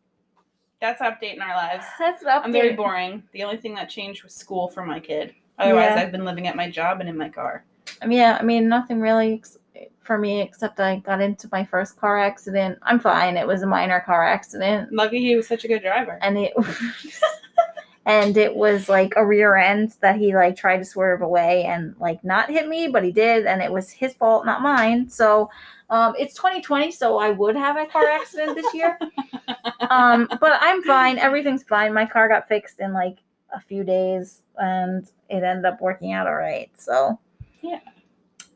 That's 0.82 1.02
updating 1.04 1.42
our 1.42 1.56
lives. 1.56 1.86
that's 2.00 2.24
an 2.24 2.30
update. 2.30 2.46
I'm 2.46 2.52
very 2.52 2.74
boring. 2.74 3.22
The 3.32 3.44
only 3.44 3.58
thing 3.58 3.76
that 3.76 3.88
changed 3.90 4.24
was 4.24 4.34
school 4.34 4.70
for 4.70 4.84
my 4.84 5.00
kid. 5.00 5.36
Otherwise, 5.60 5.91
Yeah. 5.95 6.01
I've 6.01 6.12
been 6.12 6.26
living 6.26 6.47
at 6.47 6.55
my 6.55 6.70
job 6.70 6.99
and 6.99 7.10
in 7.10 7.18
my 7.18 7.30
car. 7.30 7.64
Um, 8.01 8.12
Yeah, 8.12 8.38
I 8.39 8.43
mean, 8.43 8.68
nothing 8.68 8.99
really 9.01 9.36
ex- 9.36 9.57
for 10.01 10.18
me 10.18 10.41
except 10.41 10.80
I 10.80 10.97
got 10.97 11.22
into 11.22 11.47
my 11.51 11.64
first 11.66 11.99
car 11.99 12.18
accident. 12.20 12.80
I'm 12.82 12.99
fine. 12.99 13.38
It 13.38 13.45
was 13.45 13.62
a 13.62 13.68
minor 13.68 13.99
car 13.99 14.26
accident, 14.26 14.91
Lucky 14.91 15.20
he 15.20 15.36
was 15.36 15.47
such 15.47 15.66
a 15.66 15.68
good 15.68 15.84
driver. 15.84 16.18
and 16.22 16.38
it 16.38 16.53
and 18.05 18.38
it 18.38 18.55
was 18.55 18.89
like 18.89 19.14
a 19.18 19.26
rear 19.26 19.55
end 19.55 19.93
that 20.01 20.16
he 20.18 20.34
like 20.34 20.55
tried 20.55 20.78
to 20.78 20.86
swerve 20.86 21.22
away 21.22 21.66
and 21.66 21.95
like 21.99 22.24
not 22.24 22.49
hit 22.49 22.68
me, 22.68 22.88
but 22.88 23.03
he 23.03 23.12
did, 23.12 23.45
and 23.45 23.62
it 23.62 23.72
was 23.72 23.91
his 23.91 24.14
fault, 24.16 24.45
not 24.45 24.62
mine. 24.64 25.07
So, 25.10 25.49
um, 25.91 26.16
it's 26.18 26.34
2020, 26.34 26.91
so 26.91 27.20
I 27.20 27.30
would 27.30 27.55
have 27.55 27.78
a 27.78 27.86
car 27.86 28.07
accident 28.07 28.55
this 28.55 28.74
year. 28.74 28.97
um, 29.91 30.28
but 30.39 30.57
I'm 30.60 30.82
fine. 30.84 31.20
Everything's 31.20 31.64
fine. 31.64 31.93
My 31.93 32.05
car 32.05 32.28
got 32.28 32.47
fixed 32.47 32.80
in 32.80 32.93
like 32.93 33.18
a 33.54 33.60
few 33.60 33.84
days, 33.84 34.41
and 34.58 35.10
it 35.30 35.43
ended 35.43 35.66
up 35.66 35.82
working 35.82 36.14
out 36.14 36.28
all 36.28 36.36
right. 36.36 36.72
So, 36.78 37.20
Yeah. 37.62 37.80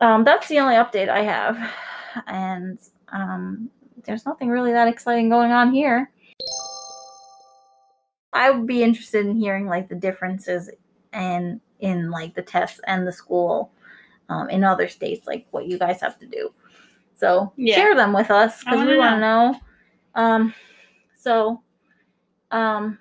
um, 0.02 0.24
that's 0.24 0.48
the 0.48 0.60
only 0.60 0.76
update 0.76 1.10
I 1.10 1.22
have, 1.22 1.58
and 2.28 2.80
um, 3.10 3.70
there's 4.04 4.26
nothing 4.26 4.50
really 4.50 4.72
that 4.74 4.88
exciting 4.88 5.30
going 5.30 5.52
on 5.52 5.72
here. 5.74 6.12
I 8.34 8.50
would 8.50 8.68
be 8.68 8.84
interested 8.84 9.26
in 9.26 9.36
hearing 9.36 9.68
like 9.68 9.88
the 9.88 9.96
differences 9.96 10.70
and 11.14 11.62
in 11.80 12.10
like 12.10 12.34
the 12.34 12.42
tests 12.42 12.80
and 12.88 13.08
the 13.08 13.12
school 13.12 13.72
um, 14.30 14.50
in 14.50 14.64
other 14.64 14.88
states, 14.88 15.28
like 15.28 15.46
what 15.52 15.68
you 15.68 15.78
guys 15.78 16.02
have 16.02 16.18
to 16.20 16.26
do. 16.26 16.52
So 17.16 17.54
Yeah. 17.56 17.76
share 17.76 17.96
them 17.96 18.12
with 18.12 18.32
us 18.32 18.64
because 18.64 18.86
we 18.86 18.98
want 18.98 19.16
to 19.16 19.20
know. 19.20 19.60
Um, 20.16 20.54
so 21.16 21.62
um, 22.52 22.98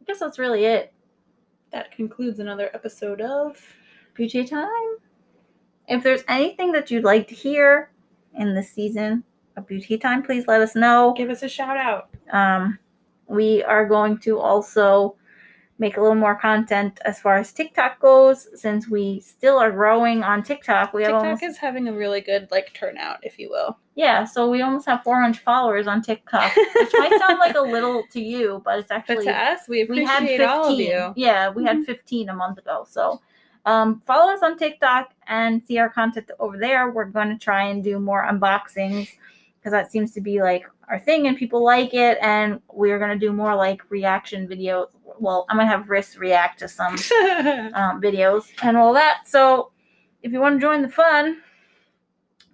I 0.00 0.04
guess 0.06 0.20
that's 0.20 0.38
really 0.38 0.64
it. 0.64 0.93
That 1.74 1.90
concludes 1.90 2.38
another 2.38 2.70
episode 2.72 3.20
of. 3.20 3.60
Beauty 4.14 4.44
time. 4.44 4.68
If 5.88 6.04
there's 6.04 6.22
anything 6.28 6.70
that 6.70 6.88
you'd 6.88 7.02
like 7.02 7.26
to 7.26 7.34
hear 7.34 7.90
in 8.32 8.54
this 8.54 8.70
season 8.70 9.24
of 9.56 9.66
Beauty 9.66 9.98
Time, 9.98 10.22
please 10.22 10.46
let 10.46 10.60
us 10.60 10.76
know. 10.76 11.14
Give 11.16 11.30
us 11.30 11.42
a 11.42 11.48
shout 11.48 11.76
out. 11.76 12.10
Um, 12.32 12.78
we 13.26 13.64
are 13.64 13.88
going 13.88 14.18
to 14.18 14.38
also 14.38 15.16
make 15.80 15.96
a 15.96 16.00
little 16.00 16.14
more 16.14 16.36
content 16.36 17.00
as 17.04 17.18
far 17.18 17.38
as 17.38 17.52
TikTok 17.52 17.98
goes, 17.98 18.46
since 18.54 18.88
we 18.88 19.18
still 19.18 19.58
are 19.58 19.72
growing 19.72 20.22
on 20.22 20.44
TikTok. 20.44 20.92
We 20.92 21.02
TikTok 21.02 21.24
almost, 21.24 21.42
is 21.42 21.56
having 21.56 21.88
a 21.88 21.92
really 21.92 22.20
good 22.20 22.46
like 22.52 22.72
turnout, 22.72 23.18
if 23.24 23.36
you 23.36 23.50
will. 23.50 23.76
Yeah, 23.96 24.24
so 24.24 24.50
we 24.50 24.62
almost 24.62 24.86
have 24.86 25.02
400 25.04 25.38
followers 25.40 25.86
on 25.86 26.02
TikTok, 26.02 26.54
which 26.56 26.92
might 26.98 27.16
sound 27.18 27.38
like 27.38 27.54
a 27.56 27.60
little 27.60 28.02
to 28.12 28.20
you, 28.20 28.60
but 28.64 28.78
it's 28.80 28.88
But 28.88 28.96
actually 28.98 29.24
to 29.26 29.32
us, 29.36 29.60
we 29.68 29.84
we 29.84 30.04
had 30.04 30.20
15. 30.26 30.48
all 30.48 30.72
of 30.72 30.78
you. 30.78 31.12
Yeah, 31.16 31.50
we 31.50 31.64
had 31.64 31.78
Mhm. 31.78 31.86
15 31.86 32.28
a 32.28 32.34
month 32.34 32.58
ago. 32.58 32.84
So 32.88 33.20
um, 33.66 34.02
follow 34.06 34.32
us 34.32 34.42
on 34.42 34.58
TikTok 34.58 35.12
and 35.26 35.64
see 35.64 35.78
our 35.78 35.88
content 35.88 36.30
over 36.38 36.58
there. 36.58 36.90
We're 36.90 37.04
going 37.06 37.28
to 37.30 37.38
try 37.38 37.64
and 37.64 37.82
do 37.84 37.98
more 37.98 38.24
unboxings 38.30 39.08
because 39.58 39.72
that 39.72 39.90
seems 39.90 40.12
to 40.12 40.20
be 40.20 40.42
like 40.42 40.64
our 40.88 40.98
thing 40.98 41.28
and 41.28 41.36
people 41.36 41.64
like 41.64 41.94
it. 41.94 42.18
And 42.20 42.60
we're 42.72 42.98
going 42.98 43.18
to 43.18 43.26
do 43.26 43.32
more 43.32 43.54
like 43.54 43.80
reaction 43.90 44.46
videos. 44.46 44.88
Well, 45.18 45.46
I'm 45.48 45.56
going 45.56 45.66
to 45.66 45.74
have 45.74 45.86
Riss 45.86 46.18
react 46.18 46.58
to 46.58 46.68
some 46.68 46.92
um, 47.74 48.02
videos 48.02 48.44
and 48.62 48.76
all 48.76 48.92
that. 48.94 49.22
So 49.26 49.70
if 50.22 50.32
you 50.32 50.40
want 50.40 50.56
to 50.56 50.60
join 50.60 50.82
the 50.82 50.88
fun, 50.88 51.40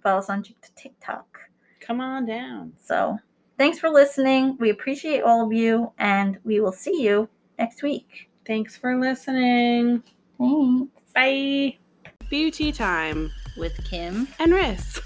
follow 0.03 0.19
us 0.19 0.29
on 0.29 0.43
Tik- 0.43 0.75
TikTok. 0.75 1.30
Come 1.81 1.99
on 1.99 2.25
down. 2.25 2.73
So 2.81 3.17
thanks 3.57 3.79
for 3.79 3.89
listening. 3.89 4.55
We 4.59 4.69
appreciate 4.69 5.21
all 5.21 5.45
of 5.45 5.51
you, 5.51 5.91
and 5.97 6.37
we 6.45 6.61
will 6.61 6.71
see 6.71 7.01
you 7.03 7.27
next 7.59 7.83
week. 7.83 8.29
Thanks 8.45 8.77
for 8.77 8.97
listening. 8.99 10.03
Thanks. 10.39 10.91
Bye. 11.13 11.77
Beauty 12.29 12.71
time 12.71 13.29
With 13.57 13.83
Kim. 13.83 14.27
and 14.39 14.53
Riss. 14.53 15.01